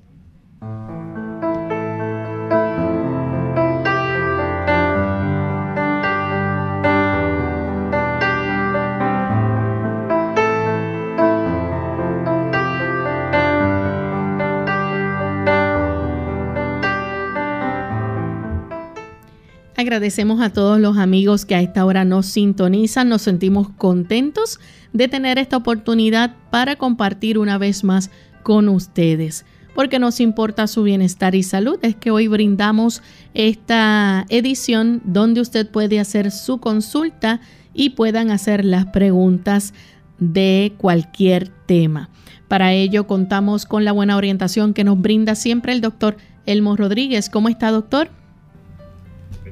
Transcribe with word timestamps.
Agradecemos 19.80 20.42
a 20.42 20.50
todos 20.50 20.78
los 20.78 20.98
amigos 20.98 21.46
que 21.46 21.56
a 21.56 21.62
esta 21.62 21.86
hora 21.86 22.04
nos 22.04 22.26
sintonizan. 22.26 23.08
Nos 23.08 23.22
sentimos 23.22 23.70
contentos 23.70 24.60
de 24.92 25.08
tener 25.08 25.38
esta 25.38 25.56
oportunidad 25.56 26.36
para 26.50 26.76
compartir 26.76 27.38
una 27.38 27.58
vez 27.58 27.86
más 27.86 28.12
con 28.44 28.68
ustedes. 28.68 29.46
Porque 29.74 29.98
nos 29.98 30.20
importa 30.20 30.68
su 30.68 30.84
bienestar 30.84 31.34
y 31.34 31.44
salud, 31.44 31.80
es 31.82 31.96
que 31.96 32.12
hoy 32.12 32.28
brindamos 32.28 33.02
esta 33.34 34.26
edición 34.28 35.00
donde 35.06 35.40
usted 35.40 35.72
puede 35.72 36.02
hacer 36.02 36.32
su 36.32 36.58
consulta 36.58 37.40
y 37.74 37.92
puedan 37.92 38.32
hacer 38.32 38.66
las 38.66 38.88
preguntas 38.88 39.74
de 40.18 40.74
cualquier 40.78 41.48
tema. 41.68 42.10
Para 42.50 42.74
ello 42.74 43.08
contamos 43.08 43.66
con 43.66 43.86
la 43.86 43.94
buena 43.94 44.18
orientación 44.18 44.74
que 44.74 44.84
nos 44.84 45.00
brinda 45.00 45.36
siempre 45.36 45.72
el 45.72 45.80
doctor 45.80 46.18
Elmo 46.46 46.76
Rodríguez. 46.76 47.30
¿Cómo 47.30 47.48
está, 47.48 47.72
doctor? 47.72 48.19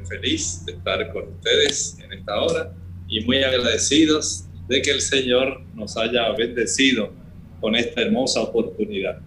Feliz 0.07 0.63
de 0.66 0.73
estar 0.73 1.12
con 1.12 1.23
ustedes 1.29 1.97
en 2.03 2.13
esta 2.13 2.41
hora 2.41 2.73
y 3.07 3.22
muy 3.22 3.44
agradecidos 3.44 4.45
de 4.68 4.81
que 4.81 4.91
el 4.91 5.01
Señor 5.01 5.62
nos 5.75 5.97
haya 5.97 6.29
bendecido 6.38 7.12
con 7.62 7.75
esta 7.75 8.01
hermosa 8.01 8.41
oportunidad. 8.41 9.19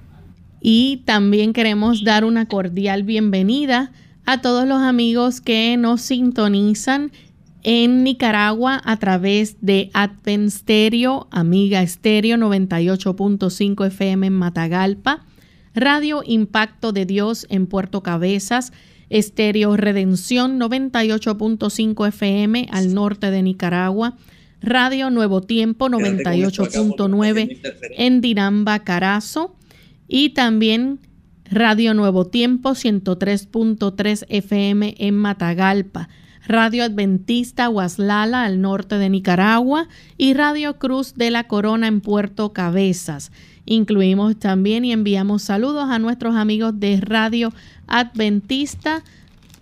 Y 0.61 1.03
también 1.07 1.53
queremos 1.53 2.05
dar 2.05 2.25
una 2.25 2.47
cordial 2.47 3.03
bienvenida 3.03 3.93
a 4.27 4.43
todos 4.43 4.69
los 4.69 4.81
amigos 4.81 5.41
que 5.41 5.77
nos 5.77 6.03
sintonizan 6.03 7.11
en 7.63 8.05
Nicaragua 8.05 8.81
a 8.85 8.99
través 8.99 9.57
de 9.61 9.91
Advent 9.93 10.51
Stereo, 10.51 11.29
Amiga 11.31 11.87
Stereo 11.87 12.37
98.5 12.37 13.87
FM 13.87 14.27
en 14.27 14.33
Matagalpa, 14.33 15.25
Radio 15.75 16.23
Impacto 16.25 16.93
de 16.93 17.07
Dios 17.07 17.47
en 17.51 17.67
Puerto 17.67 18.03
Cabezas, 18.03 18.73
Estéreo 19.11 19.77
Redención 19.77 20.59
98.5 20.59 22.09
FM 22.09 22.69
al 22.71 22.95
norte 22.95 23.31
de 23.31 23.43
Nicaragua, 23.43 24.17
Radio 24.63 25.11
Nuevo 25.11 25.41
Tiempo 25.41 25.89
98.9 25.89 27.61
en 27.97 28.21
Dinamba, 28.21 28.81
Carazo. 28.81 29.57
Y 30.07 30.31
también 30.31 30.99
Radio 31.45 31.95
Nuevo 31.95 32.27
Tiempo 32.27 32.71
103.3 32.71 34.27
FM 34.29 34.95
en 34.99 35.15
Matagalpa. 35.17 36.09
Radio 36.47 36.85
Adventista 36.85 37.69
Huaslala 37.69 38.45
al 38.45 38.61
norte 38.61 38.97
de 38.97 39.09
Nicaragua. 39.09 39.89
Y 40.19 40.35
Radio 40.35 40.79
Cruz 40.79 41.15
de 41.15 41.31
la 41.31 41.45
Corona 41.45 41.87
en 41.87 42.01
Puerto 42.01 42.53
Cabezas. 42.53 43.33
Incluimos 43.67 44.37
también 44.39 44.85
y 44.85 44.93
enviamos 44.93 45.43
saludos 45.43 45.89
a 45.89 45.99
nuestros 45.99 46.35
amigos 46.35 46.79
de 46.79 47.01
Radio 47.01 47.53
Adventista 47.87 49.03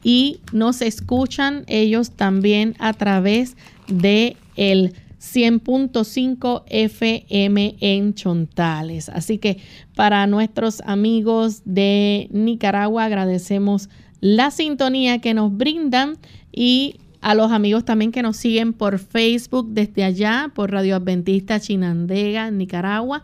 y 0.02 0.40
nos 0.52 0.80
escuchan 0.82 1.64
ellos 1.66 2.12
también 2.12 2.74
a 2.78 2.92
través 2.92 3.56
de 3.88 4.36
el 4.56 4.94
100.5 5.20 6.62
FM 6.66 7.76
en 7.80 8.14
Chontales. 8.14 9.08
Así 9.08 9.38
que 9.38 9.58
para 9.94 10.26
nuestros 10.26 10.80
amigos 10.82 11.62
de 11.64 12.28
Nicaragua 12.30 13.04
agradecemos 13.04 13.88
la 14.20 14.50
sintonía 14.50 15.20
que 15.20 15.34
nos 15.34 15.56
brindan 15.56 16.16
y 16.52 16.96
a 17.20 17.34
los 17.34 17.50
amigos 17.50 17.84
también 17.84 18.12
que 18.12 18.22
nos 18.22 18.36
siguen 18.36 18.72
por 18.72 18.98
Facebook 18.98 19.68
desde 19.70 20.04
allá, 20.04 20.52
por 20.54 20.70
Radio 20.70 20.96
Adventista 20.96 21.58
Chinandega, 21.58 22.50
Nicaragua. 22.50 23.22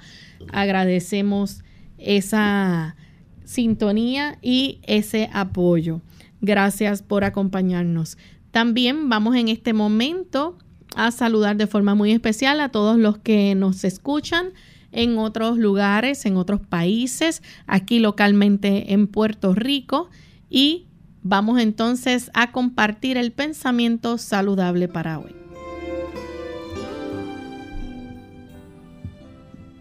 Agradecemos 0.53 1.63
esa 1.99 2.97
sintonía 3.45 4.39
y 4.43 4.81
ese 4.83 5.31
apoyo. 5.33 6.01
Gracias 6.41 7.03
por 7.03 7.25
acompañarnos. 7.25 8.19
También 8.51 9.09
vamos 9.09 9.37
en 9.37 9.49
este 9.49 9.73
momento 9.73 10.59
a 10.97 11.11
saludar 11.11 11.57
de 11.57 11.67
forma 11.67 11.95
muy 11.95 12.13
especial 12.13 12.61
a 12.61 12.69
todos 12.69 12.99
los 12.99 13.19
que 13.19 13.55
nos 13.55 13.85
escuchan 13.85 14.53
en 14.93 15.19
otros 15.19 15.59
lugares, 15.59 16.25
en 16.25 16.37
otros 16.37 16.61
países, 16.61 17.43
aquí 17.67 17.99
localmente 17.99 18.93
en 18.93 19.09
Puerto 19.09 19.55
Rico 19.55 20.09
y 20.49 20.87
vamos 21.25 21.59
entonces 21.59 22.31
a 22.35 22.53
compartir 22.53 23.17
el 23.17 23.33
pensamiento 23.33 24.19
saludable 24.19 24.87
para 24.87 25.19
hoy. 25.19 25.35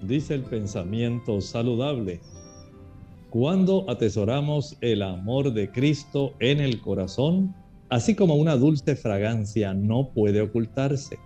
Dice 0.01 0.33
el 0.33 0.41
pensamiento 0.43 1.39
saludable 1.39 2.19
cuando 3.29 3.89
atesoramos 3.89 4.77
el 4.81 5.01
amor 5.01 5.53
de 5.53 5.71
Cristo 5.71 6.33
en 6.39 6.59
el 6.59 6.81
corazón, 6.81 7.55
así 7.89 8.15
como 8.15 8.35
una 8.35 8.55
dulce 8.55 8.95
fragancia 8.95 9.73
no 9.73 10.11
puede 10.13 10.41
ocultarse. 10.41 11.17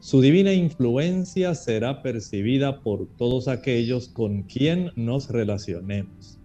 Su 0.00 0.20
divina 0.20 0.52
influencia 0.52 1.54
será 1.54 2.02
percibida 2.02 2.80
por 2.80 3.06
todos 3.16 3.46
aquellos 3.46 4.08
con 4.08 4.42
quien 4.42 4.90
nos 4.96 5.30
relacionemos. 5.30 6.40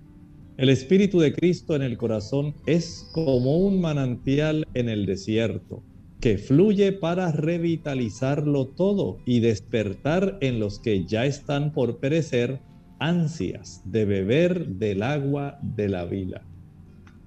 El 0.60 0.68
Espíritu 0.68 1.22
de 1.22 1.32
Cristo 1.32 1.74
en 1.74 1.82
el 1.82 1.98
corazón 1.98 2.54
es 2.66 3.10
como 3.14 3.60
un 3.60 3.80
manantial 3.80 4.68
en 4.74 4.90
el 4.90 5.06
desierto, 5.06 5.86
que 6.20 6.38
fluye 6.38 6.92
para 6.92 7.32
revitalizarlo 7.32 8.68
todo 8.68 9.20
y 9.26 9.40
despertar 9.40 10.38
en 10.42 10.60
los 10.60 10.80
que 10.80 11.06
ya 11.06 11.26
están 11.26 11.72
por 11.72 12.00
perecer 12.02 12.60
ansias 13.00 13.84
de 13.86 14.04
beber 14.04 14.68
del 14.68 15.02
agua 15.02 15.60
de 15.62 15.88
la 15.88 16.04
vida. 16.04 16.46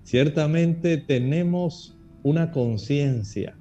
Ciertamente 0.02 0.99
tenemos 0.99 1.96
una 2.23 2.50
conciencia 2.50 3.56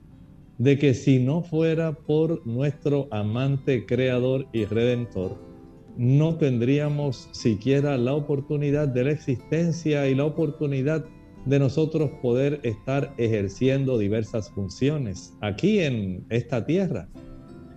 de 0.58 0.78
que 0.78 0.94
si 0.94 1.20
no 1.20 1.44
fuera 1.44 1.94
por 1.94 2.46
nuestro 2.46 3.08
amante 3.10 3.86
creador 3.86 4.50
y 4.52 4.66
redentor, 4.66 5.51
no 5.98 6.36
tendríamos 6.36 7.30
siquiera 7.32 7.98
la 7.98 8.14
oportunidad 8.14 8.88
de 8.88 9.04
la 9.04 9.12
existencia 9.12 10.08
y 10.08 10.16
la 10.16 10.26
oportunidad 10.26 11.06
de 11.46 11.60
nosotros 11.60 12.12
poder 12.22 12.60
estar 12.64 13.14
ejerciendo 13.18 13.98
diversas 13.98 14.50
funciones 14.52 15.34
aquí 15.42 15.80
en 15.80 16.26
esta 16.30 16.66
tierra. 16.66 17.10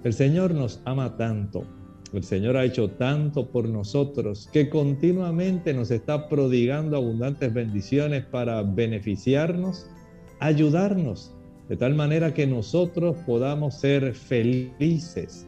El 0.05 0.13
Señor 0.13 0.53
nos 0.55 0.81
ama 0.85 1.17
tanto, 1.17 1.65
el 2.13 2.23
Señor 2.23 2.57
ha 2.57 2.65
hecho 2.65 2.91
tanto 2.91 3.51
por 3.51 3.69
nosotros 3.69 4.49
que 4.53 4.69
continuamente 4.69 5.73
nos 5.75 5.91
está 5.91 6.29
prodigando 6.29 6.97
abundantes 6.97 7.53
bendiciones 7.53 8.25
para 8.27 8.63
beneficiarnos, 8.63 9.87
ayudarnos 10.39 11.35
de 11.69 11.77
tal 11.77 11.95
manera 11.95 12.35
que 12.35 12.47
nosotros 12.47 13.17
podamos 13.27 13.75
ser 13.75 14.15
felices. 14.15 15.47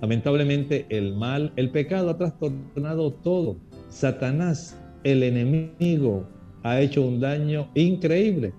Lamentablemente 0.00 0.86
el 0.90 1.14
mal, 1.14 1.52
el 1.56 1.70
pecado 1.70 2.10
ha 2.10 2.18
trastornado 2.18 3.12
todo. 3.12 3.56
Satanás, 3.88 4.78
el 5.04 5.22
enemigo, 5.22 6.26
ha 6.62 6.80
hecho 6.80 7.02
un 7.02 7.20
daño 7.20 7.68
increíble, 7.74 8.52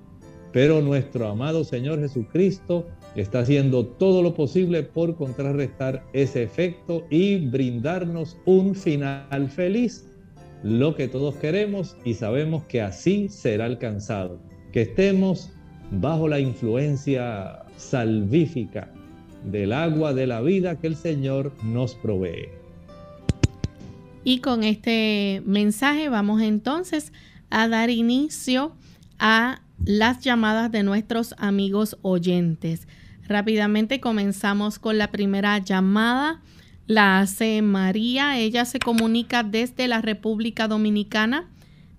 pero 0.54 0.82
nuestro 0.82 1.28
amado 1.28 1.64
Señor 1.64 2.00
Jesucristo 2.00 2.88
está 3.16 3.40
haciendo 3.40 3.86
todo 3.86 4.22
lo 4.22 4.34
posible 4.34 4.84
por 4.84 5.16
contrarrestar 5.16 6.04
ese 6.14 6.44
efecto 6.44 7.04
y 7.10 7.38
brindarnos 7.38 8.38
un 8.46 8.76
final 8.76 9.50
feliz, 9.50 10.06
lo 10.64 10.96
que 10.96 11.08
todos 11.08 11.36
queremos 11.36 11.98
y 12.06 12.14
sabemos 12.14 12.64
que 12.66 12.82
así 12.82 13.28
será 13.28 13.66
alcanzado, 13.66 14.40
que 14.72 14.84
estemos 14.84 15.52
bajo 15.92 16.28
la 16.28 16.40
influencia 16.40 17.64
salvífica 17.78 18.92
del 19.45 19.74
agua 19.74 20.13
de 20.13 20.27
la 20.27 20.42
vida 20.42 20.80
que 20.80 20.88
el 20.88 20.95
Señor 20.95 21.51
nos 21.63 21.95
provee. 21.95 22.50
Y 24.24 24.39
con 24.39 24.63
este 24.63 25.42
mensaje 25.45 26.09
vamos 26.09 26.42
entonces 26.42 27.13
a 27.50 27.68
dar 27.68 27.89
inicio 27.89 28.74
a 29.19 29.62
las 29.86 30.21
llamadas 30.21 30.71
de 30.71 30.83
nuestros 30.83 31.36
amigos 31.38 31.97
oyentes. 32.01 32.88
Rápidamente 33.27 34.00
comenzamos 34.00 34.80
con 34.80 34.97
la 34.97 35.12
primera 35.12 35.57
llamada. 35.59 36.41
La 36.88 37.19
hace 37.19 37.62
María. 37.62 38.39
Ella 38.39 38.65
se 38.65 38.80
comunica 38.80 39.44
desde 39.44 39.88
la 39.88 40.01
República 40.01 40.68
Dominicana. 40.68 41.50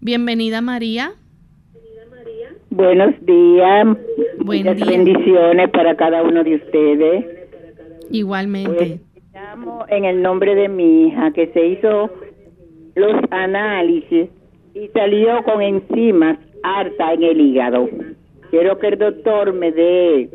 Bienvenida 0.01 0.61
María. 0.61 1.13
Buenos 2.71 3.15
días. 3.25 3.87
Muchas 4.39 4.87
bendiciones 4.87 5.71
para 5.71 5.97
cada 5.97 6.23
uno 6.23 6.45
de 6.45 6.57
ustedes. 6.57 7.36
Igualmente. 8.11 9.01
Pues, 9.01 9.01
en 9.89 10.05
el 10.05 10.23
nombre 10.23 10.55
de 10.55 10.69
mi 10.69 11.09
hija 11.09 11.31
que 11.33 11.49
se 11.49 11.67
hizo 11.67 12.11
los 12.95 13.15
análisis 13.31 14.29
y 14.75 14.89
salió 14.89 15.43
con 15.45 15.61
enzimas 15.61 16.39
harta 16.63 17.13
en 17.13 17.23
el 17.23 17.41
hígado. 17.41 17.89
Quiero 18.51 18.79
que 18.79 18.89
el 18.89 18.99
doctor 18.99 19.53
me 19.53 19.73
dé 19.73 20.31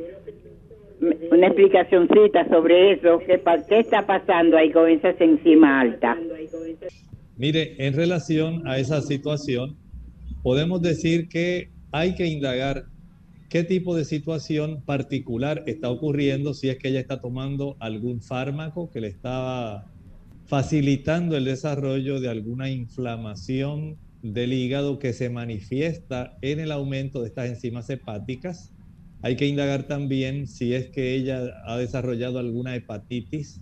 una 1.31 1.47
explicacióncita 1.47 2.47
sobre 2.49 2.93
eso, 2.93 3.19
qué, 3.25 3.41
qué 3.67 3.79
está 3.79 4.05
pasando 4.05 4.57
ahí 4.57 4.71
con 4.71 4.87
esa 4.87 5.09
enzima 5.19 5.81
alta. 5.81 6.17
Mire, 7.37 7.75
en 7.79 7.95
relación 7.95 8.67
a 8.67 8.77
esa 8.77 9.01
situación, 9.01 9.75
podemos 10.43 10.81
decir 10.81 11.27
que 11.27 11.69
hay 11.91 12.13
que 12.13 12.27
indagar 12.27 12.83
qué 13.51 13.65
tipo 13.65 13.97
de 13.97 14.05
situación 14.05 14.81
particular 14.85 15.65
está 15.67 15.89
ocurriendo, 15.89 16.53
si 16.53 16.69
es 16.69 16.77
que 16.77 16.87
ella 16.87 17.01
está 17.01 17.19
tomando 17.19 17.75
algún 17.81 18.21
fármaco 18.21 18.89
que 18.89 19.01
le 19.01 19.09
estaba 19.09 19.91
facilitando 20.45 21.35
el 21.35 21.43
desarrollo 21.43 22.21
de 22.21 22.29
alguna 22.29 22.69
inflamación 22.69 23.97
del 24.21 24.53
hígado 24.53 24.99
que 24.99 25.11
se 25.11 25.29
manifiesta 25.29 26.37
en 26.41 26.61
el 26.61 26.71
aumento 26.71 27.21
de 27.21 27.27
estas 27.27 27.49
enzimas 27.49 27.89
hepáticas. 27.89 28.71
Hay 29.21 29.35
que 29.35 29.47
indagar 29.47 29.85
también 29.85 30.47
si 30.47 30.73
es 30.73 30.87
que 30.87 31.13
ella 31.13 31.41
ha 31.65 31.77
desarrollado 31.77 32.39
alguna 32.39 32.73
hepatitis. 32.73 33.61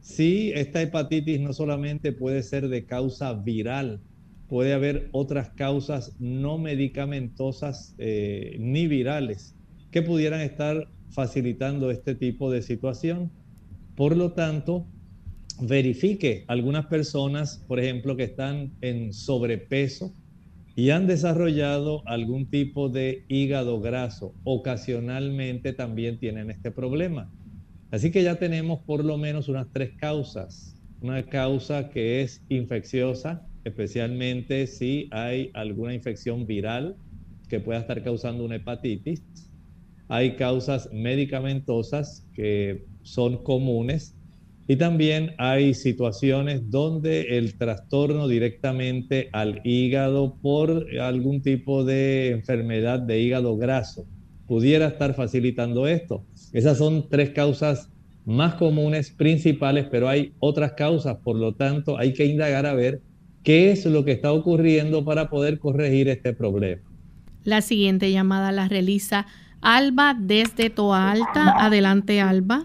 Si 0.00 0.52
esta 0.54 0.80
hepatitis 0.80 1.40
no 1.40 1.52
solamente 1.52 2.12
puede 2.12 2.44
ser 2.44 2.68
de 2.68 2.86
causa 2.86 3.32
viral, 3.32 4.00
puede 4.48 4.72
haber 4.72 5.08
otras 5.12 5.50
causas 5.50 6.16
no 6.18 6.58
medicamentosas 6.58 7.94
eh, 7.98 8.56
ni 8.58 8.86
virales 8.86 9.56
que 9.90 10.02
pudieran 10.02 10.40
estar 10.40 10.88
facilitando 11.10 11.90
este 11.90 12.14
tipo 12.14 12.50
de 12.50 12.62
situación. 12.62 13.30
Por 13.94 14.16
lo 14.16 14.32
tanto, 14.32 14.86
verifique 15.60 16.44
algunas 16.48 16.86
personas, 16.86 17.64
por 17.68 17.78
ejemplo, 17.78 18.16
que 18.16 18.24
están 18.24 18.72
en 18.80 19.12
sobrepeso 19.12 20.12
y 20.76 20.90
han 20.90 21.06
desarrollado 21.06 22.02
algún 22.06 22.50
tipo 22.50 22.88
de 22.88 23.24
hígado 23.28 23.80
graso. 23.80 24.34
Ocasionalmente 24.42 25.72
también 25.72 26.18
tienen 26.18 26.50
este 26.50 26.72
problema. 26.72 27.30
Así 27.92 28.10
que 28.10 28.24
ya 28.24 28.36
tenemos 28.36 28.80
por 28.80 29.04
lo 29.04 29.16
menos 29.16 29.48
unas 29.48 29.68
tres 29.72 29.92
causas. 29.96 30.74
Una 31.00 31.22
causa 31.24 31.90
que 31.90 32.22
es 32.22 32.42
infecciosa, 32.48 33.46
especialmente 33.64 34.66
si 34.66 35.08
hay 35.10 35.50
alguna 35.54 35.94
infección 35.94 36.46
viral 36.46 36.96
que 37.48 37.60
pueda 37.60 37.80
estar 37.80 38.02
causando 38.02 38.44
una 38.44 38.56
hepatitis. 38.56 39.22
Hay 40.08 40.36
causas 40.36 40.90
medicamentosas 40.92 42.26
que 42.34 42.84
son 43.02 43.42
comunes 43.42 44.16
y 44.66 44.76
también 44.76 45.32
hay 45.38 45.74
situaciones 45.74 46.70
donde 46.70 47.36
el 47.38 47.56
trastorno 47.58 48.28
directamente 48.28 49.28
al 49.32 49.60
hígado 49.64 50.36
por 50.40 50.86
algún 51.00 51.42
tipo 51.42 51.84
de 51.84 52.30
enfermedad 52.30 53.00
de 53.00 53.20
hígado 53.20 53.56
graso 53.56 54.06
pudiera 54.46 54.88
estar 54.88 55.14
facilitando 55.14 55.86
esto. 55.86 56.24
Esas 56.52 56.78
son 56.78 57.08
tres 57.08 57.30
causas 57.30 57.90
más 58.24 58.54
comunes, 58.54 59.10
principales, 59.10 59.86
pero 59.90 60.08
hay 60.08 60.32
otras 60.38 60.72
causas, 60.72 61.16
por 61.22 61.36
lo 61.36 61.54
tanto 61.54 61.98
hay 61.98 62.12
que 62.14 62.24
indagar 62.24 62.64
a 62.64 62.74
ver 62.74 63.00
qué 63.44 63.70
es 63.70 63.86
lo 63.86 64.04
que 64.04 64.12
está 64.12 64.32
ocurriendo 64.32 65.04
para 65.04 65.28
poder 65.28 65.58
corregir 65.58 66.08
este 66.08 66.32
problema. 66.32 66.82
La 67.44 67.60
siguiente 67.60 68.10
llamada 68.10 68.50
la 68.52 68.68
realiza 68.68 69.26
Alba 69.60 70.16
desde 70.18 70.70
Toa 70.70 71.12
Alta. 71.12 71.54
Adelante, 71.58 72.20
Alba. 72.20 72.64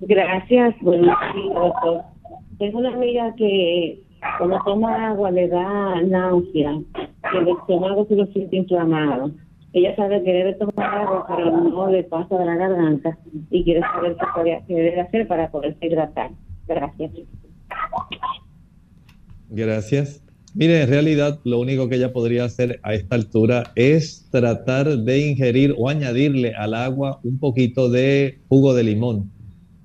Gracias, 0.00 0.74
buenos 0.80 1.16
doctor. 1.54 2.02
Tengo 2.58 2.78
una 2.78 2.92
amiga 2.92 3.34
que 3.36 4.02
cuando 4.38 4.58
toma 4.64 5.08
agua 5.08 5.30
le 5.30 5.48
da 5.48 6.02
náusea, 6.02 6.80
que 7.30 7.38
el 7.38 7.48
estómago 7.48 8.04
se 8.06 8.16
lo 8.16 8.26
siente 8.26 8.56
inflamado. 8.56 9.30
Ella 9.72 9.94
sabe 9.96 10.22
que 10.24 10.32
debe 10.32 10.54
tomar 10.54 10.98
agua, 10.98 11.26
pero 11.28 11.50
no 11.50 11.90
le 11.90 12.02
pasa 12.04 12.36
de 12.36 12.46
la 12.46 12.56
garganta 12.56 13.18
y 13.50 13.62
quiere 13.62 13.80
saber 13.80 14.16
qué, 14.66 14.74
debe 14.74 15.00
hacer 15.00 15.28
para 15.28 15.50
poderse 15.50 15.86
hidratar. 15.86 16.30
Gracias. 16.66 17.12
Gracias. 19.50 20.22
Mire, 20.54 20.82
en 20.82 20.88
realidad 20.88 21.40
lo 21.44 21.60
único 21.60 21.88
que 21.88 21.96
ella 21.96 22.12
podría 22.12 22.44
hacer 22.44 22.80
a 22.82 22.94
esta 22.94 23.16
altura 23.16 23.72
es 23.76 24.28
tratar 24.30 24.98
de 24.98 25.28
ingerir 25.28 25.74
o 25.76 25.88
añadirle 25.88 26.54
al 26.54 26.74
agua 26.74 27.20
un 27.22 27.38
poquito 27.38 27.88
de 27.90 28.40
jugo 28.48 28.74
de 28.74 28.82
limón. 28.82 29.30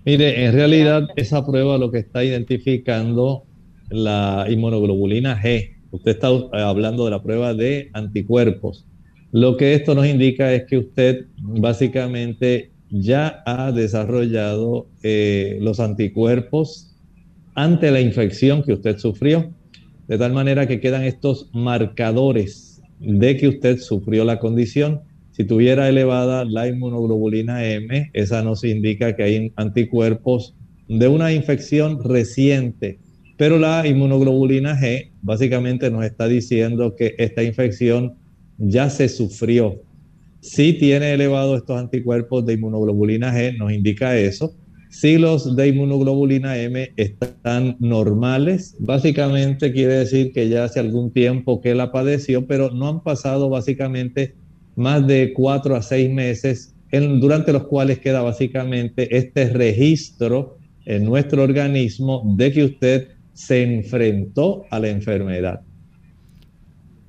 Mire, 0.05 0.45
en 0.45 0.53
realidad 0.53 1.09
esa 1.17 1.47
prueba 1.47 1.79
lo 1.79 1.91
que 1.91 1.99
está 1.99 2.25
identificando 2.25 3.45
la 3.91 4.47
inmunoglobulina 4.49 5.41
G. 5.41 5.77
Usted 5.93 6.13
está 6.13 6.29
hablando 6.53 7.05
de 7.05 7.11
la 7.11 7.23
prueba 7.23 7.55
de 7.55 7.91
anticuerpos. 7.93 8.87
Lo 9.31 9.57
que 9.57 9.75
esto 9.75 9.95
nos 9.95 10.07
indica 10.07 10.53
es 10.53 10.65
que 10.65 10.79
usted 10.79 11.27
básicamente 11.39 12.73
ya 12.91 13.43
ha 13.47 13.73
desarrollado 13.73 14.89
eh, 15.03 15.59
los 15.61 15.81
anticuerpos 15.81 16.95
ante 17.55 17.91
la 17.91 18.01
infección 18.01 18.63
que 18.63 18.73
usted 18.73 18.99
sufrió, 18.99 19.53
de 20.09 20.19
tal 20.19 20.33
manera 20.33 20.67
que 20.67 20.81
quedan 20.81 21.05
estos 21.05 21.51
marcadores 21.53 22.83
de 22.99 23.37
que 23.37 23.49
usted 23.49 23.79
sufrió 23.79 24.25
la 24.25 24.39
condición 24.39 25.03
si 25.43 25.49
tuviera 25.49 25.89
elevada 25.89 26.45
la 26.45 26.69
inmunoglobulina 26.69 27.65
M, 27.67 28.11
esa 28.13 28.45
nos 28.45 28.63
indica 28.63 29.17
que 29.17 29.25
hay 29.25 29.53
anticuerpos 29.57 30.55
de 30.87 31.09
una 31.09 31.33
infección 31.33 31.99
reciente, 32.05 33.01
pero 33.37 33.59
la 33.59 33.85
inmunoglobulina 33.85 34.79
G 34.81 35.11
básicamente 35.21 35.91
nos 35.91 36.05
está 36.05 36.29
diciendo 36.29 36.95
que 36.95 37.17
esta 37.19 37.43
infección 37.43 38.15
ya 38.57 38.89
se 38.89 39.09
sufrió. 39.09 39.83
Si 40.39 40.75
tiene 40.75 41.13
elevados 41.13 41.59
estos 41.59 41.77
anticuerpos 41.77 42.47
de 42.47 42.53
inmunoglobulina 42.53 43.35
G, 43.35 43.59
nos 43.59 43.73
indica 43.73 44.17
eso. 44.17 44.55
Si 44.91 45.19
los 45.19 45.57
de 45.57 45.67
inmunoglobulina 45.67 46.57
M 46.57 46.93
están 46.97 47.77
normales, 47.81 48.77
básicamente 48.79 49.73
quiere 49.73 49.95
decir 49.95 50.33
que 50.33 50.49
ya 50.49 50.63
hace 50.63 50.79
algún 50.79 51.11
tiempo 51.11 51.61
que 51.61 51.75
la 51.75 51.91
padeció, 51.91 52.47
pero 52.47 52.71
no 52.71 52.87
han 52.87 53.03
pasado 53.03 53.49
básicamente 53.49 54.37
más 54.77 55.07
de 55.07 55.33
cuatro 55.33 55.77
a 55.77 55.83
seis 55.83 56.11
meses, 56.11 56.75
durante 56.91 57.53
los 57.53 57.65
cuales 57.65 57.99
queda 57.99 58.23
básicamente 58.23 59.17
este 59.17 59.49
registro 59.49 60.59
en 60.85 61.05
nuestro 61.05 61.43
organismo 61.43 62.23
de 62.37 62.53
que 62.53 62.65
usted 62.65 63.09
se 63.33 63.63
enfrentó 63.63 64.65
a 64.71 64.79
la 64.79 64.89
enfermedad. 64.89 65.63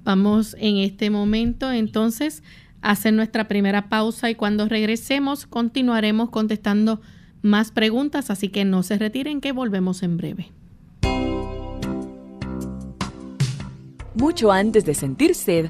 Vamos 0.03 0.55
en 0.59 0.77
este 0.77 1.09
momento 1.09 1.71
entonces 1.71 2.43
a 2.81 2.91
hacer 2.91 3.13
nuestra 3.13 3.47
primera 3.47 3.89
pausa 3.89 4.29
y 4.29 4.35
cuando 4.35 4.67
regresemos 4.67 5.45
continuaremos 5.45 6.29
contestando 6.29 7.01
más 7.41 7.71
preguntas, 7.71 8.29
así 8.29 8.49
que 8.49 8.65
no 8.65 8.83
se 8.83 8.97
retiren 8.97 9.41
que 9.41 9.51
volvemos 9.51 10.03
en 10.03 10.17
breve. 10.17 10.51
Mucho 14.15 14.51
antes 14.51 14.85
de 14.85 14.93
sentir 14.93 15.35
sed, 15.35 15.69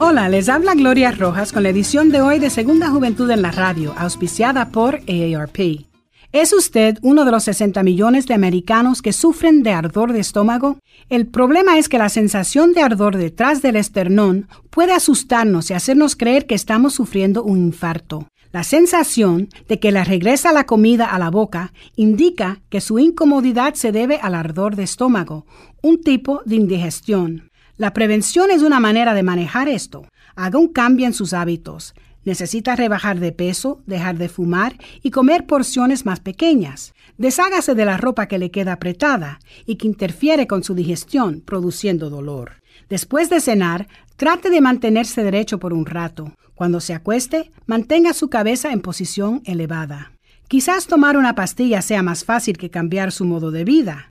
Hola, 0.00 0.28
les 0.28 0.48
habla 0.48 0.74
Gloria 0.74 1.10
Rojas 1.10 1.52
con 1.52 1.64
la 1.64 1.70
edición 1.70 2.10
de 2.10 2.22
hoy 2.22 2.38
de 2.38 2.50
Segunda 2.50 2.88
Juventud 2.88 3.28
en 3.32 3.42
la 3.42 3.50
Radio, 3.50 3.94
auspiciada 3.98 4.68
por 4.68 5.00
AARP. 5.08 5.88
¿Es 6.30 6.52
usted 6.52 6.98
uno 7.02 7.24
de 7.24 7.32
los 7.32 7.42
60 7.42 7.82
millones 7.82 8.28
de 8.28 8.34
americanos 8.34 9.02
que 9.02 9.12
sufren 9.12 9.64
de 9.64 9.72
ardor 9.72 10.12
de 10.12 10.20
estómago? 10.20 10.78
El 11.08 11.26
problema 11.26 11.78
es 11.78 11.88
que 11.88 11.98
la 11.98 12.10
sensación 12.10 12.74
de 12.74 12.82
ardor 12.82 13.16
detrás 13.16 13.60
del 13.60 13.74
esternón 13.74 14.46
puede 14.70 14.92
asustarnos 14.92 15.68
y 15.68 15.74
hacernos 15.74 16.14
creer 16.14 16.46
que 16.46 16.54
estamos 16.54 16.94
sufriendo 16.94 17.42
un 17.42 17.58
infarto. 17.58 18.28
La 18.52 18.62
sensación 18.62 19.48
de 19.66 19.80
que 19.80 19.90
le 19.90 20.04
regresa 20.04 20.52
la 20.52 20.64
comida 20.64 21.06
a 21.06 21.18
la 21.18 21.30
boca 21.30 21.72
indica 21.96 22.60
que 22.68 22.80
su 22.80 23.00
incomodidad 23.00 23.74
se 23.74 23.90
debe 23.90 24.20
al 24.22 24.36
ardor 24.36 24.76
de 24.76 24.84
estómago, 24.84 25.44
un 25.82 26.00
tipo 26.00 26.40
de 26.44 26.54
indigestión. 26.54 27.47
La 27.78 27.92
prevención 27.92 28.50
es 28.50 28.62
una 28.62 28.80
manera 28.80 29.14
de 29.14 29.22
manejar 29.22 29.68
esto. 29.68 30.04
Haga 30.34 30.58
un 30.58 30.66
cambio 30.66 31.06
en 31.06 31.14
sus 31.14 31.32
hábitos. 31.32 31.94
Necesita 32.24 32.74
rebajar 32.74 33.20
de 33.20 33.30
peso, 33.30 33.82
dejar 33.86 34.18
de 34.18 34.28
fumar 34.28 34.76
y 35.00 35.12
comer 35.12 35.46
porciones 35.46 36.04
más 36.04 36.18
pequeñas. 36.18 36.92
Deshágase 37.18 37.76
de 37.76 37.84
la 37.84 37.96
ropa 37.96 38.26
que 38.26 38.38
le 38.38 38.50
queda 38.50 38.72
apretada 38.72 39.38
y 39.64 39.76
que 39.76 39.86
interfiere 39.86 40.48
con 40.48 40.64
su 40.64 40.74
digestión, 40.74 41.40
produciendo 41.40 42.10
dolor. 42.10 42.54
Después 42.88 43.30
de 43.30 43.40
cenar, 43.40 43.86
trate 44.16 44.50
de 44.50 44.60
mantenerse 44.60 45.22
derecho 45.22 45.60
por 45.60 45.72
un 45.72 45.86
rato. 45.86 46.32
Cuando 46.56 46.80
se 46.80 46.94
acueste, 46.94 47.52
mantenga 47.66 48.12
su 48.12 48.28
cabeza 48.28 48.72
en 48.72 48.80
posición 48.80 49.40
elevada. 49.44 50.10
Quizás 50.48 50.88
tomar 50.88 51.16
una 51.16 51.36
pastilla 51.36 51.80
sea 51.80 52.02
más 52.02 52.24
fácil 52.24 52.58
que 52.58 52.70
cambiar 52.70 53.12
su 53.12 53.24
modo 53.24 53.52
de 53.52 53.62
vida. 53.62 54.10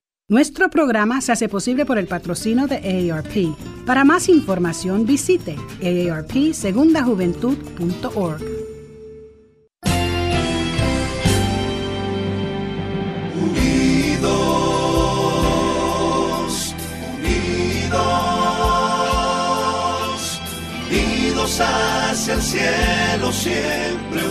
Nuestro 0.31 0.69
programa 0.69 1.19
se 1.19 1.33
hace 1.33 1.49
posible 1.49 1.85
por 1.85 1.97
el 1.97 2.07
patrocino 2.07 2.65
de 2.65 3.11
AARP. 3.11 3.53
Para 3.85 4.05
más 4.05 4.29
información 4.29 5.05
visite 5.05 5.57
aarpsegundajuventud.org. 5.83 8.41
Unidos, 14.21 16.75
unidos, 17.17 17.99
unidos 20.89 21.59
hacia 21.59 22.35
el 22.35 22.41
cielo, 22.41 23.33
siempre 23.33 24.30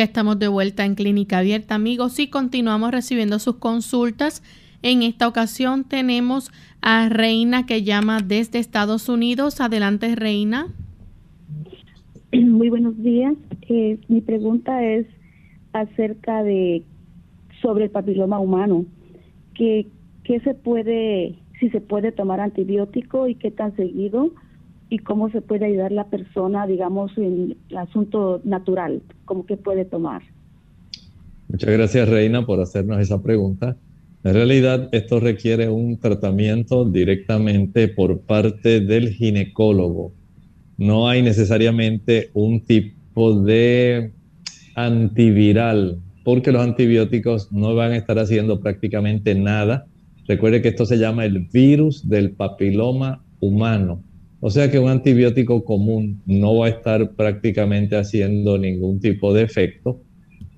Ya 0.00 0.04
estamos 0.04 0.38
de 0.38 0.48
vuelta 0.48 0.86
en 0.86 0.94
Clínica 0.94 1.40
Abierta, 1.40 1.74
amigos, 1.74 2.18
y 2.20 2.30
continuamos 2.30 2.90
recibiendo 2.90 3.38
sus 3.38 3.56
consultas. 3.56 4.42
En 4.80 5.02
esta 5.02 5.28
ocasión 5.28 5.84
tenemos 5.84 6.50
a 6.80 7.10
Reina 7.10 7.66
que 7.66 7.82
llama 7.82 8.20
desde 8.22 8.60
Estados 8.60 9.10
Unidos. 9.10 9.60
Adelante, 9.60 10.16
Reina. 10.16 10.68
Muy 12.32 12.70
buenos 12.70 12.96
días. 13.02 13.34
Eh, 13.68 13.98
mi 14.08 14.22
pregunta 14.22 14.82
es, 14.82 15.06
acerca 15.74 16.44
de 16.44 16.82
sobre 17.60 17.84
el 17.84 17.90
papiloma 17.90 18.38
humano, 18.38 18.86
que, 19.52 19.86
que 20.24 20.40
se 20.40 20.54
puede, 20.54 21.34
si 21.58 21.68
se 21.68 21.82
puede 21.82 22.10
tomar 22.10 22.40
antibiótico 22.40 23.28
y 23.28 23.34
qué 23.34 23.50
tan 23.50 23.76
seguido 23.76 24.32
y 24.90 24.98
cómo 24.98 25.30
se 25.30 25.40
puede 25.40 25.66
ayudar 25.66 25.92
la 25.92 26.08
persona, 26.08 26.66
digamos, 26.66 27.16
en 27.16 27.56
el 27.70 27.76
asunto 27.78 28.40
natural, 28.44 29.00
cómo 29.24 29.46
que 29.46 29.56
puede 29.56 29.84
tomar. 29.84 30.22
Muchas 31.48 31.70
gracias, 31.70 32.08
Reina, 32.08 32.44
por 32.44 32.60
hacernos 32.60 33.00
esa 33.00 33.22
pregunta. 33.22 33.76
En 34.24 34.34
realidad, 34.34 34.88
esto 34.92 35.20
requiere 35.20 35.68
un 35.68 35.98
tratamiento 35.98 36.84
directamente 36.84 37.88
por 37.88 38.20
parte 38.20 38.80
del 38.80 39.10
ginecólogo. 39.10 40.12
No 40.76 41.08
hay 41.08 41.22
necesariamente 41.22 42.30
un 42.34 42.60
tipo 42.60 43.40
de 43.40 44.12
antiviral, 44.74 46.00
porque 46.24 46.52
los 46.52 46.62
antibióticos 46.62 47.52
no 47.52 47.74
van 47.74 47.92
a 47.92 47.96
estar 47.96 48.18
haciendo 48.18 48.60
prácticamente 48.60 49.34
nada. 49.34 49.86
Recuerde 50.26 50.62
que 50.62 50.68
esto 50.68 50.84
se 50.84 50.98
llama 50.98 51.24
el 51.24 51.46
virus 51.52 52.08
del 52.08 52.32
papiloma 52.32 53.22
humano. 53.40 54.02
O 54.40 54.50
sea 54.50 54.70
que 54.70 54.78
un 54.78 54.88
antibiótico 54.88 55.64
común 55.64 56.22
no 56.24 56.56
va 56.56 56.66
a 56.66 56.70
estar 56.70 57.10
prácticamente 57.12 57.96
haciendo 57.96 58.56
ningún 58.56 58.98
tipo 58.98 59.34
de 59.34 59.42
efecto, 59.42 60.00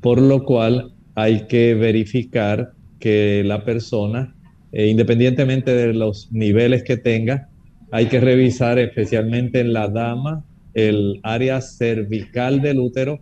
por 0.00 0.20
lo 0.20 0.44
cual 0.44 0.92
hay 1.16 1.46
que 1.46 1.74
verificar 1.74 2.72
que 3.00 3.42
la 3.44 3.64
persona, 3.64 4.36
eh, 4.70 4.86
independientemente 4.86 5.74
de 5.74 5.92
los 5.92 6.30
niveles 6.32 6.84
que 6.84 6.96
tenga, 6.96 7.48
hay 7.90 8.06
que 8.06 8.20
revisar 8.20 8.78
especialmente 8.78 9.60
en 9.60 9.72
la 9.72 9.88
dama 9.88 10.44
el 10.74 11.20
área 11.24 11.60
cervical 11.60 12.62
del 12.62 12.78
útero 12.78 13.20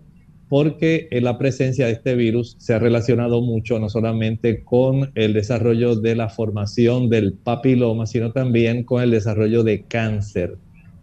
porque 0.51 1.09
la 1.13 1.39
presencia 1.39 1.87
de 1.87 1.93
este 1.93 2.17
virus 2.17 2.57
se 2.59 2.75
ha 2.75 2.81
relacionado 2.81 3.41
mucho 3.41 3.79
no 3.79 3.89
solamente 3.89 4.65
con 4.65 5.13
el 5.15 5.33
desarrollo 5.33 5.95
de 5.95 6.17
la 6.17 6.29
formación 6.29 7.09
del 7.09 7.35
papiloma, 7.35 8.05
sino 8.05 8.33
también 8.33 8.83
con 8.83 9.01
el 9.01 9.13
desarrollo 9.13 9.63
de 9.63 9.85
cáncer 9.85 10.57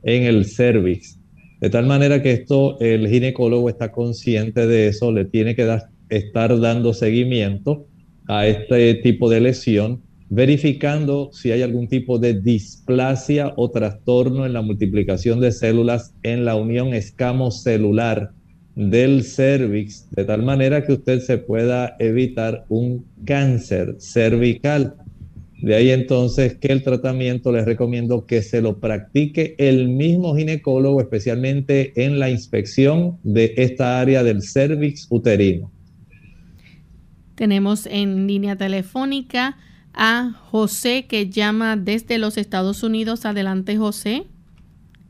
en 0.03 0.23
el 0.23 0.45
cervix. 0.45 1.17
De 1.61 1.69
tal 1.69 1.85
manera 1.85 2.21
que 2.21 2.33
esto 2.33 2.77
el 2.81 3.07
ginecólogo 3.07 3.69
está 3.69 3.93
consciente 3.93 4.67
de 4.67 4.89
eso, 4.89 5.13
le 5.13 5.23
tiene 5.23 5.55
que 5.55 5.79
estar 6.09 6.59
dando 6.59 6.93
seguimiento 6.93 7.87
a 8.27 8.47
este 8.47 8.95
tipo 8.95 9.29
de 9.29 9.39
lesión, 9.39 10.01
verificando 10.29 11.29
si 11.31 11.51
hay 11.51 11.61
algún 11.61 11.87
tipo 11.87 12.19
de 12.19 12.33
displasia 12.33 13.53
o 13.55 13.71
trastorno 13.71 14.45
en 14.45 14.51
la 14.51 14.61
multiplicación 14.61 15.39
de 15.39 15.53
células 15.53 16.13
en 16.21 16.43
la 16.43 16.55
unión 16.55 16.93
escamocelular 16.93 18.31
del 18.77 19.23
cervix, 19.23 20.07
de 20.11 20.23
tal 20.23 20.43
manera 20.43 20.85
que 20.85 20.93
usted 20.93 21.19
se 21.19 21.39
pueda 21.39 21.95
evitar 21.97 22.63
un 22.69 23.03
cáncer 23.25 23.95
cervical. 23.97 24.93
De 25.59 25.73
ahí 25.73 25.89
entonces 25.89 26.57
que 26.57 26.67
el 26.67 26.83
tratamiento 26.83 27.51
les 27.51 27.65
recomiendo 27.65 28.27
que 28.27 28.43
se 28.43 28.61
lo 28.61 28.77
practique 28.77 29.55
el 29.57 29.89
mismo 29.89 30.35
ginecólogo, 30.35 31.01
especialmente 31.01 31.91
en 32.05 32.19
la 32.19 32.29
inspección 32.29 33.17
de 33.23 33.55
esta 33.57 33.99
área 33.99 34.21
del 34.21 34.43
cervix 34.43 35.07
uterino. 35.09 35.71
Tenemos 37.33 37.87
en 37.87 38.27
línea 38.27 38.57
telefónica 38.57 39.57
a 39.95 40.33
José 40.51 41.07
que 41.07 41.31
llama 41.31 41.77
desde 41.77 42.19
los 42.19 42.37
Estados 42.37 42.83
Unidos. 42.83 43.25
Adelante, 43.25 43.75
José. 43.75 44.27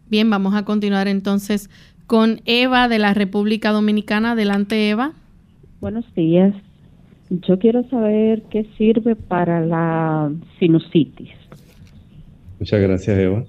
Bien, 0.09 0.29
vamos 0.29 0.55
a 0.55 0.63
continuar 0.63 1.09
entonces 1.09 1.69
con 2.07 2.41
Eva 2.45 2.87
de 2.87 2.99
la 2.99 3.13
República 3.13 3.71
Dominicana. 3.71 4.31
Adelante, 4.31 4.89
Eva. 4.89 5.13
Buenos 5.79 6.05
días. 6.15 6.55
Yo 7.29 7.59
quiero 7.59 7.87
saber 7.89 8.43
qué 8.49 8.65
sirve 8.77 9.15
para 9.15 9.65
la 9.65 10.31
sinusitis. 10.57 11.29
Muchas 12.59 12.81
gracias, 12.81 13.19
Eva. 13.19 13.45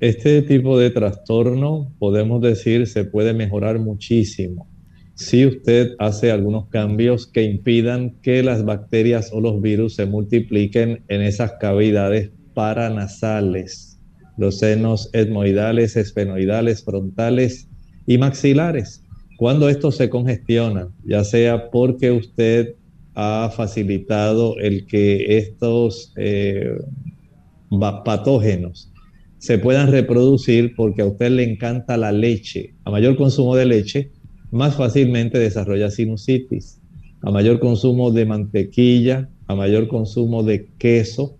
Este 0.00 0.42
tipo 0.42 0.78
de 0.78 0.90
trastorno, 0.90 1.90
podemos 1.98 2.42
decir, 2.42 2.86
se 2.86 3.04
puede 3.04 3.32
mejorar 3.32 3.78
muchísimo 3.78 4.66
si 5.14 5.46
usted 5.46 5.94
hace 6.00 6.32
algunos 6.32 6.68
cambios 6.68 7.28
que 7.28 7.44
impidan 7.44 8.16
que 8.20 8.42
las 8.42 8.64
bacterias 8.64 9.30
o 9.32 9.40
los 9.40 9.62
virus 9.62 9.94
se 9.94 10.06
multipliquen 10.06 11.04
en 11.08 11.22
esas 11.22 11.52
cavidades 11.60 12.30
paranasales, 12.52 14.00
los 14.36 14.58
senos 14.58 15.10
etmoidales, 15.12 15.96
esfenoidales, 15.96 16.84
frontales 16.84 17.68
y 18.06 18.18
maxilares. 18.18 19.02
Cuando 19.36 19.68
estos 19.68 19.96
se 19.96 20.08
congestionan, 20.08 20.90
ya 21.04 21.24
sea 21.24 21.70
porque 21.70 22.12
usted 22.12 22.74
ha 23.14 23.50
facilitado 23.54 24.58
el 24.58 24.86
que 24.86 25.38
estos 25.38 26.12
eh, 26.16 26.76
patógenos 28.04 28.90
se 29.38 29.58
puedan 29.58 29.90
reproducir 29.90 30.74
porque 30.74 31.02
a 31.02 31.06
usted 31.06 31.30
le 31.30 31.42
encanta 31.42 31.96
la 31.96 32.12
leche. 32.12 32.74
A 32.84 32.90
mayor 32.90 33.16
consumo 33.16 33.56
de 33.56 33.66
leche, 33.66 34.10
más 34.50 34.76
fácilmente 34.76 35.38
desarrolla 35.38 35.90
sinusitis. 35.90 36.80
A 37.20 37.30
mayor 37.30 37.58
consumo 37.58 38.10
de 38.10 38.24
mantequilla, 38.24 39.28
a 39.46 39.54
mayor 39.54 39.88
consumo 39.88 40.42
de 40.42 40.68
queso, 40.78 41.36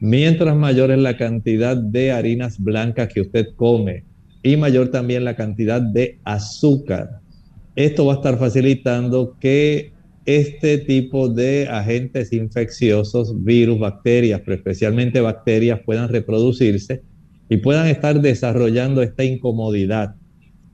mientras 0.00 0.56
mayor 0.56 0.90
es 0.90 0.98
la 0.98 1.16
cantidad 1.16 1.76
de 1.76 2.12
harinas 2.12 2.58
blancas 2.62 3.08
que 3.12 3.22
usted 3.22 3.48
come, 3.56 4.04
y 4.42 4.56
mayor 4.56 4.90
también 4.90 5.24
la 5.24 5.36
cantidad 5.36 5.80
de 5.80 6.18
azúcar. 6.24 7.20
Esto 7.76 8.06
va 8.06 8.14
a 8.14 8.16
estar 8.16 8.38
facilitando 8.38 9.36
que 9.40 9.92
este 10.24 10.78
tipo 10.78 11.28
de 11.28 11.68
agentes 11.70 12.32
infecciosos, 12.32 13.44
virus, 13.44 13.78
bacterias, 13.78 14.42
pero 14.44 14.56
especialmente 14.56 15.20
bacterias, 15.20 15.80
puedan 15.84 16.08
reproducirse 16.08 17.02
y 17.48 17.56
puedan 17.58 17.86
estar 17.86 18.20
desarrollando 18.20 19.02
esta 19.02 19.24
incomodidad 19.24 20.16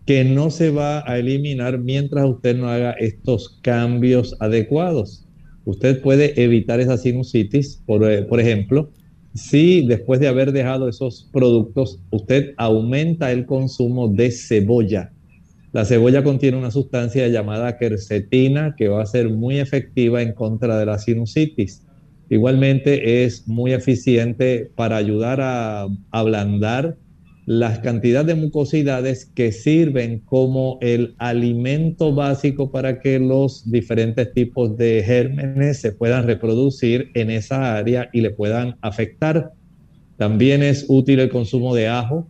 que 0.07 0.25
no 0.25 0.51
se 0.51 0.71
va 0.71 1.09
a 1.11 1.19
eliminar 1.19 1.79
mientras 1.79 2.27
usted 2.27 2.57
no 2.57 2.69
haga 2.69 2.93
estos 2.93 3.59
cambios 3.63 4.37
adecuados. 4.41 5.25
Usted 5.65 6.03
puede 6.03 6.43
evitar 6.43 6.81
esa 6.81 6.99
sinusitis, 6.99 7.83
por, 7.87 8.11
eh, 8.11 8.23
por 8.23 8.41
ejemplo, 8.41 8.91
si 9.35 9.87
después 9.87 10.21
de 10.21 10.29
haber 10.29 10.53
dejado 10.53 10.89
esos 10.89 11.29
productos, 11.33 11.99
usted 12.11 12.55
aumenta 12.57 13.33
el 13.33 13.47
consumo 13.47 14.09
de 14.09 14.31
cebolla. 14.31 15.13
La 15.73 15.85
cebolla 15.85 16.23
contiene 16.23 16.57
una 16.57 16.71
sustancia 16.71 17.27
llamada 17.27 17.77
quercetina 17.77 18.77
que 18.77 18.89
va 18.89 19.03
a 19.03 19.07
ser 19.07 19.29
muy 19.31 19.59
efectiva 19.59 20.23
en 20.23 20.33
contra 20.33 20.79
de 20.79 20.87
la 20.87 20.99
sinusitis. 20.99 21.83
Igualmente 22.31 23.25
es 23.25 23.49
muy 23.49 23.73
eficiente 23.73 24.71
para 24.77 24.97
ayudar 24.97 25.41
a 25.41 25.89
ablandar 26.13 26.97
las 27.47 27.81
cantidades 27.81 28.29
de 28.29 28.35
mucosidades 28.37 29.27
que 29.27 29.53
sirven 29.53 30.21
como 30.21 30.79
el 30.81 31.15
alimento 31.19 32.15
básico 32.15 32.71
para 32.71 33.01
que 33.01 33.19
los 33.19 33.71
diferentes 33.71 34.33
tipos 34.33 34.77
de 34.79 35.03
gérmenes 35.05 35.79
se 35.79 35.93
puedan 35.93 36.27
reproducir 36.27 37.11
en 37.15 37.31
esa 37.31 37.77
área 37.77 38.09
y 38.13 38.23
le 38.23 38.31
puedan 38.31 38.77
afectar. 38.81 39.53
También 40.17 40.63
es 40.63 40.87
útil 40.89 41.21
el 41.21 41.29
consumo 41.29 41.75
de 41.75 41.89
ajo. 41.89 42.29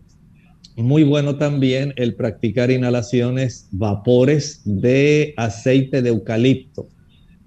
Muy 0.77 1.05
bueno 1.05 1.37
también 1.37 1.95
el 1.97 2.17
practicar 2.17 2.73
inhalaciones, 2.73 3.69
vapores 3.71 4.63
de 4.65 5.33
aceite 5.37 6.03
de 6.03 6.09
eucalipto. 6.09 6.89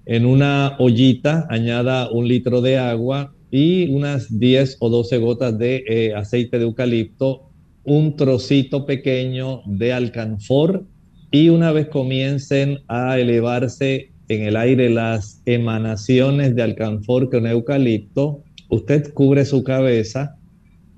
En 0.06 0.24
una 0.24 0.76
ollita 0.78 1.46
añada 1.50 2.10
un 2.10 2.26
litro 2.26 2.62
de 2.62 2.78
agua 2.78 3.34
y 3.50 3.90
unas 3.94 4.38
10 4.38 4.78
o 4.80 4.88
12 4.88 5.18
gotas 5.18 5.58
de 5.58 5.84
eh, 5.86 6.14
aceite 6.14 6.58
de 6.58 6.64
eucalipto 6.64 7.47
un 7.88 8.16
trocito 8.16 8.84
pequeño 8.84 9.62
de 9.64 9.92
alcanfor 9.92 10.84
y 11.30 11.48
una 11.48 11.72
vez 11.72 11.88
comiencen 11.88 12.80
a 12.86 13.18
elevarse 13.18 14.12
en 14.28 14.42
el 14.42 14.56
aire 14.56 14.90
las 14.90 15.40
emanaciones 15.46 16.54
de 16.54 16.62
alcanfor 16.62 17.30
con 17.30 17.46
eucalipto, 17.46 18.42
usted 18.68 19.12
cubre 19.14 19.46
su 19.46 19.64
cabeza 19.64 20.36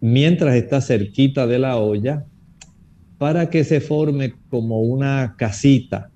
mientras 0.00 0.56
está 0.56 0.80
cerquita 0.80 1.46
de 1.46 1.60
la 1.60 1.76
olla 1.76 2.24
para 3.18 3.50
que 3.50 3.62
se 3.62 3.80
forme 3.80 4.34
como 4.48 4.80
una 4.80 5.36
casita 5.38 6.09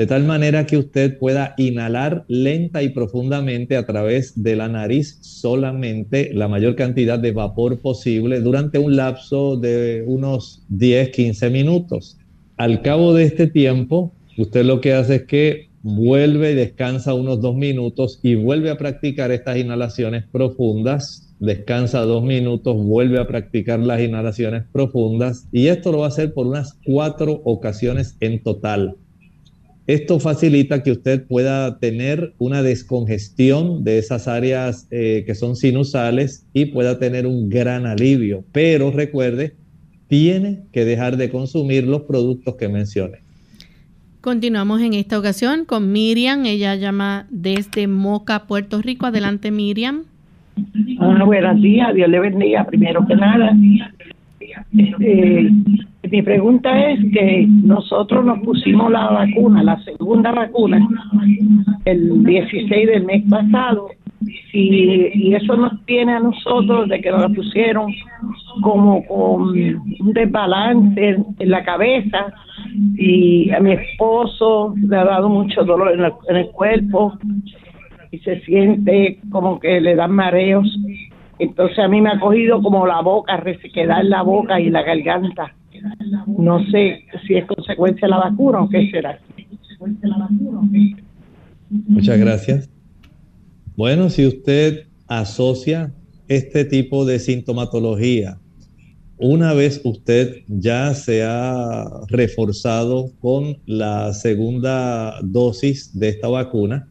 de 0.00 0.06
tal 0.06 0.24
manera 0.24 0.64
que 0.64 0.78
usted 0.78 1.18
pueda 1.18 1.52
inhalar 1.58 2.24
lenta 2.26 2.82
y 2.82 2.88
profundamente 2.88 3.76
a 3.76 3.84
través 3.84 4.42
de 4.42 4.56
la 4.56 4.66
nariz 4.66 5.18
solamente 5.20 6.30
la 6.32 6.48
mayor 6.48 6.74
cantidad 6.74 7.18
de 7.18 7.32
vapor 7.32 7.80
posible 7.80 8.40
durante 8.40 8.78
un 8.78 8.96
lapso 8.96 9.58
de 9.58 10.02
unos 10.06 10.64
10, 10.70 11.10
15 11.10 11.50
minutos. 11.50 12.16
Al 12.56 12.80
cabo 12.80 13.12
de 13.12 13.24
este 13.24 13.46
tiempo, 13.46 14.14
usted 14.38 14.64
lo 14.64 14.80
que 14.80 14.94
hace 14.94 15.16
es 15.16 15.24
que 15.24 15.68
vuelve 15.82 16.52
y 16.52 16.54
descansa 16.54 17.12
unos 17.12 17.42
dos 17.42 17.54
minutos 17.54 18.20
y 18.22 18.36
vuelve 18.36 18.70
a 18.70 18.78
practicar 18.78 19.30
estas 19.32 19.58
inhalaciones 19.58 20.24
profundas. 20.32 21.34
Descansa 21.40 22.00
dos 22.06 22.24
minutos, 22.24 22.74
vuelve 22.74 23.18
a 23.18 23.26
practicar 23.26 23.80
las 23.80 24.00
inhalaciones 24.00 24.64
profundas 24.72 25.46
y 25.52 25.66
esto 25.66 25.92
lo 25.92 25.98
va 25.98 26.06
a 26.06 26.08
hacer 26.08 26.32
por 26.32 26.46
unas 26.46 26.78
cuatro 26.86 27.42
ocasiones 27.44 28.16
en 28.20 28.42
total 28.42 28.96
Esto 29.86 30.20
facilita 30.20 30.82
que 30.82 30.92
usted 30.92 31.26
pueda 31.26 31.78
tener 31.78 32.34
una 32.38 32.62
descongestión 32.62 33.82
de 33.82 33.98
esas 33.98 34.28
áreas 34.28 34.86
eh, 34.90 35.24
que 35.26 35.34
son 35.34 35.56
sinusales 35.56 36.46
y 36.52 36.66
pueda 36.66 36.98
tener 36.98 37.26
un 37.26 37.48
gran 37.48 37.86
alivio. 37.86 38.44
Pero 38.52 38.90
recuerde, 38.92 39.54
tiene 40.06 40.60
que 40.72 40.84
dejar 40.84 41.16
de 41.16 41.30
consumir 41.30 41.86
los 41.86 42.02
productos 42.02 42.56
que 42.56 42.68
mencioné. 42.68 43.18
Continuamos 44.20 44.82
en 44.82 44.92
esta 44.94 45.18
ocasión 45.18 45.64
con 45.64 45.92
Miriam. 45.92 46.44
Ella 46.44 46.74
llama 46.74 47.26
desde 47.30 47.86
Moca, 47.86 48.46
Puerto 48.46 48.82
Rico. 48.82 49.06
Adelante, 49.06 49.50
Miriam. 49.50 50.02
Ah, 50.98 51.24
buenos 51.24 51.60
días, 51.62 51.94
Dios 51.94 52.08
le 52.08 52.20
bendiga 52.20 52.66
primero 52.66 53.06
que 53.06 53.16
nada. 53.16 53.56
Este, 54.76 55.50
mi 56.10 56.22
pregunta 56.22 56.90
es 56.90 57.00
que 57.12 57.46
nosotros 57.48 58.24
nos 58.24 58.40
pusimos 58.40 58.90
la 58.90 59.08
vacuna, 59.10 59.62
la 59.62 59.78
segunda 59.84 60.32
vacuna, 60.32 60.86
el 61.84 62.24
16 62.24 62.86
del 62.86 63.04
mes 63.04 63.22
pasado, 63.28 63.88
y, 64.52 65.34
eso 65.34 65.56
nos 65.56 65.84
tiene 65.86 66.12
a 66.12 66.20
nosotros 66.20 66.88
de 66.88 67.00
que 67.00 67.10
nos 67.10 67.22
la 67.22 67.28
pusieron 67.28 67.92
como 68.62 69.04
con 69.06 69.42
un 69.50 70.12
desbalance 70.12 71.08
en, 71.38 71.50
la 71.50 71.64
cabeza 71.64 72.32
y 72.96 73.50
a 73.50 73.60
mi 73.60 73.72
esposo 73.72 74.74
le 74.76 74.96
ha 74.96 75.04
dado 75.04 75.28
mucho 75.28 75.64
dolor 75.64 75.92
en, 75.92 76.04
en 76.28 76.36
el 76.36 76.50
cuerpo 76.50 77.16
y 78.10 78.18
se 78.18 78.40
siente 78.40 79.20
como 79.30 79.60
que 79.60 79.80
le 79.80 79.94
dan 79.94 80.12
mareos 80.12 80.66
entonces 81.40 81.78
a 81.78 81.88
mí 81.88 82.00
me 82.00 82.10
ha 82.10 82.20
cogido 82.20 82.62
como 82.62 82.86
la 82.86 83.00
boca, 83.00 83.42
queda 83.72 84.00
en 84.00 84.10
la 84.10 84.22
boca 84.22 84.60
y 84.60 84.70
la 84.70 84.82
garganta. 84.82 85.54
No 86.26 86.64
sé 86.70 87.04
si 87.26 87.36
es 87.36 87.46
consecuencia 87.46 88.06
de 88.06 88.10
la 88.10 88.18
vacuna 88.18 88.62
o 88.62 88.68
qué 88.68 88.90
será. 88.90 89.18
Muchas 91.88 92.18
gracias. 92.18 92.70
Bueno, 93.76 94.10
si 94.10 94.26
usted 94.26 94.86
asocia 95.06 95.92
este 96.28 96.64
tipo 96.64 97.04
de 97.04 97.18
sintomatología, 97.18 98.38
una 99.18 99.52
vez 99.52 99.80
usted 99.84 100.44
ya 100.48 100.94
se 100.94 101.22
ha 101.22 101.84
reforzado 102.08 103.12
con 103.20 103.58
la 103.66 104.12
segunda 104.14 105.20
dosis 105.22 105.98
de 105.98 106.08
esta 106.08 106.28
vacuna, 106.28 106.88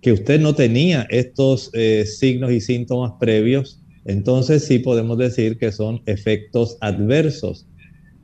que 0.00 0.12
usted 0.12 0.40
no 0.40 0.54
tenía 0.54 1.06
estos 1.10 1.70
eh, 1.72 2.04
signos 2.06 2.52
y 2.52 2.60
síntomas 2.60 3.12
previos, 3.18 3.80
entonces 4.04 4.64
sí 4.64 4.78
podemos 4.78 5.18
decir 5.18 5.58
que 5.58 5.72
son 5.72 6.02
efectos 6.06 6.76
adversos. 6.80 7.66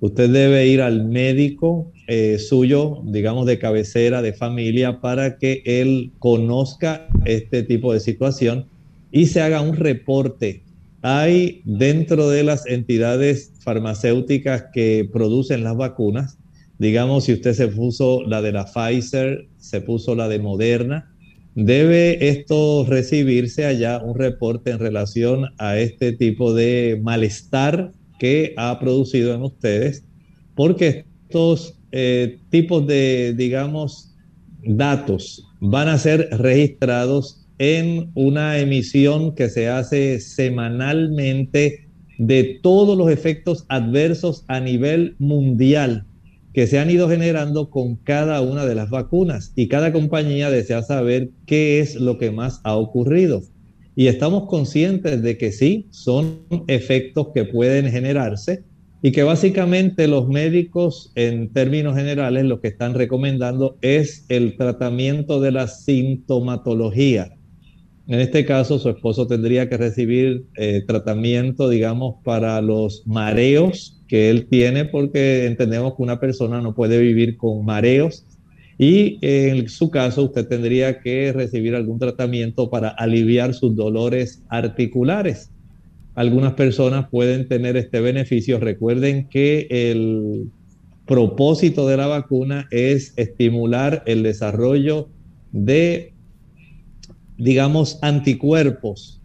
Usted 0.01 0.31
debe 0.31 0.66
ir 0.66 0.81
al 0.81 1.05
médico 1.05 1.93
eh, 2.07 2.38
suyo, 2.38 3.03
digamos 3.05 3.47
de 3.47 3.59
cabecera, 3.59 4.23
de 4.23 4.33
familia, 4.33 5.01
para 5.01 5.37
que 5.37 5.62
él 5.64 6.12
conozca 6.19 7.07
este 7.27 7.62
tipo 7.62 7.93
de 7.93 8.01
situación 8.01 8.66
y 9.12 9.27
se 9.27 9.43
haga 9.43 9.61
un 9.61 9.77
reporte. 9.77 10.62
Hay 11.03 11.62
dentro 11.64 12.29
de 12.29 12.45
las 12.45 12.66
entidades 12.66 13.53
farmacéuticas 13.61 14.66
que 14.73 15.09
producen 15.11 15.64
las 15.64 15.77
vacunas, 15.77 16.38
digamos 16.79 17.25
si 17.25 17.35
usted 17.35 17.53
se 17.53 17.69
puso 17.69 18.23
la 18.27 18.40
de 18.40 18.53
la 18.53 18.66
Pfizer, 18.66 19.49
se 19.59 19.81
puso 19.83 20.14
la 20.14 20.29
de 20.29 20.38
Moderna, 20.38 21.14
Debe 21.54 22.28
esto 22.28 22.86
recibirse 22.88 23.66
allá 23.66 24.00
un 24.02 24.16
reporte 24.16 24.70
en 24.70 24.78
relación 24.78 25.46
a 25.58 25.78
este 25.78 26.12
tipo 26.12 26.54
de 26.54 27.00
malestar 27.02 27.92
que 28.20 28.54
ha 28.56 28.78
producido 28.78 29.34
en 29.34 29.42
ustedes, 29.42 30.04
porque 30.54 31.04
estos 31.28 31.74
eh, 31.90 32.38
tipos 32.50 32.86
de, 32.86 33.34
digamos, 33.36 34.14
datos 34.62 35.44
van 35.60 35.88
a 35.88 35.98
ser 35.98 36.28
registrados 36.30 37.46
en 37.58 38.10
una 38.14 38.58
emisión 38.58 39.34
que 39.34 39.48
se 39.48 39.68
hace 39.68 40.20
semanalmente 40.20 41.88
de 42.18 42.60
todos 42.62 42.96
los 42.96 43.10
efectos 43.10 43.64
adversos 43.68 44.44
a 44.48 44.60
nivel 44.60 45.16
mundial 45.18 46.06
que 46.52 46.66
se 46.66 46.78
han 46.78 46.90
ido 46.90 47.08
generando 47.08 47.70
con 47.70 47.96
cada 47.96 48.40
una 48.40 48.66
de 48.66 48.74
las 48.74 48.90
vacunas 48.90 49.52
y 49.54 49.68
cada 49.68 49.92
compañía 49.92 50.50
desea 50.50 50.82
saber 50.82 51.30
qué 51.46 51.80
es 51.80 51.94
lo 51.94 52.18
que 52.18 52.30
más 52.30 52.60
ha 52.64 52.76
ocurrido. 52.76 53.42
Y 53.94 54.06
estamos 54.06 54.48
conscientes 54.48 55.22
de 55.22 55.36
que 55.36 55.52
sí, 55.52 55.86
son 55.90 56.40
efectos 56.68 57.28
que 57.34 57.44
pueden 57.44 57.90
generarse 57.90 58.64
y 59.02 59.12
que 59.12 59.22
básicamente 59.22 60.08
los 60.08 60.28
médicos 60.28 61.12
en 61.14 61.52
términos 61.52 61.96
generales 61.96 62.44
lo 62.44 62.60
que 62.60 62.68
están 62.68 62.94
recomendando 62.94 63.76
es 63.80 64.26
el 64.28 64.56
tratamiento 64.56 65.40
de 65.40 65.52
la 65.52 65.68
sintomatología. 65.68 67.32
En 68.11 68.18
este 68.18 68.44
caso, 68.44 68.81
su 68.81 68.88
esposo 68.88 69.29
tendría 69.29 69.68
que 69.68 69.77
recibir 69.77 70.46
eh, 70.57 70.83
tratamiento, 70.85 71.68
digamos, 71.68 72.16
para 72.25 72.61
los 72.61 73.07
mareos 73.07 74.03
que 74.09 74.31
él 74.31 74.49
tiene 74.49 74.85
porque 74.85 75.46
entendemos 75.46 75.94
que 75.94 76.03
una 76.03 76.18
persona 76.18 76.61
no 76.61 76.75
puede 76.75 76.99
vivir 76.99 77.37
con 77.37 77.64
mareos 77.64 78.27
y 78.77 79.20
en 79.23 79.68
su 79.68 79.92
caso 79.92 80.25
usted 80.25 80.49
tendría 80.49 80.99
que 80.99 81.33
recibir 81.33 81.77
algún 81.77 82.01
tratamiento 82.01 82.68
para 82.68 82.88
aliviar 82.88 83.55
sus 83.55 83.77
dolores 83.77 84.42
articulares. 84.49 85.53
Algunas 86.16 86.55
personas 86.55 87.09
pueden 87.11 87.46
tener 87.46 87.77
este 87.77 88.01
beneficio. 88.01 88.59
Recuerden 88.59 89.29
que 89.29 89.68
el 89.70 90.51
propósito 91.07 91.87
de 91.87 91.96
la 91.96 92.09
vacuna 92.09 92.66
es 92.73 93.14
estimular 93.16 94.03
el 94.07 94.25
desarrollo 94.25 95.09
de, 95.53 96.12
digamos, 97.40 97.98
anticuerpos 98.03 99.20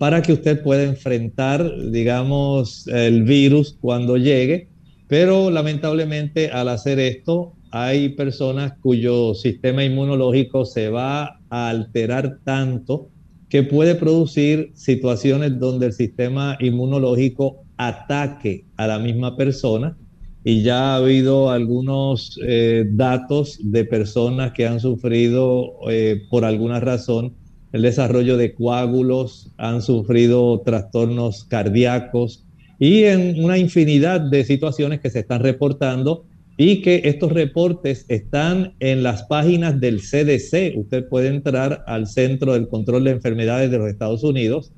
para 0.00 0.22
que 0.22 0.32
usted 0.32 0.62
pueda 0.62 0.84
enfrentar, 0.84 1.70
digamos, 1.90 2.86
el 2.88 3.22
virus 3.24 3.76
cuando 3.80 4.16
llegue. 4.16 4.68
Pero 5.08 5.50
lamentablemente 5.50 6.50
al 6.50 6.68
hacer 6.70 6.98
esto, 6.98 7.54
hay 7.70 8.08
personas 8.10 8.72
cuyo 8.80 9.34
sistema 9.34 9.84
inmunológico 9.84 10.64
se 10.64 10.88
va 10.88 11.40
a 11.50 11.68
alterar 11.68 12.38
tanto 12.44 13.10
que 13.50 13.62
puede 13.62 13.94
producir 13.94 14.70
situaciones 14.74 15.58
donde 15.58 15.86
el 15.86 15.92
sistema 15.92 16.56
inmunológico 16.60 17.64
ataque 17.76 18.64
a 18.76 18.86
la 18.86 18.98
misma 18.98 19.36
persona. 19.36 19.98
Y 20.44 20.62
ya 20.62 20.94
ha 20.94 20.96
habido 20.96 21.50
algunos 21.50 22.40
eh, 22.42 22.86
datos 22.92 23.58
de 23.62 23.84
personas 23.84 24.52
que 24.52 24.66
han 24.66 24.80
sufrido 24.80 25.72
eh, 25.90 26.22
por 26.30 26.46
alguna 26.46 26.80
razón 26.80 27.34
el 27.72 27.82
desarrollo 27.82 28.36
de 28.36 28.54
coágulos, 28.54 29.50
han 29.56 29.82
sufrido 29.82 30.60
trastornos 30.64 31.44
cardíacos 31.44 32.44
y 32.78 33.04
en 33.04 33.42
una 33.42 33.58
infinidad 33.58 34.20
de 34.20 34.44
situaciones 34.44 35.00
que 35.00 35.10
se 35.10 35.20
están 35.20 35.42
reportando 35.42 36.24
y 36.56 36.82
que 36.82 37.02
estos 37.04 37.32
reportes 37.32 38.04
están 38.08 38.74
en 38.80 39.02
las 39.02 39.22
páginas 39.24 39.80
del 39.80 40.00
CDC. 40.00 40.76
Usted 40.76 41.08
puede 41.08 41.28
entrar 41.28 41.84
al 41.86 42.06
Centro 42.06 42.54
del 42.54 42.68
Control 42.68 43.04
de 43.04 43.12
Enfermedades 43.12 43.70
de 43.70 43.78
los 43.78 43.88
Estados 43.88 44.22
Unidos 44.24 44.72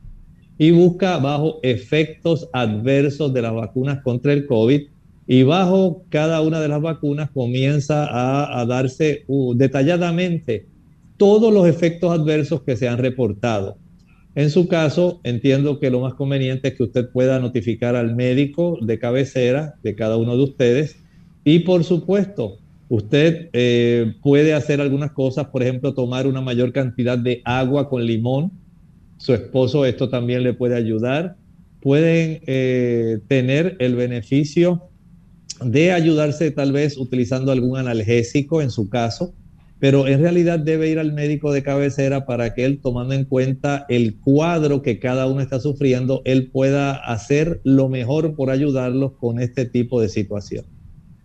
y 0.59 0.70
busca 0.70 1.18
bajo 1.18 1.59
efectos 1.62 2.48
adversos 2.52 3.33
de 3.35 3.42
las 3.42 3.55
vacunas 3.55 4.00
contra 4.02 4.33
el 4.33 4.46
COVID 4.46 4.83
y 5.26 5.42
bajo 5.44 6.05
cada 6.09 6.40
una 6.40 6.61
de 6.61 6.68
las 6.68 6.81
vacunas 6.81 7.31
comienza 7.31 8.07
a, 8.61 8.64
darse 8.66 9.24
uh, 9.28 9.55
detalladamente 9.55 10.66
todos 11.16 11.53
los 11.53 11.66
efectos 11.66 12.11
adversos 12.12 12.62
que 12.62 12.77
se 12.77 12.88
han 12.88 12.98
reportado. 12.98 13.77
En 14.35 14.48
su 14.51 14.66
caso, 14.66 15.20
entiendo 15.25 15.79
que 15.79 15.90
lo 15.90 16.01
más 16.01 16.14
conveniente 16.14 16.68
es 16.68 16.75
que 16.75 16.85
usted 16.85 17.11
pueda 17.11 17.38
notificar 17.38 17.96
al 17.96 18.14
médico 18.14 18.79
de 18.81 18.98
cabecera 18.98 19.75
de 19.83 19.94
cada 19.94 20.16
uno 20.16 20.37
de 20.37 20.44
ustedes 20.44 20.96
y 21.44 21.61
por 21.61 21.85
supuesto, 21.85 22.59
usted 22.88 23.51
eh, 23.53 24.14
puede 24.22 24.55
hacer 24.55 24.81
algunas 24.81 25.12
cosas, 25.12 25.46
por 25.46 25.62
ejemplo, 25.62 25.92
tomar 25.92 26.27
una 26.27 26.40
mayor 26.40 26.72
cantidad 26.72 27.18
de 27.18 27.42
agua 27.44 27.88
con 27.88 28.07
limón. 28.07 28.53
Su 29.18 29.35
esposo 29.35 29.85
esto 29.85 30.09
también 30.09 30.42
le 30.42 30.55
puede 30.55 30.77
ayudar. 30.77 31.37
Pueden 31.81 32.40
eh, 32.46 33.18
tener 33.29 33.77
el 33.81 33.96
beneficio 33.96 34.85
de 35.64 35.92
ayudarse 35.92 36.51
tal 36.53 36.72
vez 36.72 36.96
utilizando 36.96 37.53
algún 37.53 37.77
analgésico 37.77 38.62
en 38.62 38.70
su 38.70 38.88
caso 38.88 39.35
pero 39.83 40.07
en 40.07 40.21
realidad 40.21 40.61
debe 40.61 40.90
ir 40.90 41.01
al 41.01 41.12
médico 41.12 41.51
de 41.51 41.64
cabecera 41.64 42.25
para 42.25 42.55
que 42.55 42.64
él, 42.64 42.79
tomando 42.81 43.14
en 43.14 43.25
cuenta 43.25 43.85
el 43.88 44.14
cuadro 44.14 44.81
que 44.81 45.01
cada 45.01 45.27
uno 45.27 45.40
está 45.40 45.59
sufriendo, 45.59 46.23
él 46.25 46.53
pueda 46.53 46.92
hacer 46.95 47.61
lo 47.64 47.88
mejor 47.88 48.37
por 48.37 48.51
ayudarlos 48.51 49.14
con 49.14 49.40
este 49.40 49.66
tipo 49.66 50.01
de 50.01 50.09
situación. 50.09 50.66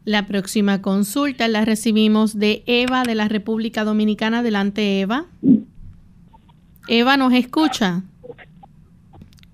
La 0.06 0.26
próxima 0.26 0.82
consulta 0.82 1.48
la 1.48 1.66
recibimos 1.66 2.40
de 2.40 2.64
Eva 2.66 3.04
de 3.04 3.14
la 3.14 3.28
República 3.28 3.84
Dominicana. 3.84 4.40
Adelante, 4.40 5.02
Eva. 5.02 5.28
Eva, 6.88 7.16
¿nos 7.16 7.34
escucha? 7.34 8.06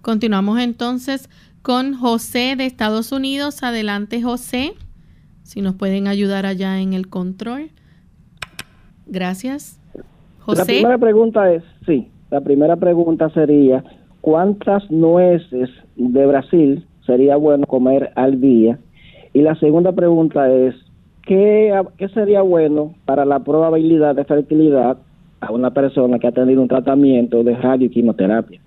Continuamos 0.02 0.62
entonces 0.62 1.28
con 1.62 1.94
José 1.94 2.56
de 2.58 2.66
Estados 2.66 3.12
Unidos. 3.12 3.64
Adelante, 3.64 4.22
José. 4.22 4.76
Si 5.44 5.60
nos 5.60 5.76
pueden 5.76 6.08
ayudar 6.08 6.46
allá 6.46 6.80
en 6.80 6.94
el 6.94 7.10
control. 7.10 7.72
Gracias. 9.06 9.80
La 10.48 10.66
primera 10.66 10.98
pregunta 10.98 11.54
es, 11.54 11.64
sí, 11.86 12.10
la 12.30 12.42
primera 12.42 12.76
pregunta 12.76 13.30
sería, 13.30 13.84
¿cuántas 14.22 14.90
nueces 14.92 15.70
de 15.96 16.26
Brasil 16.26 16.86
sería 17.06 17.36
bueno 17.36 17.66
comer 17.66 18.12
al 18.16 18.42
día? 18.42 18.80
Y 19.34 19.42
la 19.42 19.56
segunda 19.56 19.94
pregunta 19.94 20.52
es, 20.52 20.76
¿qué, 21.26 21.74
qué 21.98 22.10
sería 22.10 22.42
bueno 22.42 22.94
para 23.06 23.26
la 23.26 23.44
probabilidad 23.44 24.16
de 24.16 24.26
fertilidad 24.26 24.98
a 25.40 25.52
una 25.52 25.74
persona 25.74 26.20
que 26.20 26.28
ha 26.28 26.32
tenido 26.32 26.62
un 26.62 26.68
tratamiento 26.68 27.44
de 27.44 27.56
radioquimioterapia? 27.56 28.62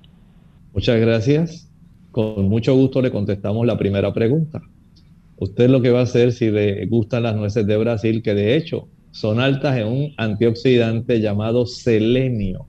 Muchas 0.73 1.01
gracias. 1.01 1.71
Con 2.11 2.49
mucho 2.49 2.75
gusto 2.75 3.03
le 3.03 3.11
contestamos 3.11 3.67
la 3.67 3.77
primera 3.77 4.13
pregunta. 4.13 4.63
Usted 5.39 5.69
lo 5.69 5.83
que 5.83 5.91
va 5.91 6.01
a 6.01 6.05
hacer 6.05 6.33
si 6.33 6.51
le 6.51 6.87
gustan 6.87 7.25
las 7.25 7.37
nueces 7.37 7.67
de 7.67 7.77
Brasil, 7.77 8.23
que 8.23 8.35
de 8.35 8.57
hecho 8.57 8.89
son 9.17 9.41
altas 9.41 9.79
en 9.79 9.87
un 9.87 10.13
antioxidante 10.19 11.21
llamado 11.23 11.65
selenio 11.65 12.67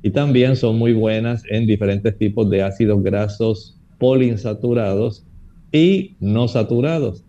y 0.00 0.10
también 0.10 0.54
son 0.54 0.78
muy 0.78 0.92
buenas 0.92 1.42
en 1.50 1.66
diferentes 1.66 2.16
tipos 2.16 2.48
de 2.50 2.62
ácidos 2.62 3.02
grasos 3.02 3.76
poliinsaturados 3.98 5.26
y 5.72 6.14
no 6.20 6.46
saturados. 6.46 7.24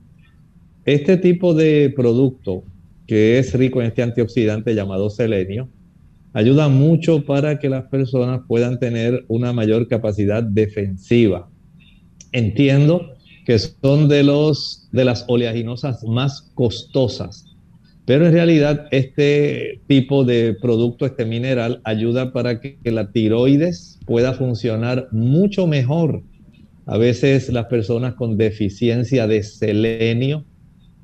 Este 0.86 1.18
tipo 1.18 1.56
de 1.56 1.92
producto 1.96 2.64
que 3.08 3.40
es 3.40 3.56
rico 3.56 3.82
en 3.82 3.88
este 3.88 4.04
antioxidante 4.04 4.76
llamado 4.76 5.10
selenio 5.10 5.68
ayuda 6.34 6.70
mucho 6.70 7.26
para 7.26 7.58
que 7.58 7.70
las 7.70 7.86
personas 7.86 8.42
puedan 8.48 8.78
tener 8.80 9.26
una 9.30 9.52
mayor 9.52 9.88
capacidad 9.88 10.44
defensiva. 10.44 11.50
Entiendo 12.32 13.16
que 13.48 13.58
son 13.58 14.08
de, 14.08 14.22
los, 14.22 14.90
de 14.92 15.06
las 15.06 15.26
oleaginosas 15.28 16.04
más 16.04 16.52
costosas. 16.54 17.53
Pero 18.06 18.28
en 18.28 18.34
realidad 18.34 18.88
este 18.92 19.82
tipo 19.88 20.26
de 20.26 20.56
producto, 20.62 21.06
este 21.06 21.26
mineral, 21.26 21.80
ayuda 21.86 22.34
para 22.34 22.60
que, 22.60 22.78
la 22.84 23.12
tiroides 23.12 24.00
pueda 24.06 24.34
funcionar 24.34 25.08
mucho 25.12 25.68
mejor. 25.68 26.22
A 26.86 26.98
veces 26.98 27.50
las 27.50 27.68
personas 27.68 28.16
con 28.16 28.38
deficiencia 28.38 29.26
de 29.26 29.42
selenio 29.44 30.46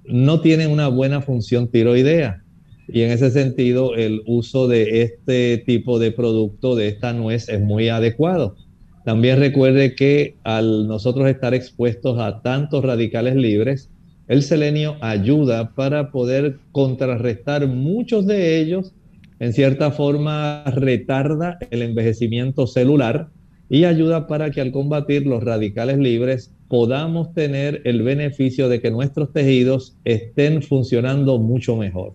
no 0.04 0.42
tienen 0.42 0.72
una 0.72 0.90
buena 0.90 1.22
función 1.22 1.70
tiroidea. 1.70 2.44
Y 2.90 3.04
en 3.04 3.12
ese 3.12 3.32
sentido, 3.32 3.96
el 3.96 4.22
uso 4.26 4.68
de 4.68 5.04
este 5.04 5.60
tipo 5.66 6.00
de 6.00 6.12
producto, 6.12 6.76
de 6.76 6.90
esta 6.90 7.14
nuez, 7.14 7.48
es 7.48 7.62
muy 7.62 7.88
adecuado. 7.88 8.58
También 9.06 9.40
recuerde 9.40 9.96
que 9.96 10.36
al 10.44 10.88
nosotros 10.88 11.30
estar 11.30 11.54
expuestos 11.54 12.20
a 12.20 12.42
tantos 12.42 12.84
radicales 12.84 13.36
libres, 13.36 13.90
el 14.30 14.44
selenio 14.44 14.96
ayuda 15.02 15.72
para 15.74 16.12
poder 16.12 16.60
contrarrestar 16.72 17.68
muchos 17.68 18.28
de 18.28 18.62
ellos. 18.62 18.94
En 19.40 19.54
cierta 19.54 19.92
forma, 19.92 20.64
retarda 20.66 21.58
el 21.72 21.82
envejecimiento 21.82 22.68
celular 22.68 23.30
y 23.70 23.86
ayuda 23.86 24.28
para 24.28 24.52
que 24.52 24.62
al 24.62 24.72
combatir 24.72 25.26
los 25.26 25.44
radicales 25.44 25.98
libres 25.98 26.54
podamos 26.68 27.34
tener 27.34 27.82
el 27.86 28.04
beneficio 28.04 28.70
de 28.70 28.80
que 28.80 28.92
nuestros 28.92 29.34
tejidos 29.34 29.98
estén 30.06 30.62
funcionando 30.62 31.40
mucho 31.40 31.76
mejor. 31.76 32.14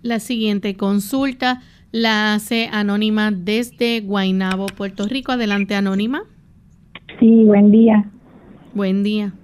La 0.00 0.20
siguiente 0.20 0.74
consulta 0.74 1.60
la 1.92 2.34
hace 2.34 2.68
Anónima 2.72 3.30
desde 3.30 4.00
Guaynabo, 4.00 4.66
Puerto 4.66 5.06
Rico. 5.06 5.32
Adelante, 5.32 5.74
Anónima. 5.74 6.24
Sí, 7.20 7.44
buen 7.44 7.70
día. 7.70 8.10
Buen 8.74 9.02
día. 9.02 9.34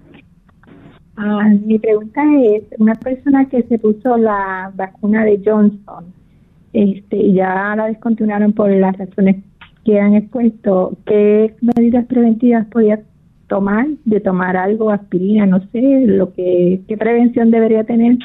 Ah, 1.23 1.51
mi 1.51 1.79
pregunta 1.79 2.23
es, 2.43 2.63
una 2.79 2.95
persona 2.95 3.47
que 3.51 3.63
se 3.65 3.79
puso 3.79 4.17
la 4.17 4.73
vacuna 4.75 5.23
de 5.23 5.43
Johnson, 5.45 6.07
este, 6.73 7.35
ya 7.35 7.77
la 7.77 7.89
descontinuaron 7.89 8.55
por 8.55 8.71
las 8.71 8.97
razones 8.97 9.37
que 9.85 10.01
han 10.01 10.15
expuesto, 10.15 10.97
¿qué 11.05 11.55
medidas 11.61 12.07
preventivas 12.07 12.67
podía 12.69 13.03
tomar? 13.49 13.87
De 14.07 14.21
tomar 14.21 14.57
algo, 14.57 14.91
aspirina, 14.91 15.45
no 15.45 15.61
sé, 15.73 16.07
lo 16.07 16.33
que, 16.33 16.81
qué 16.89 16.97
prevención 16.97 17.51
debería 17.51 17.85
tener 17.85 18.17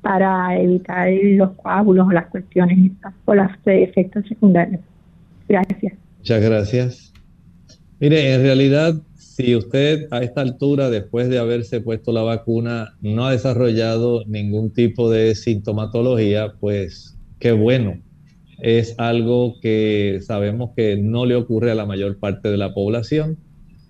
para 0.00 0.58
evitar 0.58 1.08
los 1.12 1.50
coágulos 1.52 2.08
o 2.08 2.12
las 2.12 2.26
cuestiones 2.26 2.90
o 3.24 3.34
los 3.36 3.50
efectos 3.66 4.26
secundarios. 4.26 4.80
Gracias. 5.48 5.92
Muchas 6.18 6.42
gracias. 6.42 7.12
Mire, 8.00 8.34
en 8.34 8.42
realidad, 8.42 8.94
si 9.36 9.54
usted 9.54 10.08
a 10.12 10.22
esta 10.22 10.40
altura, 10.40 10.88
después 10.88 11.28
de 11.28 11.38
haberse 11.38 11.82
puesto 11.82 12.10
la 12.10 12.22
vacuna, 12.22 12.96
no 13.02 13.26
ha 13.26 13.32
desarrollado 13.32 14.24
ningún 14.24 14.72
tipo 14.72 15.10
de 15.10 15.34
sintomatología, 15.34 16.54
pues 16.58 17.18
qué 17.38 17.52
bueno. 17.52 18.00
Es 18.62 18.94
algo 18.96 19.60
que 19.60 20.20
sabemos 20.22 20.70
que 20.74 20.96
no 20.96 21.26
le 21.26 21.34
ocurre 21.34 21.70
a 21.70 21.74
la 21.74 21.84
mayor 21.84 22.18
parte 22.18 22.48
de 22.48 22.56
la 22.56 22.72
población, 22.72 23.36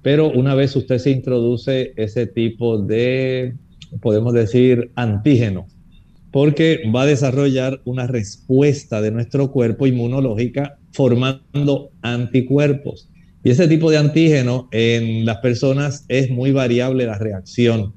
pero 0.02 0.32
una 0.32 0.56
vez 0.56 0.74
usted 0.74 0.98
se 0.98 1.12
introduce 1.12 1.92
ese 1.96 2.26
tipo 2.26 2.78
de, 2.78 3.54
podemos 4.00 4.34
decir, 4.34 4.90
antígeno 4.96 5.68
porque 6.32 6.82
va 6.94 7.02
a 7.02 7.06
desarrollar 7.06 7.80
una 7.84 8.08
respuesta 8.08 9.00
de 9.00 9.12
nuestro 9.12 9.52
cuerpo 9.52 9.86
inmunológica 9.86 10.76
formando 10.92 11.92
anticuerpos. 12.02 13.08
Y 13.46 13.50
ese 13.50 13.68
tipo 13.68 13.92
de 13.92 13.98
antígeno 13.98 14.68
en 14.72 15.24
las 15.24 15.36
personas 15.36 16.04
es 16.08 16.30
muy 16.30 16.50
variable 16.50 17.06
la 17.06 17.16
reacción. 17.16 17.94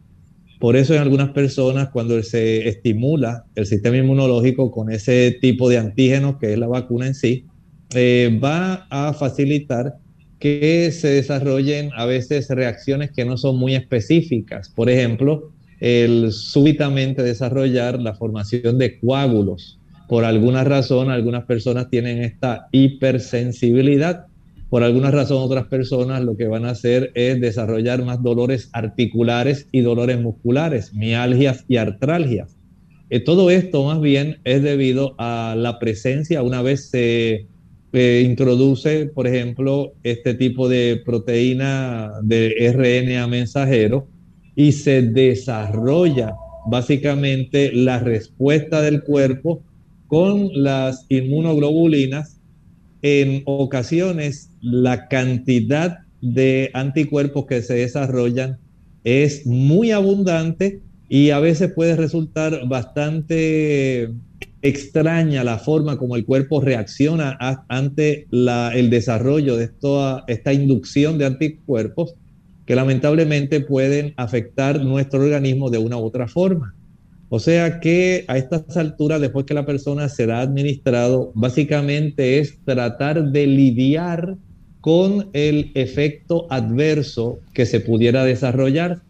Por 0.59 0.75
eso 0.75 0.93
en 0.93 1.01
algunas 1.01 1.29
personas 1.29 1.89
cuando 1.89 2.21
se 2.21 2.67
estimula 2.67 3.45
el 3.55 3.65
sistema 3.65 3.97
inmunológico 3.97 4.69
con 4.69 4.91
ese 4.91 5.39
tipo 5.41 5.67
de 5.67 5.79
antígeno 5.79 6.37
que 6.37 6.53
es 6.53 6.59
la 6.59 6.67
vacuna 6.67 7.07
en 7.07 7.15
sí, 7.15 7.47
eh, 7.95 8.39
va 8.43 8.85
a 8.91 9.11
facilitar 9.13 9.95
que 10.37 10.91
se 10.91 11.07
desarrollen 11.07 11.89
a 11.95 12.05
veces 12.05 12.47
reacciones 12.51 13.09
que 13.09 13.25
no 13.25 13.35
son 13.35 13.57
muy 13.57 13.73
específicas. 13.73 14.69
Por 14.69 14.87
ejemplo, 14.87 15.49
el 15.79 16.31
súbitamente 16.31 17.23
desarrollar 17.23 17.99
la 17.99 18.13
formación 18.13 18.77
de 18.77 18.99
coágulos. 18.99 19.79
Por 20.07 20.25
alguna 20.25 20.63
razón, 20.63 21.09
algunas 21.09 21.45
personas 21.45 21.89
tienen 21.89 22.21
esta 22.21 22.67
hipersensibilidad. 22.71 24.28
Por 24.69 24.83
alguna 24.83 25.09
razón, 25.09 25.41
otras 25.41 25.65
personas 25.65 26.23
lo 26.23 26.37
que 26.37 26.47
van 26.47 26.65
a 26.65 26.71
hacer 26.71 27.11
es 27.15 27.41
desarrollar 27.41 28.05
más 28.05 28.21
dolores 28.21 28.69
articulares 28.73 29.67
y 29.71 29.81
dolores 29.81 30.21
musculares, 30.21 30.93
mialgias 30.93 31.65
y 31.67 31.77
artralgias. 31.77 32.55
Eh, 33.09 33.19
todo 33.19 33.49
esto 33.49 33.83
más 33.85 33.99
bien 33.99 34.37
es 34.43 34.61
debido 34.61 35.15
a 35.17 35.55
la 35.57 35.79
presencia, 35.79 36.43
una 36.43 36.61
vez 36.61 36.89
se 36.89 37.47
eh, 37.93 38.23
introduce, 38.23 39.07
por 39.07 39.25
ejemplo, 39.25 39.93
este 40.03 40.35
tipo 40.35 40.69
de 40.69 41.01
proteína 41.03 42.11
de 42.21 42.53
RNA 42.71 43.25
mensajero, 43.27 44.07
y 44.55 44.73
se 44.73 45.01
desarrolla 45.01 46.35
básicamente 46.67 47.71
la 47.73 47.99
respuesta 47.99 48.81
del 48.81 49.01
cuerpo 49.03 49.63
con 50.07 50.49
las 50.53 51.05
inmunoglobulinas. 51.09 52.38
En 53.01 53.43
ocasiones 53.45 54.51
la 54.61 55.07
cantidad 55.07 55.99
de 56.21 56.69
anticuerpos 56.73 57.45
que 57.45 57.61
se 57.61 57.75
desarrollan 57.75 58.57
es 59.03 59.45
muy 59.45 59.91
abundante 59.91 60.81
y 61.07 61.29
a 61.31 61.39
veces 61.39 61.71
puede 61.73 61.95
resultar 61.95 62.67
bastante 62.67 64.09
extraña 64.61 65.43
la 65.43 65.57
forma 65.57 65.97
como 65.97 66.15
el 66.15 66.25
cuerpo 66.25 66.59
reacciona 66.59 67.37
ante 67.69 68.27
el 68.31 68.89
desarrollo 68.89 69.55
de 69.55 69.71
esta 70.27 70.53
inducción 70.53 71.17
de 71.17 71.25
anticuerpos 71.25 72.15
que 72.65 72.75
lamentablemente 72.75 73.61
pueden 73.61 74.13
afectar 74.17 74.83
nuestro 74.83 75.23
organismo 75.23 75.69
de 75.69 75.79
una 75.79 75.97
u 75.97 76.01
otra 76.01 76.27
forma. 76.27 76.75
O 77.29 77.39
sea 77.39 77.79
que 77.79 78.25
a 78.27 78.37
estas 78.37 78.75
alturas, 78.75 79.21
después 79.21 79.45
que 79.45 79.53
la 79.53 79.65
persona 79.65 80.09
se 80.09 80.29
ha 80.31 80.41
administrado, 80.41 81.31
básicamente 81.35 82.39
es 82.39 82.57
tratar 82.65 83.31
de 83.31 83.45
lidiar 83.45 84.35
con 84.81 85.29
el 85.33 85.71
efecto 85.75 86.47
adverso 86.49 87.39
que 87.53 87.67
se 87.67 87.81
pudiera 87.81 88.23
desarrollar 88.23 89.01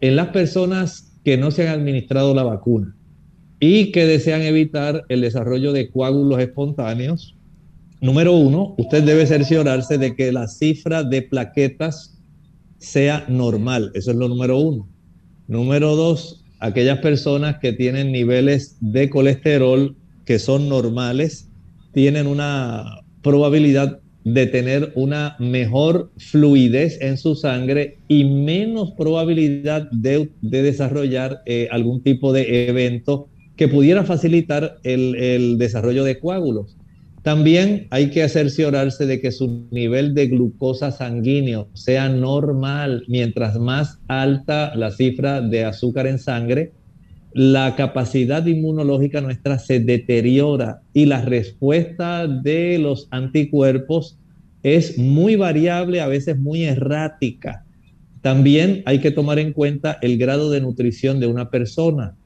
en 0.00 0.16
las 0.16 0.28
personas 0.28 1.12
que 1.24 1.36
no 1.36 1.52
se 1.52 1.68
han 1.68 1.80
administrado 1.80 2.34
la 2.34 2.42
vacuna 2.42 2.96
y 3.60 3.92
que 3.92 4.06
desean 4.06 4.42
evitar 4.42 5.04
el 5.08 5.20
desarrollo 5.20 5.72
de 5.72 5.88
coágulos 5.88 6.40
espontáneos. 6.40 7.36
Número 8.00 8.32
uno, 8.32 8.74
usted 8.78 9.04
debe 9.04 9.24
cerciorarse 9.26 9.98
de 9.98 10.16
que 10.16 10.32
la 10.32 10.48
cifra 10.48 11.04
de 11.04 11.22
plaquetas 11.22 12.18
sea 12.78 13.24
normal. 13.28 13.92
Eso 13.94 14.10
es 14.10 14.16
lo 14.16 14.28
número 14.28 14.58
uno. 14.58 14.88
Número 15.46 15.94
dos, 15.94 16.41
aquellas 16.62 17.00
personas 17.00 17.58
que 17.58 17.72
tienen 17.72 18.12
niveles 18.12 18.76
de 18.80 19.10
colesterol 19.10 19.96
que 20.24 20.38
son 20.38 20.68
normales, 20.68 21.48
tienen 21.92 22.28
una 22.28 23.00
probabilidad 23.20 23.98
de 24.22 24.46
tener 24.46 24.92
una 24.94 25.34
mejor 25.40 26.12
fluidez 26.18 27.00
en 27.00 27.18
su 27.18 27.34
sangre 27.34 27.98
y 28.06 28.22
menos 28.22 28.92
probabilidad 28.92 29.90
de, 29.90 30.30
desarrollar 30.40 31.42
eh, 31.46 31.66
algún 31.72 32.00
tipo 32.00 32.32
de 32.32 32.68
evento 32.68 33.28
que 33.56 33.66
pudiera 33.66 34.04
facilitar 34.04 34.78
el, 34.84 35.58
desarrollo 35.58 36.04
de 36.04 36.20
coágulos. 36.20 36.76
También 37.22 37.86
hay 37.90 38.10
que 38.10 38.28
cerciorarse 38.28 39.06
de 39.06 39.20
que 39.20 39.30
su 39.30 39.68
nivel 39.70 40.12
de 40.12 40.26
glucosa 40.26 40.90
sanguíneo 40.90 41.68
sea 41.72 42.08
normal. 42.08 43.04
Mientras 43.06 43.58
más 43.58 44.00
alta 44.08 44.74
la 44.74 44.90
cifra 44.90 45.40
de 45.40 45.64
azúcar 45.64 46.08
en 46.08 46.18
sangre, 46.18 46.72
la 47.32 47.76
capacidad 47.76 48.44
inmunológica 48.44 49.20
nuestra 49.20 49.60
se 49.60 49.78
deteriora 49.78 50.82
y 50.92 51.06
la 51.06 51.22
respuesta 51.22 52.26
de 52.26 52.78
los 52.80 53.06
anticuerpos 53.10 54.18
es 54.64 54.98
muy 54.98 55.36
variable, 55.36 56.00
a 56.00 56.08
veces 56.08 56.38
muy 56.38 56.64
errática. 56.64 57.64
También 58.20 58.82
hay 58.84 58.98
que 58.98 59.12
tomar 59.12 59.38
en 59.38 59.52
cuenta 59.52 59.98
el 60.02 60.18
grado 60.18 60.50
de 60.50 60.60
nutrición 60.60 61.20
de 61.20 61.28
una 61.28 61.50
persona. 61.50 62.16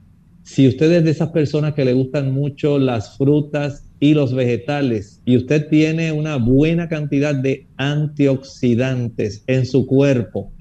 Si 0.42 0.66
usted 0.68 0.90
es 0.92 1.04
de 1.04 1.10
esas 1.10 1.30
personas 1.30 1.74
que 1.74 1.84
le 1.84 1.92
gustan 1.92 2.32
mucho 2.32 2.78
las 2.78 3.16
frutas 3.16 3.85
y 4.00 4.14
los 4.14 4.34
vegetales. 4.34 5.22
Y 5.24 5.36
usted 5.36 5.68
tiene 5.68 6.12
una 6.12 6.36
buena 6.36 6.88
cantidad 6.88 7.34
de 7.34 7.66
antioxidantes 7.76 9.42
en 9.46 9.66
su 9.66 9.86
cuerpo, 9.86 10.52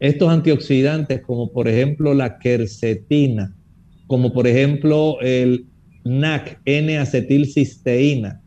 estos 0.00 0.28
antioxidantes 0.28 1.22
como 1.22 1.52
por 1.52 1.66
ejemplo 1.66 2.14
la 2.14 2.38
quercetina, 2.38 3.54
como 4.06 4.32
por 4.32 4.46
ejemplo 4.46 5.20
el 5.20 5.66
NAC, 6.04 6.60
N-acetilcisteína, 6.64 8.40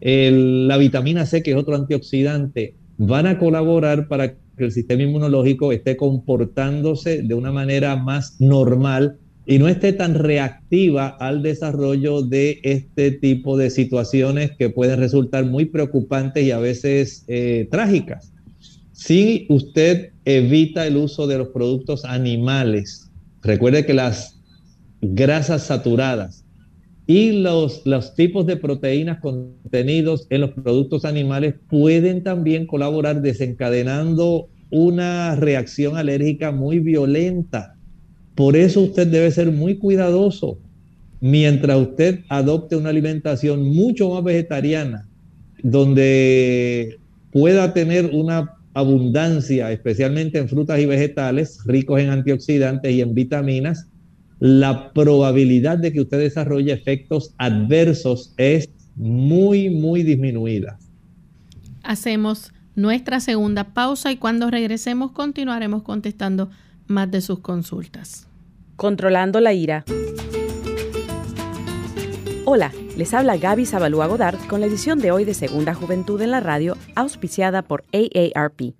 la 0.00 0.76
vitamina 0.76 1.26
C, 1.26 1.42
que 1.42 1.52
es 1.52 1.56
otro 1.56 1.74
antioxidante, 1.74 2.74
van 2.98 3.26
a 3.26 3.38
colaborar 3.38 4.08
para 4.08 4.32
que 4.32 4.64
el 4.64 4.72
sistema 4.72 5.02
inmunológico 5.02 5.72
esté 5.72 5.96
comportándose 5.96 7.22
de 7.22 7.34
una 7.34 7.50
manera 7.50 7.96
más 7.96 8.38
normal 8.40 9.18
y 9.50 9.58
no 9.58 9.66
esté 9.66 9.92
tan 9.92 10.14
reactiva 10.14 11.08
al 11.08 11.42
desarrollo 11.42 12.22
de 12.22 12.60
este 12.62 13.10
tipo 13.10 13.56
de 13.56 13.70
situaciones 13.70 14.52
que 14.56 14.70
pueden 14.70 15.00
resultar 15.00 15.44
muy 15.44 15.64
preocupantes 15.64 16.44
y 16.44 16.52
a 16.52 16.60
veces 16.60 17.24
eh, 17.26 17.66
trágicas. 17.68 18.32
Si 18.92 19.46
usted 19.48 20.12
evita 20.24 20.86
el 20.86 20.96
uso 20.96 21.26
de 21.26 21.38
los 21.38 21.48
productos 21.48 22.04
animales, 22.04 23.10
recuerde 23.42 23.84
que 23.84 23.92
las 23.92 24.40
grasas 25.00 25.64
saturadas 25.64 26.44
y 27.08 27.32
los, 27.32 27.82
los 27.84 28.14
tipos 28.14 28.46
de 28.46 28.56
proteínas 28.56 29.18
contenidos 29.18 30.28
en 30.30 30.42
los 30.42 30.50
productos 30.50 31.04
animales 31.04 31.56
pueden 31.68 32.22
también 32.22 32.68
colaborar 32.68 33.20
desencadenando 33.20 34.48
una 34.70 35.34
reacción 35.34 35.96
alérgica 35.96 36.52
muy 36.52 36.78
violenta. 36.78 37.79
Por 38.40 38.56
eso 38.56 38.80
usted 38.80 39.06
debe 39.06 39.30
ser 39.30 39.52
muy 39.52 39.76
cuidadoso 39.76 40.58
mientras 41.20 41.76
usted 41.76 42.20
adopte 42.30 42.74
una 42.74 42.88
alimentación 42.88 43.68
mucho 43.68 44.08
más 44.08 44.24
vegetariana, 44.24 45.06
donde 45.62 46.98
pueda 47.32 47.74
tener 47.74 48.06
una 48.14 48.56
abundancia, 48.72 49.70
especialmente 49.70 50.38
en 50.38 50.48
frutas 50.48 50.80
y 50.80 50.86
vegetales, 50.86 51.58
ricos 51.66 52.00
en 52.00 52.08
antioxidantes 52.08 52.90
y 52.90 53.02
en 53.02 53.14
vitaminas, 53.14 53.88
la 54.38 54.90
probabilidad 54.94 55.76
de 55.76 55.92
que 55.92 56.00
usted 56.00 56.20
desarrolle 56.20 56.72
efectos 56.72 57.34
adversos 57.36 58.32
es 58.38 58.70
muy, 58.96 59.68
muy 59.68 60.02
disminuida. 60.02 60.78
Hacemos 61.82 62.54
nuestra 62.74 63.20
segunda 63.20 63.74
pausa 63.74 64.10
y 64.10 64.16
cuando 64.16 64.50
regresemos 64.50 65.12
continuaremos 65.12 65.82
contestando 65.82 66.48
más 66.86 67.10
de 67.10 67.20
sus 67.20 67.40
consultas. 67.40 68.29
Controlando 68.80 69.40
la 69.40 69.52
ira. 69.52 69.84
Hola, 72.46 72.72
les 72.96 73.12
habla 73.12 73.36
Gaby 73.36 73.66
Zabalúa 73.66 74.06
Godard 74.06 74.38
con 74.48 74.60
la 74.60 74.68
edición 74.68 75.00
de 75.00 75.10
hoy 75.10 75.26
de 75.26 75.34
Segunda 75.34 75.74
Juventud 75.74 76.18
en 76.22 76.30
la 76.30 76.40
Radio, 76.40 76.78
auspiciada 76.94 77.60
por 77.60 77.84
AARP. 77.92 78.72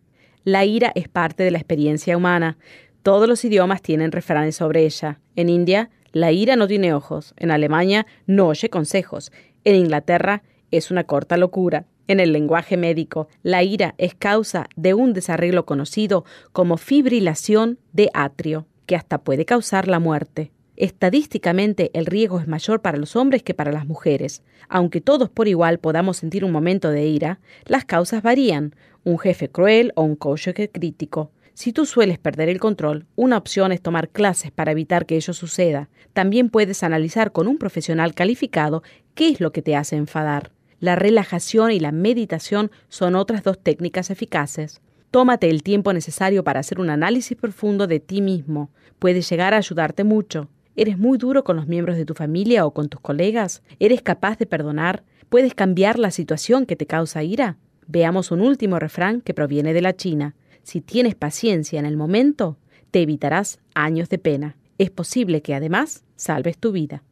La 0.43 0.65
ira 0.65 0.91
es 0.95 1.09
parte 1.09 1.43
de 1.43 1.51
la 1.51 1.59
experiencia 1.59 2.17
humana. 2.17 2.57
Todos 3.03 3.29
los 3.29 3.45
idiomas 3.45 3.83
tienen 3.83 4.11
refranes 4.11 4.57
sobre 4.57 4.87
ella. 4.87 5.21
En 5.37 5.51
India, 5.51 5.91
la 6.13 6.33
ira 6.33 6.57
no 6.57 6.67
tiene 6.67 6.95
ojos. 6.95 7.35
En 7.37 7.51
Alemania, 7.51 8.07
no 8.27 8.47
oye 8.47 8.71
consejos. 8.71 9.31
En 9.65 9.75
Inglaterra, 9.75 10.43
es 10.71 10.91
una 10.91 11.05
corta 11.05 11.37
locura. 11.37 11.85
En 12.09 12.21
el 12.21 12.33
lenguaje 12.33 12.79
médico, 12.79 13.29
la 13.43 13.63
ira 13.65 13.95
es 13.99 14.15
causa 14.15 14.67
de 14.77 14.95
un 14.95 15.13
desarreglo 15.13 15.67
conocido 15.67 16.25
como 16.53 16.79
fibrilación 16.79 17.79
de 17.93 18.09
atrio, 18.15 18.67
que 18.91 18.97
hasta 18.97 19.19
puede 19.19 19.45
causar 19.45 19.87
la 19.87 20.01
muerte. 20.01 20.51
Estadísticamente, 20.75 21.93
el 21.95 22.07
riesgo 22.07 22.41
es 22.41 22.49
mayor 22.49 22.83
para 22.83 22.99
los 22.99 23.15
hombres 23.15 23.45
que 23.45 23.55
para 23.55 23.71
las 23.71 23.87
mujeres. 23.87 24.43
Aunque 24.69 25.01
todos 25.01 25.31
por 25.31 25.47
igual 25.47 25.79
podamos 25.79 26.17
sentir 26.17 26.45
un 26.45 26.51
momento 26.51 26.91
de 26.91 27.07
ira, 27.07 27.39
las 27.67 27.85
causas 27.85 28.21
varían. 28.21 28.75
Un 29.05 29.21
jefe 29.21 29.49
cruel 29.49 29.93
o 29.95 30.03
un 30.03 30.17
cónyuge 30.17 30.71
crítico. 30.71 31.31
Si 31.55 31.73
tú 31.73 31.87
sueles 31.87 32.19
perder 32.19 32.49
el 32.49 32.59
control, 32.59 33.07
una 33.15 33.37
opción 33.37 33.71
es 33.71 33.81
tomar 33.81 34.09
clases 34.09 34.51
para 34.51 34.73
evitar 34.73 35.07
que 35.07 35.15
ello 35.15 35.35
suceda. 35.35 35.89
También 36.13 36.51
puedes 36.51 36.83
analizar 36.83 37.31
con 37.31 37.47
un 37.47 37.59
profesional 37.59 38.13
calificado 38.13 38.83
qué 39.15 39.29
es 39.29 39.41
lo 39.41 39.53
que 39.53 39.63
te 39.63 39.77
hace 39.77 39.95
enfadar. 39.95 40.51
La 40.81 40.97
relajación 40.97 41.71
y 41.71 41.79
la 41.79 41.93
meditación 41.93 42.73
son 42.89 43.15
otras 43.15 43.45
dos 43.45 43.57
técnicas 43.63 44.11
eficaces. 44.11 44.81
Tómate 45.11 45.51
el 45.51 45.65
tiempo 45.65 45.93
necesario 45.93 46.45
para 46.45 46.61
hacer 46.61 46.79
un 46.79 46.89
análisis 46.89 47.37
profundo 47.37 47.89
de 47.89 47.99
ti 47.99 48.23
mismo. 48.23 48.71
Puede 49.01 49.23
llegar 49.23 49.55
a 49.55 49.57
ayudarte 49.57 50.05
mucho. 50.05 50.49
¿Eres 50.77 50.99
muy 50.99 51.19
duro 51.19 51.43
con 51.43 51.57
los 51.57 51.67
miembros 51.67 51.97
de 51.97 52.05
tu 52.05 52.15
familia 52.15 52.65
o 52.65 52.73
con 52.73 52.89
tus 52.89 53.01
colegas? 53.01 53.63
¿Eres 53.81 54.03
capaz 54.03 54.39
de 54.39 54.47
perdonar? 54.47 55.03
¿Puedes 55.29 55.55
cambiar 55.55 55.99
la 55.99 56.13
situación 56.13 56.65
que 56.65 56.77
te 56.77 56.87
causa 56.87 57.25
ira? 57.25 57.59
Veamos 57.89 58.31
un 58.31 58.41
último 58.41 58.79
refrán 58.79 59.21
que 59.21 59.35
proviene 59.35 59.73
de 59.73 59.83
la 59.83 59.97
China. 59.97 60.37
Si 60.63 60.81
tienes 60.81 61.17
paciencia 61.17 61.81
en 61.81 61.87
el 61.87 61.97
momento, 61.97 62.57
te 62.93 63.03
evitarás 63.03 63.59
años 63.75 64.09
de 64.11 64.19
pena. 64.19 64.57
Es 64.79 64.91
posible 64.91 65.43
que 65.43 65.57
además 65.57 66.05
salves 66.15 66.57
tu 66.57 66.71
vida. 66.71 67.03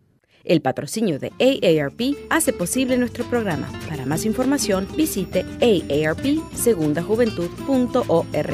El 0.48 0.61
patrocinio 0.61 1.20
de 1.20 1.30
AARP 1.38 2.16
hace 2.30 2.52
posible 2.52 2.98
nuestro 2.98 3.24
programa. 3.26 3.68
Para 3.88 4.04
más 4.06 4.24
información, 4.24 4.88
visite 4.96 5.44
aarpsegundajuventud.org. 5.61 8.48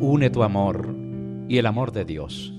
Une 0.00 0.30
tu 0.30 0.42
amor 0.42 0.92
y 1.48 1.58
el 1.58 1.66
amor 1.66 1.92
de 1.92 2.04
Dios 2.04 2.52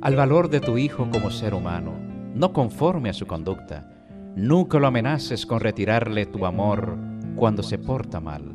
al 0.00 0.14
valor 0.14 0.48
de 0.48 0.60
tu 0.60 0.78
hijo 0.78 1.10
como 1.10 1.32
ser 1.32 1.54
humano, 1.54 1.98
no 2.34 2.52
conforme 2.52 3.10
a 3.10 3.12
su 3.12 3.26
conducta 3.26 3.98
Nunca 4.38 4.78
lo 4.78 4.86
amenaces 4.86 5.44
con 5.44 5.58
retirarle 5.58 6.24
tu 6.24 6.46
amor 6.46 6.96
cuando 7.34 7.64
se 7.64 7.76
porta 7.76 8.20
mal. 8.20 8.54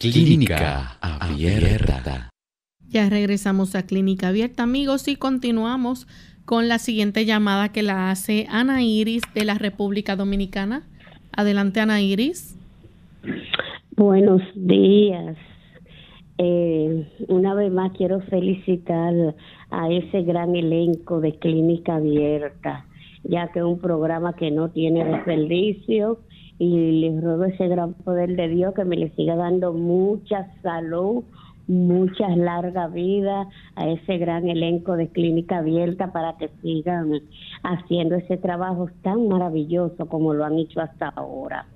Clínica 0.00 0.96
Abierta. 1.00 2.30
Ya 2.88 3.10
regresamos 3.10 3.74
a 3.74 3.84
Clínica 3.84 4.28
Abierta, 4.28 4.62
amigos, 4.62 5.08
y 5.08 5.16
continuamos 5.16 6.06
con 6.44 6.68
la 6.68 6.78
siguiente 6.78 7.24
llamada 7.24 7.72
que 7.72 7.82
la 7.82 8.12
hace 8.12 8.46
Ana 8.48 8.80
Iris 8.84 9.24
de 9.34 9.44
la 9.44 9.54
República 9.54 10.14
Dominicana. 10.14 10.86
Adelante, 11.32 11.80
Ana 11.80 12.00
Iris. 12.00 12.56
Buenos 13.96 14.40
días. 14.54 15.36
Eh, 16.38 17.08
una 17.26 17.54
vez 17.54 17.72
más 17.72 17.90
quiero 17.96 18.20
felicitar 18.20 19.34
a 19.70 19.90
ese 19.90 20.22
gran 20.22 20.54
elenco 20.54 21.20
de 21.20 21.36
Clínica 21.40 21.96
Abierta, 21.96 22.86
ya 23.24 23.48
que 23.48 23.58
es 23.58 23.64
un 23.64 23.80
programa 23.80 24.34
que 24.34 24.52
no 24.52 24.70
tiene 24.70 25.04
desperdicio 25.04 26.20
y 26.58 27.00
les 27.00 27.22
ruego 27.22 27.44
ese 27.44 27.68
gran 27.68 27.94
poder 27.94 28.34
de 28.34 28.48
Dios 28.48 28.74
que 28.74 28.84
me 28.84 28.96
le 28.96 29.10
siga 29.10 29.36
dando 29.36 29.72
mucha 29.72 30.52
salud, 30.62 31.24
mucha 31.68 32.28
larga 32.34 32.88
vida 32.88 33.48
a 33.76 33.88
ese 33.88 34.18
gran 34.18 34.48
elenco 34.48 34.96
de 34.96 35.08
clínica 35.08 35.58
abierta 35.58 36.12
para 36.12 36.36
que 36.36 36.48
sigan 36.62 37.12
haciendo 37.62 38.16
ese 38.16 38.38
trabajo 38.38 38.88
tan 39.02 39.28
maravilloso 39.28 40.06
como 40.06 40.34
lo 40.34 40.44
han 40.44 40.58
hecho 40.58 40.80
hasta 40.80 41.08
ahora. 41.08 41.66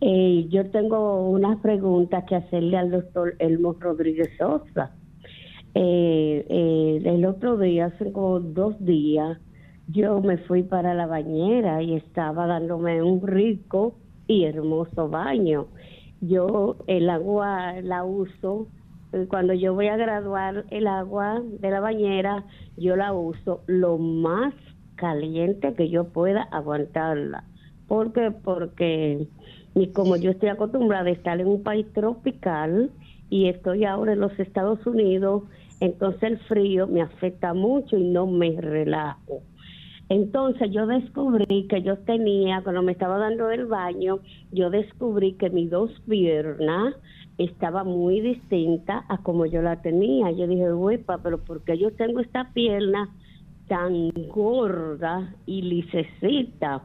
Eh, 0.00 0.46
yo 0.50 0.70
tengo 0.70 1.28
unas 1.30 1.58
preguntas 1.60 2.24
que 2.24 2.36
hacerle 2.36 2.76
al 2.76 2.90
doctor 2.90 3.34
Elmo 3.38 3.76
Rodríguez 3.78 4.30
Sosa. 4.38 4.90
Eh, 5.74 6.44
eh, 6.48 7.02
el 7.04 7.24
otro 7.24 7.56
día, 7.56 7.86
hace 7.86 8.12
como 8.12 8.40
dos 8.40 8.84
días, 8.84 9.38
yo 9.88 10.20
me 10.20 10.38
fui 10.38 10.62
para 10.62 10.94
la 10.94 11.06
bañera 11.06 11.82
y 11.82 11.94
estaba 11.94 12.46
dándome 12.46 13.02
un 13.02 13.26
rico 13.26 13.94
y 14.26 14.44
hermoso 14.44 15.08
baño. 15.08 15.66
Yo 16.20 16.76
el 16.86 17.10
agua 17.10 17.80
la 17.82 18.04
uso 18.04 18.68
eh, 19.12 19.26
cuando 19.28 19.52
yo 19.52 19.74
voy 19.74 19.88
a 19.88 19.96
graduar 19.96 20.64
el 20.70 20.86
agua 20.86 21.42
de 21.60 21.70
la 21.70 21.80
bañera, 21.80 22.44
yo 22.76 22.96
la 22.96 23.12
uso 23.12 23.62
lo 23.66 23.98
más 23.98 24.54
caliente 24.96 25.74
que 25.74 25.88
yo 25.88 26.04
pueda 26.04 26.42
aguantarla. 26.44 27.44
¿Por 27.88 28.12
qué? 28.12 28.30
Porque 28.30 29.26
y 29.74 29.88
como 29.88 30.16
yo 30.16 30.30
estoy 30.30 30.50
acostumbrada 30.50 31.08
a 31.08 31.12
estar 31.12 31.40
en 31.40 31.46
un 31.46 31.62
país 31.62 31.86
tropical 31.92 32.90
y 33.30 33.48
estoy 33.48 33.84
ahora 33.84 34.12
en 34.12 34.20
los 34.20 34.38
Estados 34.38 34.86
Unidos, 34.86 35.44
entonces 35.80 36.22
el 36.22 36.38
frío 36.40 36.86
me 36.86 37.00
afecta 37.00 37.54
mucho 37.54 37.96
y 37.96 38.04
no 38.04 38.26
me 38.26 38.60
relajo. 38.60 39.42
Entonces 40.12 40.70
yo 40.70 40.86
descubrí 40.86 41.66
que 41.68 41.80
yo 41.80 41.96
tenía, 42.00 42.60
cuando 42.62 42.82
me 42.82 42.92
estaba 42.92 43.16
dando 43.16 43.50
el 43.50 43.64
baño, 43.64 44.18
yo 44.50 44.68
descubrí 44.68 45.32
que 45.38 45.48
mis 45.48 45.70
dos 45.70 45.90
piernas 46.06 46.94
estaba 47.38 47.82
muy 47.82 48.20
distinta 48.20 49.06
a 49.08 49.22
como 49.22 49.46
yo 49.46 49.62
la 49.62 49.80
tenía. 49.80 50.30
Yo 50.32 50.46
dije, 50.46 50.70
huepa, 50.70 51.16
pero 51.22 51.42
¿por 51.42 51.64
qué 51.64 51.78
yo 51.78 51.92
tengo 51.92 52.20
esta 52.20 52.52
pierna 52.52 53.08
tan 53.68 54.10
gorda 54.28 55.34
y 55.46 55.62
lisecita? 55.62 56.82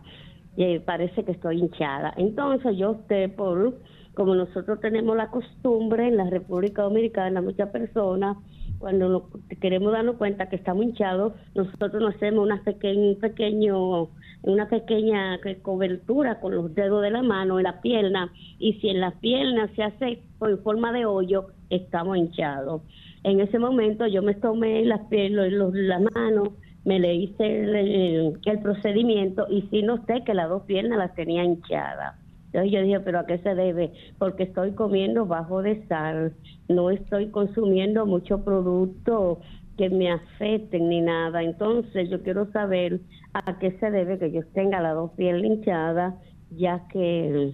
Y 0.56 0.80
parece 0.80 1.26
que 1.26 1.34
estoy 1.34 1.60
hinchada. 1.60 2.14
Entonces 2.16 2.78
yo 2.78 2.92
opté 2.92 3.28
por, 3.28 3.76
como 4.14 4.36
nosotros 4.36 4.80
tenemos 4.80 5.18
la 5.18 5.32
costumbre 5.32 6.08
en 6.08 6.16
la 6.16 6.30
República 6.30 6.84
Dominicana, 6.84 7.42
muchas 7.42 7.72
personas 7.72 8.38
cuando 8.80 9.30
queremos 9.62 9.92
darnos 9.92 10.18
cuenta 10.18 10.50
que 10.50 10.56
estamos 10.56 10.84
hinchados, 10.84 11.34
nosotros 11.56 12.02
nos 12.02 12.16
hacemos 12.16 12.46
una 12.46 12.62
pequeño, 12.64 13.18
pequeño, 13.20 14.10
una 14.44 14.70
pequeña 14.70 15.40
cobertura 15.62 16.40
con 16.40 16.56
los 16.56 16.74
dedos 16.76 17.02
de 17.02 17.12
la 17.12 17.24
mano 17.24 17.60
en 17.60 17.64
la 17.64 17.82
pierna 17.82 18.32
y 18.60 18.74
si 18.74 18.90
en 18.90 19.02
la 19.02 19.12
pierna 19.12 19.70
se 19.76 19.84
hace 19.84 20.24
en 20.42 20.60
forma 20.60 20.92
de 20.92 21.06
hoyo, 21.06 21.48
estamos 21.70 22.18
hinchados. 22.18 22.82
En 23.24 23.40
ese 23.40 23.60
momento 23.60 24.06
yo 24.08 24.22
me 24.22 24.36
tomé 24.36 24.86
las 24.86 25.02
piernas, 25.08 25.52
la 25.52 26.00
mano, 26.00 26.54
me 26.86 27.00
le 27.00 27.16
hice 27.16 27.64
el 27.64 28.60
procedimiento 28.62 29.48
y 29.50 29.64
sí 29.70 29.82
noté 29.82 30.24
que 30.24 30.34
las 30.34 30.48
dos 30.50 30.64
piernas 30.64 30.98
las 30.98 31.16
tenía 31.16 31.44
hinchadas. 31.44 32.27
Entonces 32.48 32.72
yo 32.72 32.82
dije, 32.82 33.00
pero 33.02 33.20
¿a 33.20 33.26
qué 33.26 33.38
se 33.40 33.56
debe? 33.56 33.92
Porque 34.18 34.44
estoy 34.44 34.72
comiendo 34.72 35.26
bajo 35.26 35.62
de 35.62 35.86
sal, 35.88 36.34
no 36.70 36.90
estoy 36.90 37.30
consumiendo 37.30 38.06
mucho 38.06 38.44
producto 38.44 39.42
que 39.78 39.90
me 39.90 40.12
afecten 40.12 40.90
ni 40.90 41.02
nada. 41.02 41.44
Entonces 41.44 42.10
yo 42.10 42.24
quiero 42.24 42.52
saber 42.52 43.00
a 43.34 43.60
qué 43.60 43.72
se 43.80 43.92
debe 43.92 44.18
que 44.18 44.32
yo 44.32 44.42
tenga 44.54 44.82
las 44.82 44.96
dos 44.96 45.12
piel 45.12 45.46
hinchadas, 45.46 46.16
ya 46.52 46.88
que 46.92 47.54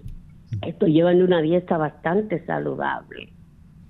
estoy 0.62 0.94
llevando 0.94 1.26
una 1.26 1.42
dieta 1.42 1.78
bastante 1.78 2.46
saludable. 2.46 3.30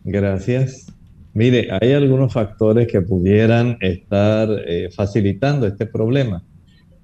Gracias. 0.04 0.88
Mire, 1.34 1.68
hay 1.82 1.94
algunos 1.94 2.32
factores 2.32 2.88
que 2.88 3.02
pudieran 3.02 3.78
estar 3.82 4.48
eh, 4.68 4.90
facilitando 4.96 5.66
este 5.66 5.86
problema. 5.86 6.44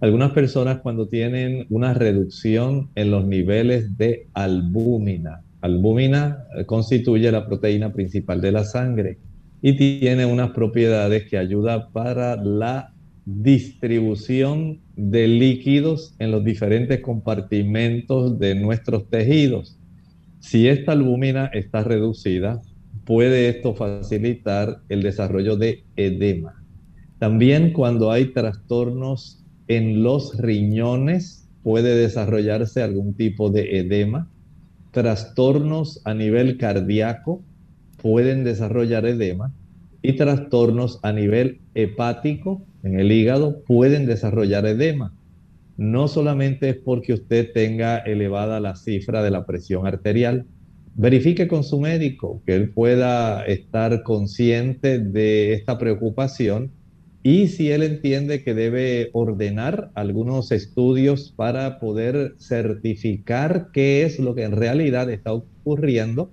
Algunas 0.02 0.32
personas 0.32 0.80
cuando 0.80 1.10
tienen 1.10 1.66
una 1.70 1.94
reducción 1.94 2.90
en 2.96 3.12
los 3.12 3.26
niveles 3.26 3.98
de 3.98 4.28
albúmina, 4.34 5.42
albúmina 5.60 6.46
eh, 6.58 6.66
constituye 6.66 7.30
la 7.32 7.46
proteína 7.46 7.92
principal 7.92 8.40
de 8.40 8.54
la 8.54 8.64
sangre 8.64 9.18
y 9.62 9.76
tiene 9.76 10.26
unas 10.26 10.52
propiedades 10.52 11.30
que 11.30 11.38
ayuda 11.38 11.90
para 11.90 12.38
la 12.38 12.94
distribución 13.26 14.80
de 14.96 15.28
líquidos 15.28 16.16
en 16.18 16.32
los 16.32 16.46
diferentes 16.46 17.02
compartimentos 17.02 18.40
de 18.40 18.56
nuestros 18.56 19.10
tejidos. 19.10 19.78
Si 20.40 20.70
esta 20.70 20.94
albúmina 20.94 21.48
está 21.48 21.84
reducida, 21.84 22.62
puede 23.04 23.50
esto 23.50 23.76
facilitar 23.76 24.80
el 24.88 25.04
desarrollo 25.04 25.58
de 25.58 25.84
edema. 25.98 26.64
También 27.18 27.74
cuando 27.74 28.12
hay 28.12 28.28
trastornos 28.28 29.44
en 29.70 30.04
los 30.04 30.36
riñones 30.38 31.48
puede 31.64 31.96
desarrollarse 31.96 32.82
algún 32.82 33.14
tipo 33.14 33.50
de 33.50 33.80
edema. 33.80 34.28
Trastornos 34.92 36.02
a 36.04 36.14
nivel 36.14 36.58
cardíaco 36.58 37.42
pueden 38.02 38.44
desarrollar 38.44 39.06
edema 39.06 39.54
y 40.02 40.14
trastornos 40.14 41.00
a 41.04 41.14
nivel 41.14 41.60
hepático 41.76 42.66
en 42.84 43.00
el 43.00 43.12
hígado 43.12 43.62
pueden 43.66 44.06
desarrollar 44.06 44.66
edema. 44.66 45.14
No 45.78 46.08
solamente 46.08 46.70
es 46.70 46.76
porque 46.78 47.14
usted 47.14 47.52
tenga 47.54 48.00
elevada 48.00 48.60
la 48.60 48.76
cifra 48.76 49.22
de 49.22 49.32
la 49.32 49.46
presión 49.46 49.86
arterial. 49.86 50.46
Verifique 50.96 51.48
con 51.48 51.64
su 51.64 51.80
médico 51.80 52.42
que 52.46 52.56
él 52.56 52.72
pueda 52.72 53.46
estar 53.46 54.02
consciente 54.04 55.00
de 55.00 55.54
esta 55.54 55.78
preocupación 55.78 56.72
y 57.22 57.48
si 57.48 57.72
él 57.72 57.84
entiende 57.84 58.44
que 58.44 58.54
debe 58.54 59.10
ordenar 59.12 59.90
algunos 59.94 60.52
estudios 60.52 61.34
para 61.36 61.80
poder 61.80 62.34
certificar 62.38 63.68
qué 63.74 64.04
es 64.04 64.20
lo 64.20 64.36
que 64.36 64.44
en 64.44 64.56
realidad 64.56 65.10
está 65.10 65.34
ocurriendo, 65.34 66.30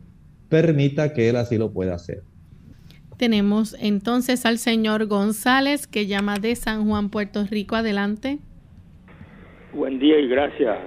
permita 0.48 1.12
que 1.12 1.28
él 1.28 1.36
así 1.36 1.58
lo 1.58 1.72
pueda 1.72 1.94
hacer. 1.94 2.22
Tenemos 3.16 3.76
entonces 3.80 4.46
al 4.46 4.58
señor 4.58 5.06
González 5.06 5.88
que 5.88 6.06
llama 6.06 6.38
de 6.38 6.54
San 6.54 6.86
Juan, 6.86 7.10
Puerto 7.10 7.44
Rico. 7.50 7.74
Adelante. 7.74 8.38
Buen 9.72 9.98
día 9.98 10.20
y 10.20 10.28
gracias. 10.28 10.78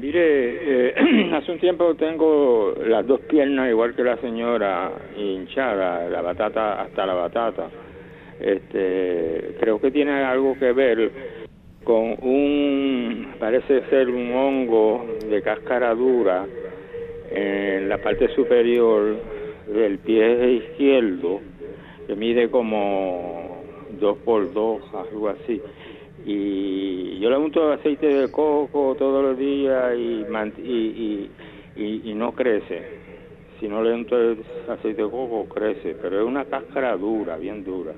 Mire, 0.00 0.88
eh, 0.88 1.30
hace 1.34 1.52
un 1.52 1.60
tiempo 1.60 1.94
tengo 1.94 2.74
las 2.84 3.06
dos 3.06 3.20
piernas 3.20 3.70
igual 3.70 3.94
que 3.94 4.02
la 4.02 4.16
señora 4.20 4.90
hinchada, 5.16 6.08
la 6.08 6.20
batata 6.20 6.82
hasta 6.82 7.06
la 7.06 7.14
batata 7.14 7.70
este, 8.44 9.56
creo 9.58 9.80
que 9.80 9.90
tiene 9.90 10.12
algo 10.22 10.54
que 10.58 10.72
ver 10.72 11.10
con 11.82 12.16
un, 12.20 13.34
parece 13.38 13.82
ser 13.88 14.10
un 14.10 14.32
hongo 14.32 15.06
de 15.30 15.40
cáscara 15.40 15.94
dura 15.94 16.46
en 17.30 17.88
la 17.88 17.98
parte 17.98 18.28
superior 18.34 19.16
del 19.66 19.98
pie 19.98 20.52
izquierdo, 20.52 21.40
que 22.06 22.14
mide 22.14 22.50
como 22.50 23.62
dos 23.98 24.18
por 24.18 24.52
dos, 24.52 24.82
algo 24.92 25.30
así. 25.30 25.62
Y 26.26 27.18
yo 27.20 27.30
le 27.30 27.38
unto 27.38 27.72
aceite 27.72 28.06
de 28.06 28.30
coco 28.30 28.94
todos 28.98 29.22
los 29.22 29.38
días 29.38 29.94
y, 29.96 30.26
y, 30.62 31.30
y, 31.76 32.10
y 32.10 32.14
no 32.14 32.32
crece 32.32 33.03
si 33.60 33.68
no 33.68 33.82
le 33.82 33.94
entro 33.94 34.32
el 34.32 34.38
aceite 34.68 35.02
de 35.02 35.10
coco 35.10 35.46
crece, 35.48 35.96
pero 36.00 36.20
es 36.20 36.26
una 36.26 36.44
cáscara 36.44 36.96
dura, 36.96 37.36
bien 37.36 37.64
dura. 37.64 37.92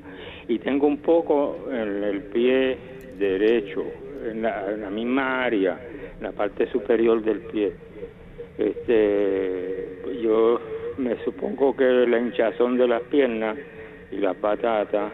Y 0.48 0.58
tengo 0.58 0.86
un 0.86 0.98
poco 0.98 1.68
en 1.70 2.04
el 2.04 2.22
pie 2.24 2.76
derecho, 3.18 3.84
en 4.30 4.42
la, 4.42 4.90
misma 4.90 5.44
área, 5.44 5.78
en 6.18 6.22
la 6.22 6.32
parte 6.32 6.70
superior 6.70 7.22
del 7.22 7.40
pie. 7.40 7.72
Este, 8.58 10.20
yo 10.22 10.60
me 10.98 11.16
supongo 11.24 11.76
que 11.76 11.84
la 11.84 12.18
hinchazón 12.18 12.78
de 12.78 12.88
las 12.88 13.02
piernas 13.02 13.56
y 14.10 14.16
las 14.16 14.36
patatas 14.36 15.12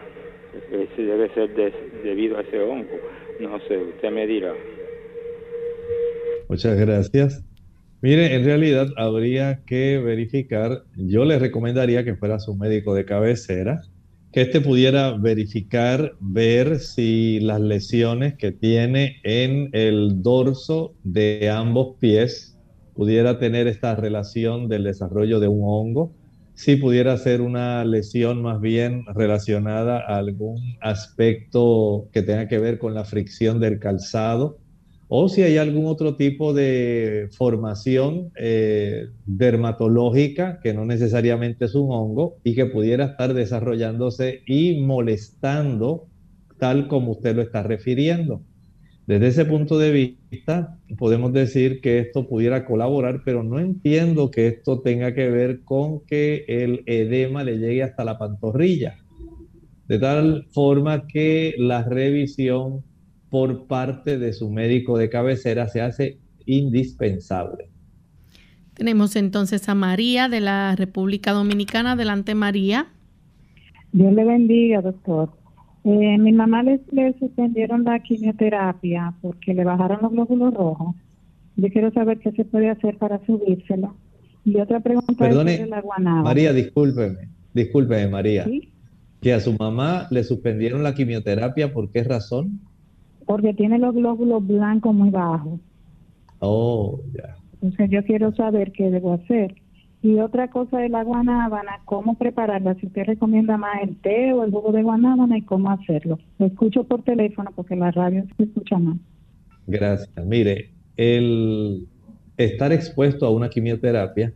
debe 0.97 1.29
ser 1.33 1.49
debido 2.03 2.37
a 2.37 2.41
ese 2.41 2.59
hongo. 2.59 2.99
No 3.39 3.59
sé, 3.61 3.77
usted 3.77 4.11
me 4.11 4.27
dirá. 4.27 4.53
Muchas 6.47 6.79
gracias. 6.79 7.52
Mire, 8.03 8.35
en 8.35 8.43
realidad 8.43 8.87
habría 8.97 9.63
que 9.65 9.97
verificar, 9.97 10.83
yo 10.97 11.23
le 11.23 11.39
recomendaría 11.39 12.03
que 12.03 12.17
fuera 12.17 12.37
su 12.37 12.53
médico 12.53 12.93
de 12.93 13.05
cabecera, 13.05 13.79
que 14.33 14.41
éste 14.41 14.59
pudiera 14.59 15.11
verificar, 15.17 16.11
ver 16.19 16.79
si 16.79 17.39
las 17.39 17.61
lesiones 17.61 18.33
que 18.35 18.51
tiene 18.51 19.21
en 19.23 19.69
el 19.71 20.21
dorso 20.21 20.95
de 21.03 21.49
ambos 21.49 21.95
pies 22.01 22.59
pudiera 22.93 23.39
tener 23.39 23.67
esta 23.67 23.95
relación 23.95 24.67
del 24.67 24.83
desarrollo 24.83 25.39
de 25.39 25.47
un 25.47 25.61
hongo, 25.63 26.11
si 26.55 26.75
pudiera 26.75 27.15
ser 27.15 27.39
una 27.39 27.85
lesión 27.85 28.41
más 28.41 28.59
bien 28.59 29.05
relacionada 29.15 29.99
a 29.99 30.17
algún 30.17 30.57
aspecto 30.81 32.09
que 32.11 32.21
tenga 32.21 32.49
que 32.49 32.59
ver 32.59 32.79
con 32.79 32.95
la 32.95 33.05
fricción 33.05 33.61
del 33.61 33.79
calzado, 33.79 34.59
o 35.15 35.29
si 35.29 35.43
hay 35.43 35.57
algún 35.57 35.85
otro 35.85 36.15
tipo 36.15 36.55
de 36.55 37.29
formación 37.37 38.31
eh, 38.35 39.09
dermatológica 39.27 40.59
que 40.59 40.73
no 40.73 40.85
necesariamente 40.85 41.65
es 41.65 41.75
un 41.75 41.91
hongo 41.91 42.37
y 42.43 42.55
que 42.55 42.65
pudiera 42.65 43.05
estar 43.05 43.35
desarrollándose 43.35 44.41
y 44.47 44.81
molestando 44.81 46.07
tal 46.57 46.87
como 46.87 47.11
usted 47.11 47.35
lo 47.35 47.43
está 47.43 47.61
refiriendo. 47.61 48.41
Desde 49.05 49.27
ese 49.27 49.45
punto 49.45 49.77
de 49.77 49.91
vista, 50.31 50.79
podemos 50.97 51.31
decir 51.31 51.79
que 51.79 51.99
esto 51.99 52.27
pudiera 52.27 52.65
colaborar, 52.65 53.21
pero 53.23 53.43
no 53.43 53.59
entiendo 53.59 54.31
que 54.31 54.47
esto 54.47 54.81
tenga 54.81 55.13
que 55.13 55.29
ver 55.29 55.61
con 55.61 56.03
que 56.07 56.43
el 56.47 56.81
edema 56.87 57.43
le 57.43 57.59
llegue 57.59 57.83
hasta 57.83 58.03
la 58.03 58.17
pantorrilla. 58.17 58.97
De 59.87 59.99
tal 59.99 60.47
forma 60.51 61.05
que 61.05 61.53
la 61.59 61.83
revisión 61.83 62.83
por 63.33 63.65
parte 63.65 64.19
de 64.19 64.31
su 64.31 64.51
médico 64.51 64.95
de 64.95 65.09
cabecera 65.09 65.67
se 65.67 65.81
hace 65.81 66.19
indispensable. 66.45 67.67
Tenemos 68.75 69.15
entonces 69.15 69.67
a 69.69 69.73
María 69.73 70.29
de 70.29 70.39
la 70.39 70.75
República 70.75 71.31
Dominicana. 71.31 71.93
Adelante, 71.93 72.35
María. 72.35 72.89
Dios 73.91 74.13
le 74.13 74.23
bendiga, 74.23 74.83
doctor. 74.83 75.31
Eh, 75.83 76.15
mi 76.19 76.31
mamá 76.31 76.61
le, 76.61 76.79
suspendieron 77.17 77.83
la 77.83 78.03
quimioterapia 78.03 79.15
porque 79.19 79.55
le 79.55 79.63
bajaron 79.63 80.03
los 80.03 80.11
glóbulos 80.11 80.53
rojos. 80.53 80.95
Yo 81.55 81.69
quiero 81.69 81.91
saber 81.91 82.19
qué 82.19 82.33
se 82.33 82.45
puede 82.45 82.69
hacer 82.69 82.99
para 82.99 83.19
subírselo. 83.25 83.95
Y 84.45 84.57
otra 84.57 84.79
pregunta 84.81 85.15
Perdone, 85.17 85.55
es 85.55 85.67
la 85.67 85.81
guanaba. 85.81 86.21
María, 86.21 86.53
discúlpeme, 86.53 87.29
discúlpeme, 87.51 88.09
María. 88.09 88.45
Que 89.21 89.33
a 89.33 89.39
su 89.39 89.53
mamá 89.53 90.05
le 90.11 90.23
suspendieron 90.23 90.83
la 90.83 90.93
quimioterapia, 90.93 91.73
¿por 91.73 91.89
qué 91.89 92.03
razón? 92.03 92.59
Porque 93.25 93.53
tiene 93.53 93.79
los 93.79 93.93
glóbulos 93.95 94.45
blancos 94.45 94.93
muy 94.93 95.09
bajos. 95.09 95.59
Oh, 96.39 96.99
ya. 97.13 97.35
Entonces 97.53 97.89
yo 97.89 98.03
quiero 98.03 98.35
saber 98.35 98.73
qué 98.73 98.91
debo 98.91 99.13
hacer. 99.13 99.55
Y 100.01 100.19
otra 100.19 100.49
cosa 100.49 100.79
de 100.79 100.89
la 100.89 101.01
guanábana, 101.03 101.79
cómo 101.85 102.15
prepararla, 102.17 102.75
si 102.75 102.87
usted 102.87 103.05
recomienda 103.05 103.55
más 103.55 103.81
el 103.83 103.95
té 104.01 104.33
o 104.33 104.43
el 104.43 104.51
jugo 104.51 104.73
de 104.73 104.83
guanábana 104.83 105.37
y 105.37 105.43
cómo 105.43 105.71
hacerlo. 105.71 106.19
Lo 106.39 106.47
escucho 106.47 106.83
por 106.83 107.03
teléfono 107.03 107.51
porque 107.55 107.77
la 107.77 107.89
radio 107.91 108.25
se 108.35 108.43
escucha 108.43 108.77
más. 108.77 108.97
Gracias. 109.65 110.25
Mire, 110.25 110.71
el 110.97 111.87
estar 112.35 112.73
expuesto 112.73 113.25
a 113.25 113.29
una 113.29 113.49
quimioterapia, 113.49 114.33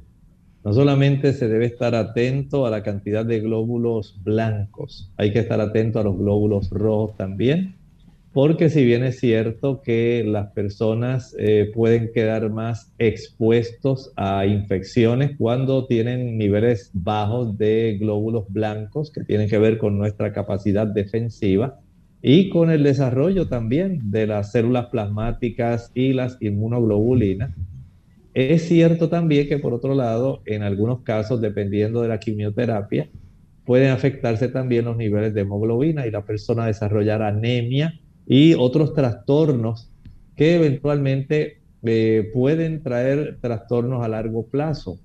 no 0.63 0.71
solamente 0.71 1.33
se 1.33 1.49
debe 1.49 1.65
estar 1.65 1.95
atento 1.95 2.65
a 2.65 2.69
la 2.69 2.81
cantidad 2.81 3.25
de 3.25 3.41
glóbulos 3.41 4.17
blancos, 4.23 5.11
hay 5.17 5.33
que 5.33 5.39
estar 5.39 5.59
atento 5.59 5.99
a 5.99 6.03
los 6.03 6.17
glóbulos 6.17 6.69
rojos 6.69 7.17
también 7.17 7.75
porque 8.37 8.69
si 8.69 8.85
bien 8.85 9.03
es 9.03 9.19
cierto 9.19 9.81
que 9.81 10.23
las 10.23 10.51
personas 10.51 11.35
eh, 11.39 11.71
pueden 11.73 12.11
quedar 12.13 12.51
más 12.51 12.93
expuestos 12.99 14.13
a 14.15 14.45
infecciones 14.45 15.31
cuando 15.39 15.87
tienen 15.87 16.37
niveles 16.37 16.91
bajos 16.93 17.57
de 17.57 17.97
glóbulos 17.99 18.45
blancos 18.49 19.09
que 19.09 19.23
tienen 19.23 19.49
que 19.49 19.57
ver 19.57 19.79
con 19.79 19.97
nuestra 19.97 20.33
capacidad 20.33 20.85
defensiva 20.85 21.79
y 22.21 22.49
con 22.49 22.69
el 22.69 22.83
desarrollo 22.83 23.47
también 23.47 24.11
de 24.11 24.27
las 24.27 24.51
células 24.51 24.85
plasmáticas 24.91 25.91
y 25.95 26.13
las 26.13 26.37
inmunoglobulinas. 26.39 27.55
Es 28.35 28.67
cierto 28.67 29.09
también 29.09 29.47
que 29.47 29.57
por 29.57 29.73
otro 29.73 29.95
lado, 29.95 30.43
en 30.45 30.61
algunos 30.61 31.01
casos, 31.01 31.41
dependiendo 31.41 32.03
de 32.03 32.09
la 32.09 32.19
quimioterapia, 32.19 33.09
pueden 33.65 33.89
afectarse 33.89 34.47
también 34.47 34.85
los 34.85 34.95
niveles 34.95 35.33
de 35.33 35.41
hemoglobina 35.41 36.05
y 36.05 36.11
la 36.11 36.23
persona 36.23 36.67
desarrollar 36.67 37.23
anemia 37.23 37.99
y 38.27 38.53
otros 38.55 38.93
trastornos 38.93 39.89
que 40.35 40.55
eventualmente 40.55 41.61
eh, 41.83 42.29
pueden 42.33 42.83
traer 42.83 43.37
trastornos 43.41 44.03
a 44.03 44.09
largo 44.09 44.45
plazo. 44.45 44.99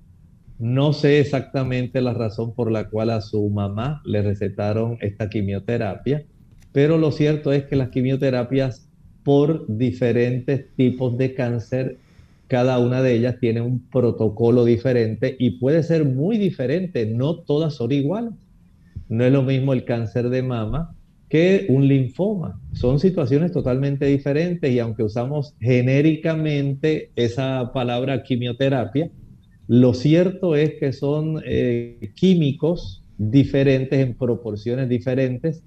No 0.59 0.93
sé 0.93 1.19
exactamente 1.19 2.01
la 2.01 2.13
razón 2.13 2.53
por 2.53 2.71
la 2.71 2.89
cual 2.89 3.09
a 3.09 3.21
su 3.21 3.49
mamá 3.49 4.01
le 4.05 4.21
recetaron 4.21 4.97
esta 5.01 5.29
quimioterapia, 5.29 6.25
pero 6.71 6.97
lo 6.97 7.11
cierto 7.11 7.53
es 7.53 7.63
que 7.63 7.75
las 7.75 7.89
quimioterapias 7.89 8.87
por 9.23 9.65
diferentes 9.67 10.65
tipos 10.75 11.17
de 11.17 11.33
cáncer, 11.33 11.97
cada 12.47 12.77
una 12.77 13.01
de 13.01 13.13
ellas 13.13 13.37
tiene 13.39 13.61
un 13.61 13.79
protocolo 13.79 14.65
diferente 14.65 15.35
y 15.39 15.51
puede 15.51 15.81
ser 15.83 16.05
muy 16.05 16.37
diferente, 16.37 17.05
no 17.05 17.37
todas 17.37 17.75
son 17.75 17.91
iguales. 17.91 18.33
No 19.09 19.23
es 19.25 19.31
lo 19.31 19.43
mismo 19.43 19.73
el 19.73 19.85
cáncer 19.85 20.29
de 20.29 20.43
mama 20.43 20.95
que 21.33 21.65
un 21.67 21.87
linfoma. 21.87 22.59
Son 22.73 22.99
situaciones 22.99 23.51
totalmente 23.51 24.05
diferentes 24.05 24.71
y 24.71 24.77
aunque 24.77 25.01
usamos 25.01 25.55
genéricamente 25.59 27.09
esa 27.15 27.71
palabra 27.73 28.21
quimioterapia, 28.21 29.09
lo 29.67 29.95
cierto 29.95 30.55
es 30.55 30.75
que 30.75 30.93
son 30.93 31.41
eh, 31.43 32.11
químicos 32.13 33.03
diferentes 33.17 33.99
en 33.99 34.13
proporciones 34.13 34.89
diferentes 34.89 35.63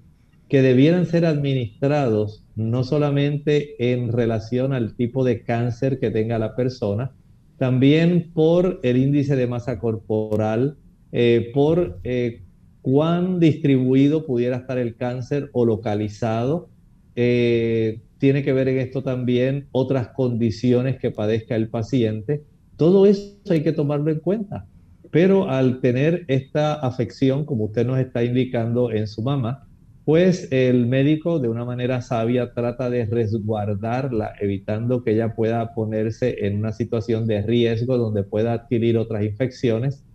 que 0.47 0.61
debieran 0.61 1.05
ser 1.05 1.25
administrados 1.25 2.45
no 2.55 2.85
solamente 2.85 3.91
en 3.91 4.13
relación 4.13 4.71
al 4.71 4.95
tipo 4.95 5.25
de 5.25 5.43
cáncer 5.43 5.99
que 5.99 6.11
tenga 6.11 6.39
la 6.39 6.55
persona, 6.55 7.11
también 7.57 8.31
por 8.33 8.79
el 8.83 8.95
índice 8.95 9.35
de 9.35 9.47
masa 9.47 9.79
corporal, 9.79 10.77
eh, 11.11 11.51
por 11.53 11.99
eh, 12.05 12.43
cuán 12.89 13.41
distribuido 13.41 14.25
pudiera 14.25 14.55
estar 14.55 14.77
el 14.77 14.95
cáncer 14.95 15.49
o 15.51 15.65
localizado. 15.65 16.69
Eh, 17.17 17.99
tiene 18.17 18.43
que 18.43 18.53
ver 18.53 18.69
en 18.69 18.77
esto 18.77 19.03
también 19.03 19.67
otras 19.73 20.07
condiciones 20.15 20.97
que 20.97 21.11
padezca 21.11 21.57
el 21.57 21.67
paciente. 21.67 22.45
Todo 22.77 23.05
eso 23.05 23.35
hay 23.49 23.61
que 23.61 23.73
tomarlo 23.73 24.09
en 24.09 24.21
cuenta. 24.21 24.67
Pero 25.11 25.49
al 25.49 25.81
tener 25.81 26.23
esta 26.29 26.75
afección, 26.75 27.43
como 27.43 27.65
usted 27.65 27.85
nos 27.85 27.99
está 27.99 28.23
indicando 28.23 28.89
en 28.89 29.07
su 29.07 29.21
mamá, 29.21 29.67
pues 30.05 30.47
el 30.49 30.85
médico 30.85 31.39
de 31.39 31.49
una 31.49 31.65
manera 31.65 32.01
sabia 32.01 32.53
trata 32.53 32.89
de 32.89 33.05
resguardarla, 33.05 34.31
evitando 34.39 35.03
que 35.03 35.11
ella 35.11 35.35
pueda 35.35 35.73
ponerse 35.73 36.47
en 36.47 36.59
una 36.59 36.71
situación 36.71 37.27
de 37.27 37.41
riesgo 37.41 37.97
donde 37.97 38.23
pueda 38.23 38.53
adquirir 38.53 38.97
otras 38.97 39.25
infecciones 39.25 40.06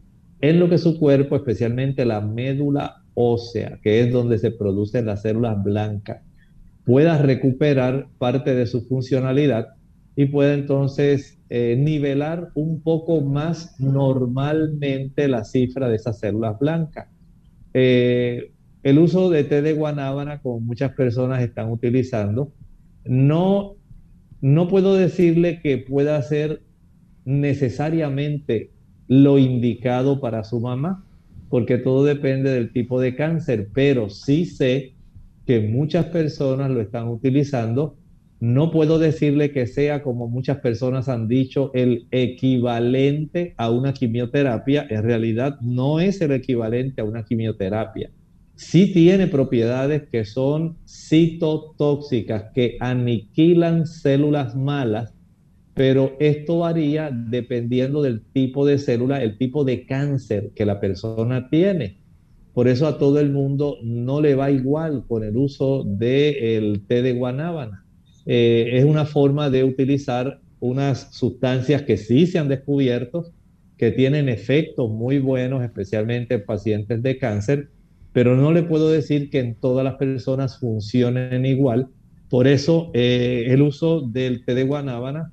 en 0.42 0.58
lo 0.58 0.68
que 0.68 0.76
su 0.76 0.98
cuerpo, 0.98 1.36
especialmente 1.36 2.04
la 2.04 2.20
médula 2.20 3.04
ósea, 3.14 3.78
que 3.80 4.00
es 4.00 4.12
donde 4.12 4.38
se 4.38 4.50
producen 4.50 5.06
las 5.06 5.22
células 5.22 5.62
blancas, 5.62 6.20
pueda 6.84 7.16
recuperar 7.16 8.08
parte 8.18 8.54
de 8.54 8.66
su 8.66 8.82
funcionalidad 8.82 9.68
y 10.16 10.26
pueda 10.26 10.54
entonces 10.54 11.38
eh, 11.48 11.76
nivelar 11.78 12.50
un 12.54 12.82
poco 12.82 13.20
más 13.20 13.78
normalmente 13.78 15.28
la 15.28 15.44
cifra 15.44 15.88
de 15.88 15.94
esas 15.94 16.18
células 16.18 16.58
blancas. 16.58 17.06
Eh, 17.72 18.50
el 18.82 18.98
uso 18.98 19.30
de 19.30 19.44
té 19.44 19.62
de 19.62 19.74
guanábana, 19.74 20.40
como 20.40 20.58
muchas 20.58 20.92
personas 20.92 21.40
están 21.40 21.70
utilizando, 21.70 22.52
no, 23.04 23.76
no 24.40 24.66
puedo 24.66 24.96
decirle 24.96 25.60
que 25.62 25.78
pueda 25.78 26.20
ser 26.20 26.62
necesariamente 27.24 28.71
lo 29.08 29.38
indicado 29.38 30.20
para 30.20 30.44
su 30.44 30.60
mamá, 30.60 31.04
porque 31.48 31.78
todo 31.78 32.04
depende 32.04 32.50
del 32.50 32.72
tipo 32.72 33.00
de 33.00 33.14
cáncer, 33.14 33.68
pero 33.74 34.08
sí 34.08 34.46
sé 34.46 34.94
que 35.46 35.60
muchas 35.60 36.06
personas 36.06 36.70
lo 36.70 36.80
están 36.80 37.08
utilizando. 37.08 37.96
No 38.40 38.70
puedo 38.70 38.98
decirle 38.98 39.52
que 39.52 39.66
sea, 39.66 40.02
como 40.02 40.28
muchas 40.28 40.58
personas 40.58 41.08
han 41.08 41.28
dicho, 41.28 41.70
el 41.74 42.06
equivalente 42.10 43.54
a 43.56 43.70
una 43.70 43.92
quimioterapia. 43.92 44.86
En 44.88 45.02
realidad 45.02 45.60
no 45.60 46.00
es 46.00 46.20
el 46.20 46.32
equivalente 46.32 47.00
a 47.02 47.04
una 47.04 47.24
quimioterapia. 47.24 48.10
Sí 48.54 48.92
tiene 48.92 49.26
propiedades 49.26 50.08
que 50.10 50.24
son 50.24 50.76
citotóxicas, 50.86 52.46
que 52.54 52.76
aniquilan 52.80 53.86
células 53.86 54.56
malas 54.56 55.14
pero 55.74 56.16
esto 56.20 56.58
varía 56.58 57.10
dependiendo 57.10 58.02
del 58.02 58.20
tipo 58.20 58.66
de 58.66 58.78
célula, 58.78 59.22
el 59.22 59.38
tipo 59.38 59.64
de 59.64 59.86
cáncer 59.86 60.50
que 60.54 60.66
la 60.66 60.80
persona 60.80 61.48
tiene. 61.48 61.98
Por 62.52 62.68
eso 62.68 62.86
a 62.86 62.98
todo 62.98 63.18
el 63.18 63.30
mundo 63.30 63.78
no 63.82 64.20
le 64.20 64.34
va 64.34 64.50
igual 64.50 65.04
con 65.08 65.24
el 65.24 65.36
uso 65.36 65.84
del 65.84 66.82
té 66.86 67.02
de 67.02 67.14
guanábana. 67.14 67.86
Eh, 68.26 68.70
es 68.74 68.84
una 68.84 69.06
forma 69.06 69.48
de 69.48 69.64
utilizar 69.64 70.40
unas 70.60 71.08
sustancias 71.14 71.82
que 71.82 71.96
sí 71.96 72.26
se 72.26 72.38
han 72.38 72.48
descubierto, 72.48 73.32
que 73.78 73.90
tienen 73.90 74.28
efectos 74.28 74.90
muy 74.90 75.18
buenos, 75.18 75.64
especialmente 75.64 76.34
en 76.34 76.44
pacientes 76.44 77.02
de 77.02 77.18
cáncer, 77.18 77.70
pero 78.12 78.36
no 78.36 78.52
le 78.52 78.62
puedo 78.62 78.90
decir 78.90 79.30
que 79.30 79.40
en 79.40 79.54
todas 79.54 79.82
las 79.82 79.94
personas 79.94 80.60
funcionen 80.60 81.46
igual. 81.46 81.88
Por 82.28 82.46
eso 82.46 82.90
eh, 82.92 83.46
el 83.48 83.62
uso 83.62 84.02
del 84.02 84.44
té 84.44 84.54
de 84.54 84.64
guanábana 84.64 85.32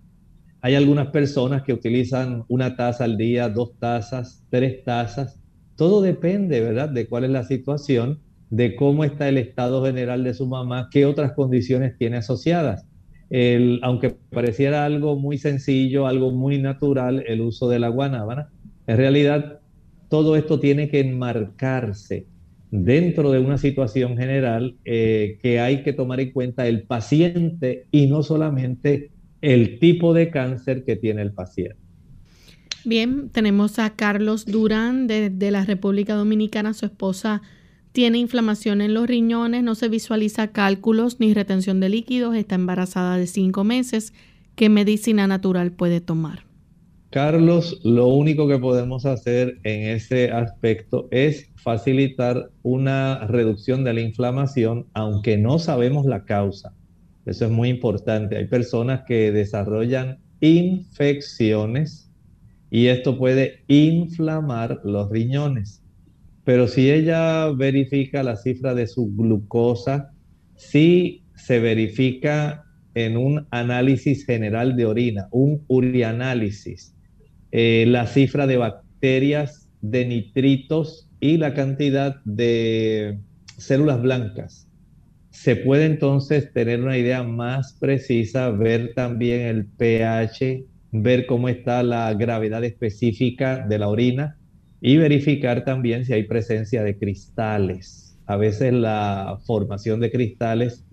hay 0.62 0.76
algunas 0.76 1.08
personas 1.08 1.64
que 1.64 1.74
utilizan 1.74 2.44
una 2.48 2.76
taza 2.76 3.06
al 3.06 3.18
día, 3.18 3.50
dos 3.50 3.78
tazas, 3.80 4.44
tres 4.50 4.84
tazas. 4.84 5.40
Todo 5.76 6.02
depende, 6.02 6.60
¿verdad?, 6.60 6.90
de 6.90 7.08
cuál 7.08 7.24
es 7.24 7.30
la 7.30 7.44
situación, 7.44 8.20
de 8.50 8.76
cómo 8.76 9.04
está 9.04 9.30
el 9.30 9.38
estado 9.38 9.86
general 9.86 10.24
de 10.24 10.34
su 10.34 10.48
mamá, 10.48 10.90
qué 10.92 11.06
otras 11.06 11.34
condiciones 11.34 11.98
tiene 11.98 12.18
asociadas. 12.18 12.86
Aunque 13.84 14.16
pareciera 14.32 14.86
algo 14.86 15.16
muy 15.16 15.38
sencillo, 15.38 16.08
algo 16.08 16.32
muy 16.32 16.60
natural, 16.60 17.24
el 17.28 17.42
uso 17.42 17.70
de 17.70 17.80
la 17.80 17.90
guanábana, 17.90 18.50
en 18.88 18.98
realidad 18.98 19.60
todo 20.10 20.36
esto 20.36 20.60
tiene 20.60 20.90
que 20.90 21.00
enmarcarse 21.00 22.26
dentro 22.72 23.32
de 23.32 23.40
una 23.40 23.58
situación 23.58 24.18
general 24.18 24.78
eh, 24.86 25.38
que 25.42 25.60
hay 25.60 25.84
que 25.84 25.94
tomar 25.94 26.20
en 26.20 26.32
cuenta 26.32 26.68
el 26.68 26.84
paciente 26.84 27.86
y 27.92 28.08
no 28.08 28.24
solamente 28.24 29.12
el 29.42 29.80
tipo 29.80 30.14
de 30.14 30.30
cáncer 30.30 30.84
que 30.84 30.96
tiene 30.96 31.22
el 31.22 31.32
paciente. 31.32 31.78
Bien, 32.86 33.30
tenemos 33.30 33.78
a 33.80 33.90
Carlos 33.92 34.46
Durán 34.46 35.08
de, 35.08 35.30
de, 35.30 35.52
la 35.52 35.66
República 35.66 36.16
Dominicana. 36.16 36.74
Su 36.74 36.86
esposa 36.86 37.42
tiene 37.92 38.20
inflamación 38.20 38.82
en 38.82 38.94
los 38.94 39.08
riñones, 39.08 39.64
no 39.64 39.76
se 39.76 39.90
visualiza 39.90 40.50
cálculos 40.50 41.20
ni 41.20 41.34
retención 41.34 41.80
de 41.80 41.90
líquidos, 41.90 42.36
está 42.36 42.56
embarazada 42.56 43.18
de 43.18 43.28
cinco 43.28 43.64
meses. 43.64 44.14
¿Qué 44.56 44.70
medicina 44.70 45.28
natural 45.28 45.72
puede 45.72 46.02
tomar? 46.02 46.50
Carlos, 47.10 47.80
lo 47.84 48.08
único 48.08 48.48
que 48.48 48.60
podemos 48.60 49.06
hacer 49.08 49.60
en 49.64 49.90
ese 49.90 50.32
aspecto 50.32 51.08
es 51.10 51.50
facilitar 51.56 52.52
una 52.62 53.26
reducción 53.26 53.84
de 53.84 53.94
la 53.94 54.02
inflamación, 54.02 54.86
aunque 54.94 55.36
no 55.38 55.58
sabemos 55.58 56.06
la 56.06 56.26
causa. 56.26 56.76
Eso 57.26 57.46
es 57.46 57.52
muy 57.52 57.70
importante. 57.70 58.38
Hay 58.38 58.48
personas 58.48 59.02
que 59.08 59.32
desarrollan 59.32 60.20
infecciones 60.42 62.12
y 62.72 62.88
esto 62.88 63.18
puede 63.18 63.64
inflamar 63.68 64.82
los 64.84 65.10
riñones. 65.10 65.84
Pero 66.44 66.68
si 66.68 66.90
ella 66.90 67.50
verifica 67.52 68.24
la 68.24 68.36
cifra 68.36 68.74
de 68.74 68.88
su 68.88 69.14
glucosa, 69.16 70.12
si 70.56 71.24
se 71.36 71.60
verifica 71.60 72.66
en 72.96 73.18
un 73.18 73.48
análisis 73.52 74.26
general 74.26 74.76
de 74.76 74.86
orina, 74.86 75.28
un 75.32 75.64
urianálisis, 75.68 76.96
eh, 77.52 77.86
la 77.88 78.08
cifra 78.08 78.48
de 78.48 78.58
bacterias, 78.58 79.70
de 79.82 80.06
nitritos 80.06 81.10
y 81.20 81.38
la 81.38 81.54
cantidad 81.54 82.22
de 82.26 83.20
células 83.58 84.02
blancas. 84.02 84.69
Se 85.42 85.56
puede 85.56 85.86
entonces 85.86 86.52
tener 86.52 86.82
una 86.82 86.98
idea 86.98 87.24
más 87.24 87.78
precisa, 87.80 88.50
ver 88.50 88.94
también 88.94 89.40
el 89.44 89.66
pH, 89.66 90.66
ver 90.92 91.26
cómo 91.28 91.48
está 91.48 91.82
la 91.82 92.14
gravedad 92.14 92.62
específica 92.66 93.66
de 93.66 93.80
la 93.80 93.88
orina 93.88 94.38
y 94.82 94.98
verificar 94.98 95.64
también 95.64 96.04
si 96.04 96.12
hay 96.12 96.24
presencia 96.24 96.84
de 96.84 96.98
cristales. 96.98 98.18
A 98.26 98.36
veces 98.36 98.74
la 98.74 99.40
formación 99.46 100.02
de 100.02 100.12
cristales 100.12 100.84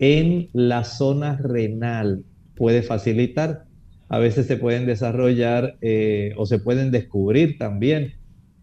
en 0.00 0.48
la 0.52 0.82
zona 0.82 1.36
renal 1.36 2.24
puede 2.56 2.82
facilitar 2.82 3.66
a 4.08 4.18
veces 4.18 4.48
se 4.48 4.56
pueden 4.56 4.84
desarrollar 4.84 5.76
eh, 5.80 6.34
o 6.36 6.44
se 6.44 6.58
pueden 6.58 6.90
descubrir 6.90 7.56
también 7.56 8.14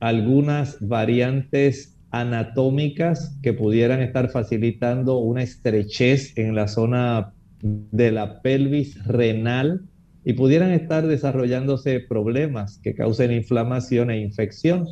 algunas 0.01 0.77
variantes 0.81 1.97
anatómicas 2.11 3.37
que 3.41 3.53
pudieran 3.53 4.01
estar 4.01 4.29
facilitando 4.29 5.17
una 5.19 5.43
estrechez 5.43 6.37
en 6.37 6.55
la 6.55 6.67
zona 6.67 7.33
de 7.61 8.11
la 8.11 8.41
pelvis 8.41 9.03
renal 9.05 9.81
y 10.25 10.33
pudieran 10.33 10.71
estar 10.71 11.07
desarrollándose 11.07 11.99
problemas 11.99 12.79
que 12.79 12.95
causen 12.95 13.31
inflamación 13.31 14.11
e 14.11 14.21
infección. 14.21 14.85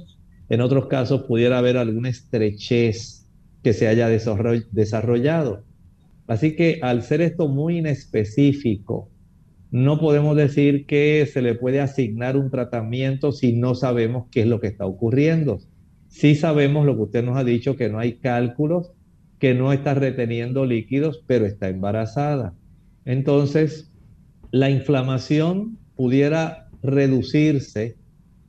En 0.49 0.61
otros 0.61 0.87
casos 0.87 1.23
pudiera 1.23 1.57
haber 1.57 1.77
alguna 1.77 2.09
estrechez 2.09 3.27
que 3.63 3.73
se 3.73 3.87
haya 3.87 4.07
desarrollado. 4.09 5.63
Así 6.27 6.55
que 6.55 6.79
al 6.81 7.03
ser 7.03 7.21
esto 7.21 7.47
muy 7.47 7.79
inespecífico, 7.79 9.09
no 9.71 9.99
podemos 9.99 10.35
decir 10.37 10.85
que 10.85 11.27
se 11.31 11.41
le 11.41 11.55
puede 11.55 11.81
asignar 11.81 12.37
un 12.37 12.49
tratamiento 12.49 13.31
si 13.31 13.53
no 13.53 13.75
sabemos 13.75 14.27
qué 14.31 14.41
es 14.41 14.47
lo 14.47 14.61
que 14.61 14.67
está 14.67 14.85
ocurriendo. 14.85 15.59
Sí 16.17 16.33
sabemos 16.33 16.83
lo 16.87 16.95
que 16.95 17.03
usted 17.03 17.23
nos 17.23 17.37
ha 17.37 17.43
dicho, 17.43 17.75
que 17.75 17.89
no 17.89 17.99
hay 17.99 18.13
cálculos, 18.13 18.91
que 19.37 19.53
no 19.53 19.71
está 19.71 19.93
reteniendo 19.93 20.65
líquidos, 20.65 21.23
pero 21.27 21.45
está 21.45 21.69
embarazada. 21.69 22.55
Entonces, 23.05 23.91
la 24.49 24.71
inflamación 24.71 25.77
pudiera 25.95 26.69
reducirse, 26.81 27.97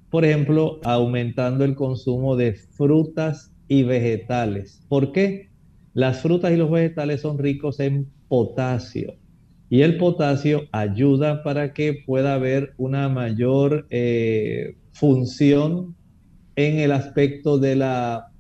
por 0.08 0.24
ejemplo, 0.24 0.80
aumentando 0.82 1.62
el 1.66 1.74
consumo 1.74 2.36
de 2.36 2.54
frutas 2.54 3.52
y 3.68 3.82
vegetales. 3.82 4.80
¿Por 4.88 5.12
qué? 5.12 5.50
Las 5.92 6.22
frutas 6.22 6.52
y 6.52 6.56
los 6.56 6.70
vegetales 6.70 7.20
son 7.20 7.36
ricos 7.36 7.80
en 7.80 8.08
potasio. 8.28 9.12
Y 9.68 9.82
el 9.82 9.98
potasio 9.98 10.62
ayuda 10.72 11.42
para 11.42 11.74
que 11.74 12.02
pueda 12.06 12.32
haber 12.32 12.72
una 12.78 13.10
mayor 13.10 13.86
eh, 13.90 14.78
función 14.92 15.97
en 16.58 16.80
el 16.80 16.90
aspecto 16.90 17.56
de 17.56 17.76
la, 17.76 18.32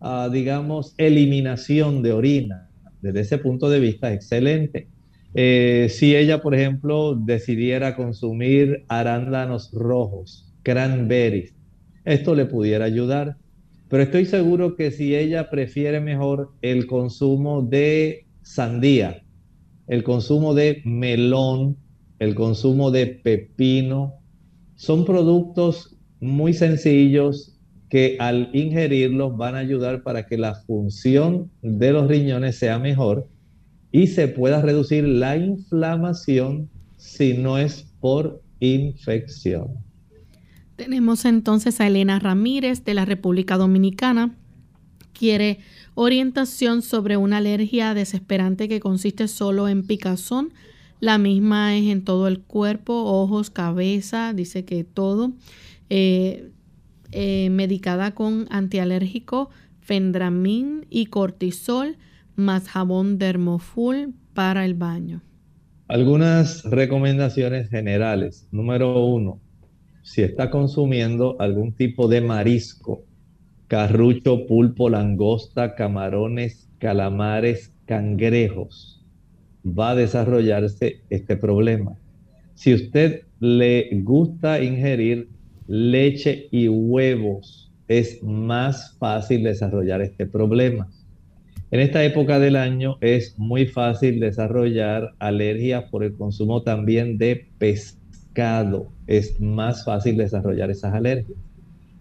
ah, 0.00 0.28
digamos, 0.32 0.94
eliminación 0.98 2.02
de 2.02 2.12
orina. 2.12 2.68
Desde 3.00 3.20
ese 3.20 3.38
punto 3.38 3.70
de 3.70 3.78
vista, 3.78 4.12
excelente. 4.12 4.88
Eh, 5.36 5.86
si 5.88 6.16
ella, 6.16 6.42
por 6.42 6.56
ejemplo, 6.56 7.14
decidiera 7.14 7.94
consumir 7.94 8.84
arándanos 8.88 9.70
rojos, 9.72 10.52
cranberries, 10.64 11.54
esto 12.04 12.34
le 12.34 12.46
pudiera 12.46 12.84
ayudar. 12.84 13.36
Pero 13.88 14.02
estoy 14.02 14.24
seguro 14.24 14.74
que 14.74 14.90
si 14.90 15.14
ella 15.14 15.48
prefiere 15.48 16.00
mejor 16.00 16.50
el 16.62 16.88
consumo 16.88 17.62
de 17.62 18.26
sandía, 18.42 19.22
el 19.86 20.02
consumo 20.02 20.54
de 20.54 20.82
melón, 20.84 21.76
el 22.18 22.34
consumo 22.34 22.90
de 22.90 23.06
pepino, 23.06 24.14
son 24.74 25.04
productos 25.04 25.96
muy 26.22 26.54
sencillos 26.54 27.51
que 27.92 28.16
al 28.18 28.48
ingerirlos 28.54 29.36
van 29.36 29.54
a 29.54 29.58
ayudar 29.58 30.02
para 30.02 30.26
que 30.26 30.38
la 30.38 30.54
función 30.54 31.50
de 31.60 31.92
los 31.92 32.08
riñones 32.08 32.56
sea 32.56 32.78
mejor 32.78 33.28
y 33.90 34.06
se 34.06 34.28
pueda 34.28 34.62
reducir 34.62 35.06
la 35.06 35.36
inflamación 35.36 36.70
si 36.96 37.34
no 37.34 37.58
es 37.58 37.92
por 38.00 38.40
infección. 38.60 39.74
Tenemos 40.76 41.26
entonces 41.26 41.82
a 41.82 41.86
Elena 41.86 42.18
Ramírez 42.18 42.82
de 42.82 42.94
la 42.94 43.04
República 43.04 43.58
Dominicana. 43.58 44.34
Quiere 45.12 45.58
orientación 45.92 46.80
sobre 46.80 47.18
una 47.18 47.36
alergia 47.36 47.92
desesperante 47.92 48.70
que 48.70 48.80
consiste 48.80 49.28
solo 49.28 49.68
en 49.68 49.86
picazón. 49.86 50.54
La 50.98 51.18
misma 51.18 51.76
es 51.76 51.90
en 51.90 52.04
todo 52.04 52.26
el 52.26 52.40
cuerpo, 52.40 52.94
ojos, 52.94 53.50
cabeza, 53.50 54.32
dice 54.32 54.64
que 54.64 54.82
todo. 54.82 55.32
Eh, 55.90 56.52
eh, 57.12 57.50
medicada 57.50 58.14
con 58.14 58.46
antialérgico, 58.50 59.50
fendramin 59.80 60.86
y 60.90 61.06
cortisol, 61.06 61.96
más 62.36 62.68
jabón 62.68 63.18
dermoful 63.18 64.14
para 64.34 64.64
el 64.64 64.74
baño. 64.74 65.22
Algunas 65.88 66.64
recomendaciones 66.64 67.68
generales. 67.68 68.48
Número 68.50 69.04
uno, 69.04 69.40
si 70.02 70.22
está 70.22 70.50
consumiendo 70.50 71.36
algún 71.38 71.72
tipo 71.72 72.08
de 72.08 72.20
marisco, 72.20 73.04
carrucho, 73.68 74.46
pulpo, 74.46 74.88
langosta, 74.88 75.74
camarones, 75.74 76.68
calamares, 76.78 77.72
cangrejos, 77.86 79.04
va 79.66 79.90
a 79.90 79.94
desarrollarse 79.94 81.02
este 81.10 81.36
problema. 81.36 81.96
Si 82.54 82.74
usted 82.74 83.22
le 83.40 83.88
gusta 84.02 84.62
ingerir 84.62 85.28
leche 85.66 86.48
y 86.50 86.68
huevos, 86.68 87.70
es 87.88 88.22
más 88.22 88.96
fácil 88.98 89.42
desarrollar 89.42 90.02
este 90.02 90.26
problema. 90.26 90.88
En 91.70 91.80
esta 91.80 92.04
época 92.04 92.38
del 92.38 92.56
año 92.56 92.98
es 93.00 93.38
muy 93.38 93.66
fácil 93.66 94.20
desarrollar 94.20 95.14
alergias 95.18 95.84
por 95.90 96.04
el 96.04 96.14
consumo 96.14 96.62
también 96.62 97.16
de 97.16 97.48
pescado. 97.58 98.92
Es 99.06 99.40
más 99.40 99.84
fácil 99.84 100.18
desarrollar 100.18 100.70
esas 100.70 100.92
alergias. 100.92 101.38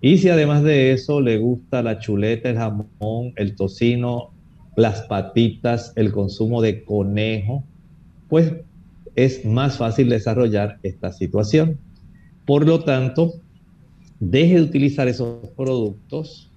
Y 0.01 0.18
si 0.18 0.30
además 0.30 0.64
de 0.64 0.91
eso 0.91 1.22
le 1.22 1.38
gusta 1.38 1.84
la 1.84 1.99
chuleta, 1.99 2.49
el 2.49 2.57
jamón, 2.57 3.34
el 3.38 3.55
tocino, 3.55 4.32
las 4.76 5.03
patitas, 5.03 5.93
el 5.95 6.12
consumo 6.12 6.62
de 6.62 6.84
conejo, 6.84 7.64
pues 8.28 8.53
es 9.16 9.45
más 9.45 9.78
fácil 9.78 10.09
desarrollar 10.09 10.80
esta 10.84 11.12
situación. 11.14 11.78
Por 12.45 12.66
lo 12.66 12.84
tanto, 12.84 13.34
deje 14.22 14.55
de 14.55 14.61
utilizar 14.61 15.09
esos 15.09 15.49
productos. 15.57 16.49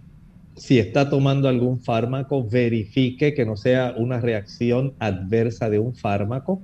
Si 0.54 0.78
está 0.78 1.10
tomando 1.10 1.48
algún 1.48 1.80
fármaco, 1.80 2.48
verifique 2.48 3.34
que 3.34 3.44
no 3.44 3.56
sea 3.56 3.92
una 3.98 4.20
reacción 4.20 4.94
adversa 5.00 5.68
de 5.68 5.80
un 5.80 5.96
fármaco. 5.96 6.62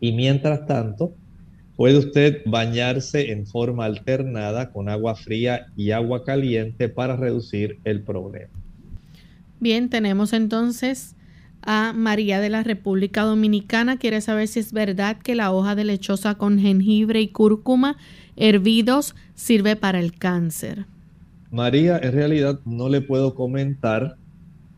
Y 0.00 0.10
mientras 0.10 0.66
tanto, 0.66 1.14
Puede 1.76 1.98
usted 1.98 2.40
bañarse 2.46 3.32
en 3.32 3.46
forma 3.46 3.84
alternada 3.84 4.72
con 4.72 4.88
agua 4.88 5.14
fría 5.14 5.66
y 5.76 5.90
agua 5.90 6.24
caliente 6.24 6.88
para 6.88 7.16
reducir 7.16 7.78
el 7.84 8.02
problema. 8.02 8.50
Bien, 9.60 9.90
tenemos 9.90 10.32
entonces 10.32 11.16
a 11.60 11.92
María 11.94 12.40
de 12.40 12.48
la 12.48 12.62
República 12.62 13.22
Dominicana. 13.24 13.98
Quiere 13.98 14.22
saber 14.22 14.48
si 14.48 14.60
es 14.60 14.72
verdad 14.72 15.18
que 15.18 15.34
la 15.34 15.52
hoja 15.52 15.74
de 15.74 15.84
lechosa 15.84 16.36
con 16.36 16.58
jengibre 16.58 17.20
y 17.20 17.28
cúrcuma 17.28 17.98
hervidos 18.36 19.14
sirve 19.34 19.76
para 19.76 20.00
el 20.00 20.12
cáncer. 20.16 20.86
María, 21.50 21.98
en 22.02 22.12
realidad 22.12 22.60
no 22.64 22.88
le 22.88 23.00
puedo 23.00 23.34
comentar 23.34 24.16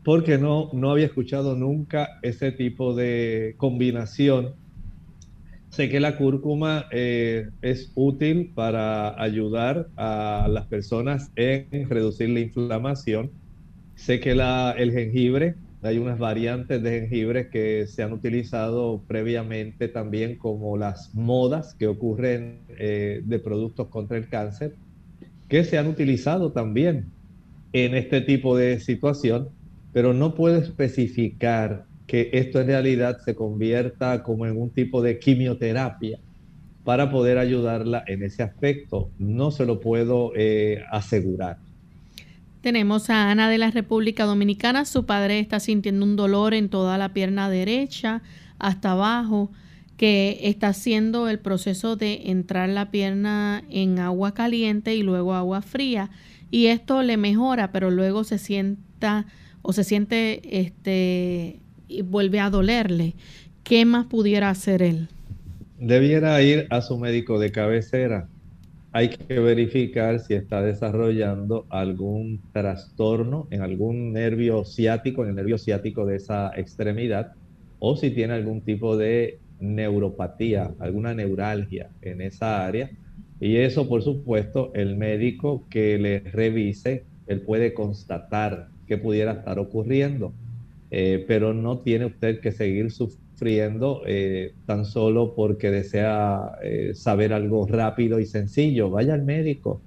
porque 0.04 0.38
no, 0.38 0.70
no 0.72 0.90
había 0.90 1.06
escuchado 1.06 1.54
nunca 1.56 2.18
ese 2.22 2.52
tipo 2.52 2.94
de 2.94 3.54
combinación. 3.58 4.54
Sé 5.70 5.90
que 5.90 6.00
la 6.00 6.16
cúrcuma 6.16 6.86
eh, 6.92 7.50
es 7.60 7.92
útil 7.94 8.52
para 8.54 9.20
ayudar 9.20 9.88
a 9.96 10.48
las 10.50 10.66
personas 10.66 11.30
en 11.36 11.90
reducir 11.90 12.30
la 12.30 12.40
inflamación. 12.40 13.30
Sé 13.96 14.18
que 14.20 14.34
la, 14.34 14.74
el 14.78 14.92
jengibre, 14.92 15.56
hay 15.82 15.98
unas 15.98 16.18
variantes 16.18 16.82
de 16.82 17.00
jengibre 17.00 17.50
que 17.50 17.86
se 17.86 18.02
han 18.02 18.12
utilizado 18.12 19.04
previamente 19.06 19.88
también 19.88 20.36
como 20.36 20.76
las 20.76 21.14
modas 21.14 21.74
que 21.78 21.86
ocurren 21.86 22.62
eh, 22.78 23.22
de 23.24 23.38
productos 23.38 23.88
contra 23.88 24.16
el 24.16 24.28
cáncer 24.28 24.74
que 25.48 25.64
se 25.64 25.78
han 25.78 25.86
utilizado 25.86 26.52
también 26.52 27.06
en 27.72 27.94
este 27.94 28.20
tipo 28.20 28.56
de 28.56 28.80
situación, 28.80 29.48
pero 29.92 30.14
no 30.14 30.34
puedo 30.34 30.58
especificar 30.58 31.86
que 32.06 32.30
esto 32.32 32.60
en 32.60 32.68
realidad 32.68 33.18
se 33.24 33.34
convierta 33.34 34.22
como 34.22 34.46
en 34.46 34.60
un 34.60 34.70
tipo 34.70 35.02
de 35.02 35.18
quimioterapia 35.18 36.18
para 36.84 37.10
poder 37.10 37.38
ayudarla 37.38 38.04
en 38.06 38.22
ese 38.22 38.42
aspecto. 38.42 39.10
No 39.18 39.50
se 39.50 39.66
lo 39.66 39.80
puedo 39.80 40.32
eh, 40.36 40.82
asegurar. 40.90 41.58
Tenemos 42.68 43.08
a 43.08 43.30
Ana 43.30 43.48
de 43.48 43.56
la 43.56 43.70
República 43.70 44.26
Dominicana. 44.26 44.84
Su 44.84 45.06
padre 45.06 45.40
está 45.40 45.58
sintiendo 45.58 46.04
un 46.04 46.16
dolor 46.16 46.52
en 46.52 46.68
toda 46.68 46.98
la 46.98 47.14
pierna 47.14 47.48
derecha, 47.48 48.20
hasta 48.58 48.90
abajo 48.90 49.50
que 49.96 50.38
está 50.42 50.68
haciendo 50.68 51.30
el 51.30 51.38
proceso 51.38 51.96
de 51.96 52.24
entrar 52.26 52.68
la 52.68 52.90
pierna 52.90 53.64
en 53.70 53.98
agua 53.98 54.34
caliente 54.34 54.94
y 54.94 55.02
luego 55.02 55.32
agua 55.32 55.62
fría 55.62 56.10
y 56.50 56.66
esto 56.66 57.02
le 57.02 57.16
mejora, 57.16 57.72
pero 57.72 57.90
luego 57.90 58.22
se 58.22 58.36
sienta 58.36 59.24
o 59.62 59.72
se 59.72 59.82
siente 59.82 60.60
este 60.60 61.60
y 61.88 62.02
vuelve 62.02 62.38
a 62.38 62.50
dolerle. 62.50 63.14
¿Qué 63.64 63.86
más 63.86 64.04
pudiera 64.04 64.50
hacer 64.50 64.82
él? 64.82 65.08
Debiera 65.78 66.42
ir 66.42 66.66
a 66.68 66.82
su 66.82 66.98
médico 66.98 67.38
de 67.38 67.50
cabecera. 67.50 68.28
Hay 68.98 69.10
que 69.10 69.38
verificar 69.38 70.18
si 70.18 70.34
está 70.34 70.60
desarrollando 70.60 71.68
algún 71.70 72.42
trastorno 72.50 73.46
en 73.52 73.62
algún 73.62 74.12
nervio 74.12 74.64
ciático, 74.64 75.22
en 75.22 75.28
el 75.28 75.36
nervio 75.36 75.56
ciático 75.56 76.04
de 76.04 76.16
esa 76.16 76.50
extremidad, 76.56 77.30
o 77.78 77.94
si 77.94 78.10
tiene 78.10 78.34
algún 78.34 78.64
tipo 78.64 78.96
de 78.96 79.38
neuropatía, 79.60 80.74
alguna 80.80 81.14
neuralgia 81.14 81.92
en 82.00 82.22
esa 82.22 82.66
área. 82.66 82.90
Y 83.38 83.58
eso, 83.58 83.88
por 83.88 84.02
supuesto, 84.02 84.72
el 84.74 84.96
médico 84.96 85.68
que 85.70 85.96
le 85.96 86.18
revise, 86.18 87.06
él 87.26 87.42
puede 87.42 87.74
constatar 87.74 88.66
que 88.84 88.98
pudiera 88.98 89.30
estar 89.30 89.60
ocurriendo. 89.60 90.34
Eh, 90.90 91.24
pero 91.28 91.54
no 91.54 91.82
tiene 91.82 92.06
usted 92.06 92.40
que 92.40 92.50
seguir 92.50 92.90
sufriendo 93.38 94.02
eh, 94.06 94.54
tan 94.66 94.84
solo 94.84 95.34
porque 95.34 95.70
desea 95.70 96.52
eh, 96.62 96.94
saber 96.94 97.32
algo 97.32 97.66
rápido 97.66 98.18
y 98.20 98.26
sencillo. 98.26 98.90
Vaya 98.90 99.14
al 99.14 99.24
médico, 99.24 99.84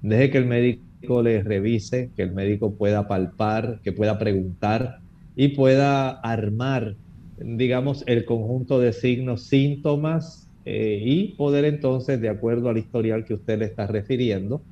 deje 0.00 0.30
que 0.30 0.38
el 0.38 0.46
médico 0.46 1.22
le 1.22 1.42
revise, 1.42 2.12
que 2.14 2.22
el 2.22 2.32
médico 2.32 2.76
pueda 2.76 3.08
palpar, 3.08 3.80
que 3.82 3.92
pueda 3.92 4.18
preguntar 4.18 5.00
y 5.34 5.48
pueda 5.48 6.10
armar 6.10 6.96
digamos, 7.36 8.04
el 8.06 8.24
conjunto 8.24 8.78
de 8.78 8.92
signos, 8.92 9.48
síntomas 9.48 10.50
eh, 10.64 11.00
y 11.02 11.34
poder 11.36 11.64
entonces, 11.64 12.20
de 12.20 12.28
acuerdo 12.28 12.68
al 12.68 12.78
historial 12.78 13.24
que 13.24 13.34
usted 13.34 13.58
le 13.58 13.64
está 13.66 13.86
refiriendo, 13.86 14.64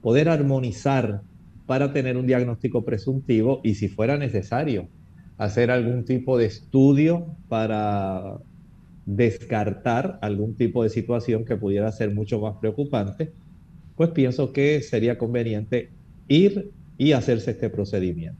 poder 0.00 0.28
armonizar 0.28 1.22
para 1.66 1.92
tener 1.92 2.16
un 2.16 2.26
diagnóstico 2.26 2.84
presuntivo 2.84 3.60
y 3.62 3.74
si 3.74 3.88
fuera 3.88 4.16
necesario 4.16 4.88
hacer 5.38 5.70
algún 5.70 6.04
tipo 6.04 6.36
de 6.36 6.46
estudio 6.46 7.26
para 7.48 8.38
descartar 9.06 10.18
algún 10.20 10.54
tipo 10.54 10.82
de 10.82 10.90
situación 10.90 11.44
que 11.44 11.56
pudiera 11.56 11.90
ser 11.92 12.12
mucho 12.12 12.40
más 12.40 12.56
preocupante, 12.60 13.32
pues 13.96 14.10
pienso 14.10 14.52
que 14.52 14.82
sería 14.82 15.16
conveniente 15.16 15.90
ir 16.28 16.72
y 16.98 17.12
hacerse 17.12 17.52
este 17.52 17.70
procedimiento. 17.70 18.38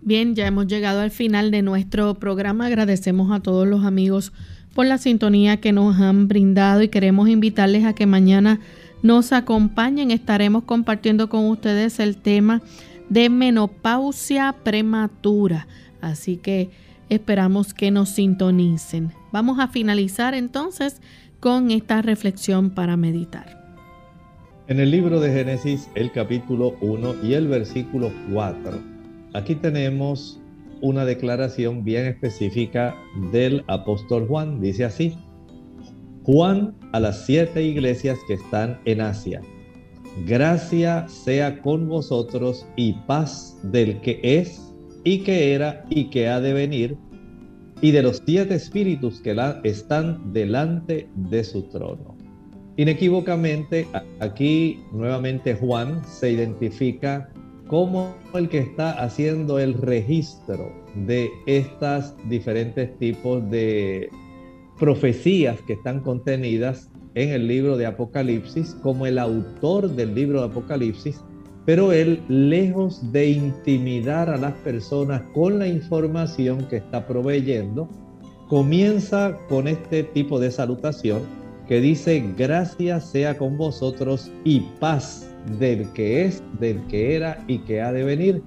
Bien, 0.00 0.34
ya 0.34 0.46
hemos 0.46 0.66
llegado 0.66 1.00
al 1.00 1.10
final 1.10 1.50
de 1.50 1.62
nuestro 1.62 2.14
programa. 2.14 2.66
Agradecemos 2.66 3.32
a 3.32 3.40
todos 3.40 3.66
los 3.66 3.84
amigos 3.84 4.32
por 4.74 4.86
la 4.86 4.98
sintonía 4.98 5.58
que 5.58 5.72
nos 5.72 6.00
han 6.00 6.28
brindado 6.28 6.82
y 6.82 6.88
queremos 6.88 7.28
invitarles 7.28 7.84
a 7.84 7.94
que 7.94 8.06
mañana 8.06 8.60
nos 9.02 9.32
acompañen. 9.32 10.10
Estaremos 10.10 10.64
compartiendo 10.64 11.28
con 11.28 11.46
ustedes 11.46 11.98
el 12.00 12.16
tema 12.16 12.62
de 13.08 13.28
menopausia 13.28 14.54
prematura. 14.64 15.66
Así 16.00 16.36
que 16.36 16.70
esperamos 17.08 17.74
que 17.74 17.90
nos 17.90 18.10
sintonicen. 18.10 19.12
Vamos 19.32 19.58
a 19.58 19.68
finalizar 19.68 20.34
entonces 20.34 21.00
con 21.40 21.70
esta 21.70 22.02
reflexión 22.02 22.70
para 22.70 22.96
meditar. 22.96 23.60
En 24.68 24.80
el 24.80 24.90
libro 24.90 25.20
de 25.20 25.32
Génesis, 25.32 25.88
el 25.94 26.12
capítulo 26.12 26.76
1 26.80 27.16
y 27.24 27.34
el 27.34 27.48
versículo 27.48 28.12
4 28.32 28.92
Aquí 29.34 29.54
tenemos 29.54 30.38
una 30.82 31.06
declaración 31.06 31.84
bien 31.84 32.04
específica 32.04 32.94
del 33.30 33.64
apóstol 33.66 34.26
Juan. 34.26 34.60
Dice 34.60 34.84
así, 34.84 35.16
Juan 36.24 36.74
a 36.92 37.00
las 37.00 37.24
siete 37.24 37.62
iglesias 37.62 38.18
que 38.28 38.34
están 38.34 38.78
en 38.84 39.00
Asia. 39.00 39.40
Gracia 40.26 41.08
sea 41.08 41.60
con 41.62 41.88
vosotros 41.88 42.66
y 42.76 42.92
paz 43.06 43.58
del 43.62 44.00
que 44.02 44.20
es 44.22 44.72
y 45.04 45.20
que 45.20 45.54
era 45.54 45.84
y 45.88 46.04
que 46.10 46.28
ha 46.28 46.40
de 46.40 46.52
venir 46.52 46.96
y 47.80 47.90
de 47.90 48.02
los 48.02 48.22
siete 48.24 48.54
espíritus 48.54 49.20
que 49.20 49.34
están 49.64 50.32
delante 50.32 51.08
de 51.14 51.42
su 51.42 51.62
trono. 51.64 52.16
Inequívocamente, 52.76 53.86
aquí 54.20 54.80
nuevamente 54.92 55.54
Juan 55.54 56.00
se 56.06 56.30
identifica 56.30 57.28
como 57.66 58.14
el 58.34 58.48
que 58.48 58.58
está 58.58 58.92
haciendo 59.02 59.58
el 59.58 59.74
registro 59.74 60.72
de 61.06 61.30
estas 61.46 62.14
diferentes 62.28 62.96
tipos 62.98 63.50
de 63.50 64.10
profecías 64.78 65.60
que 65.62 65.72
están 65.72 66.00
contenidas 66.00 66.91
en 67.14 67.30
el 67.30 67.46
libro 67.46 67.76
de 67.76 67.86
Apocalipsis, 67.86 68.76
como 68.82 69.06
el 69.06 69.18
autor 69.18 69.90
del 69.90 70.14
libro 70.14 70.40
de 70.40 70.46
Apocalipsis, 70.46 71.20
pero 71.64 71.92
él, 71.92 72.20
lejos 72.28 73.12
de 73.12 73.30
intimidar 73.30 74.28
a 74.28 74.36
las 74.36 74.54
personas 74.58 75.22
con 75.32 75.58
la 75.58 75.68
información 75.68 76.66
que 76.68 76.76
está 76.76 77.06
proveyendo, 77.06 77.88
comienza 78.48 79.38
con 79.48 79.68
este 79.68 80.02
tipo 80.02 80.40
de 80.40 80.50
salutación 80.50 81.20
que 81.68 81.80
dice, 81.80 82.24
gracias 82.36 83.10
sea 83.10 83.38
con 83.38 83.56
vosotros 83.56 84.30
y 84.44 84.60
paz 84.80 85.30
del 85.58 85.88
que 85.92 86.24
es, 86.24 86.42
del 86.58 86.84
que 86.88 87.14
era 87.14 87.42
y 87.46 87.58
que 87.60 87.80
ha 87.80 87.92
de 87.92 88.04
venir. 88.04 88.42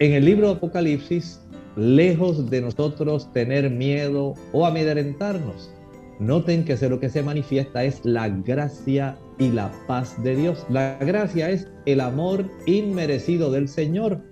En 0.00 0.12
el 0.12 0.24
libro 0.24 0.48
de 0.48 0.54
Apocalipsis, 0.56 1.40
lejos 1.76 2.50
de 2.50 2.60
nosotros 2.60 3.32
tener 3.32 3.70
miedo 3.70 4.34
o 4.52 4.66
amedrentarnos, 4.66 5.70
noten 6.18 6.64
que 6.64 6.76
lo 6.88 7.00
que 7.00 7.10
se 7.10 7.22
manifiesta 7.22 7.84
es 7.84 8.04
la 8.04 8.28
gracia 8.28 9.18
y 9.38 9.50
la 9.50 9.70
paz 9.86 10.22
de 10.22 10.36
Dios. 10.36 10.64
La 10.70 10.98
gracia 11.00 11.50
es 11.50 11.68
el 11.84 12.00
amor 12.00 12.44
inmerecido 12.66 13.50
del 13.50 13.68
Señor. 13.68 14.22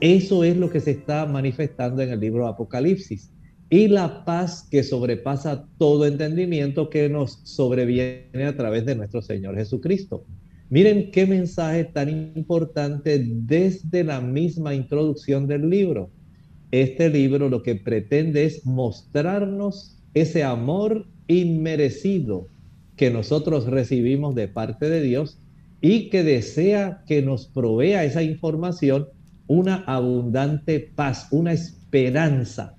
Eso 0.00 0.44
es 0.44 0.56
lo 0.56 0.70
que 0.70 0.80
se 0.80 0.92
está 0.92 1.26
manifestando 1.26 2.02
en 2.02 2.10
el 2.10 2.20
libro 2.20 2.46
Apocalipsis. 2.46 3.32
Y 3.70 3.88
la 3.88 4.24
paz 4.24 4.68
que 4.70 4.82
sobrepasa 4.82 5.66
todo 5.78 6.06
entendimiento 6.06 6.90
que 6.90 7.08
nos 7.08 7.40
sobreviene 7.44 8.44
a 8.46 8.56
través 8.56 8.84
de 8.84 8.94
nuestro 8.94 9.22
Señor 9.22 9.56
Jesucristo. 9.56 10.24
Miren 10.70 11.10
qué 11.10 11.26
mensaje 11.26 11.84
tan 11.84 12.08
importante 12.08 13.22
desde 13.24 14.04
la 14.04 14.20
misma 14.20 14.74
introducción 14.74 15.46
del 15.46 15.68
libro. 15.68 16.10
Este 16.70 17.08
libro 17.08 17.48
lo 17.48 17.62
que 17.62 17.76
pretende 17.76 18.44
es 18.44 18.64
mostrarnos 18.66 20.02
ese 20.14 20.42
amor 20.42 21.06
inmerecido 21.28 22.48
que 22.96 23.10
nosotros 23.10 23.66
recibimos 23.66 24.34
de 24.34 24.48
parte 24.48 24.88
de 24.88 25.02
Dios 25.02 25.38
y 25.80 26.08
que 26.08 26.22
desea 26.22 27.02
que 27.06 27.22
nos 27.22 27.46
provea 27.46 28.04
esa 28.04 28.22
información 28.22 29.08
una 29.46 29.84
abundante 29.86 30.80
paz, 30.80 31.28
una 31.30 31.52
esperanza. 31.52 32.74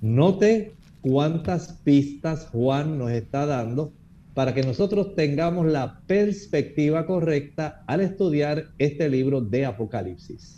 Note 0.00 0.72
cuántas 1.00 1.72
pistas 1.84 2.48
Juan 2.48 2.98
nos 2.98 3.10
está 3.10 3.46
dando 3.46 3.92
para 4.34 4.54
que 4.54 4.62
nosotros 4.62 5.14
tengamos 5.14 5.66
la 5.66 6.00
perspectiva 6.06 7.06
correcta 7.06 7.82
al 7.86 8.00
estudiar 8.00 8.66
este 8.78 9.08
libro 9.08 9.40
de 9.40 9.66
Apocalipsis. 9.66 10.57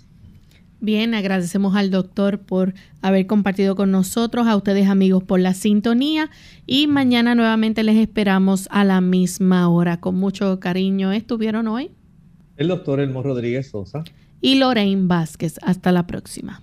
Bien, 0.81 1.15
agradecemos 1.15 1.77
al 1.77 1.91
doctor 1.91 2.39
por 2.39 2.73
haber 3.03 3.27
compartido 3.27 3.77
con 3.77 3.91
nosotros, 3.91 4.47
a 4.47 4.57
ustedes 4.57 4.89
amigos 4.89 5.23
por 5.23 5.39
la 5.39 5.53
sintonía 5.53 6.31
y 6.67 6.87
mañana 6.87 7.35
nuevamente 7.35 7.83
les 7.83 7.97
esperamos 7.97 8.67
a 8.71 8.85
la 8.85 9.03
misma 9.03 9.69
hora. 9.69 10.01
Con 10.01 10.15
mucho 10.15 10.59
cariño, 10.59 11.13
¿estuvieron 11.13 11.69
hoy? 11.69 11.91
El 12.57 12.69
doctor 12.69 13.01
Elmo 13.01 13.23
Rodríguez 13.23 13.69
Sosa. 13.69 14.05
Y 14.41 14.55
Lorraine 14.55 15.07
Vázquez. 15.07 15.59
Hasta 15.63 15.93
la 15.93 16.07
próxima. 16.07 16.63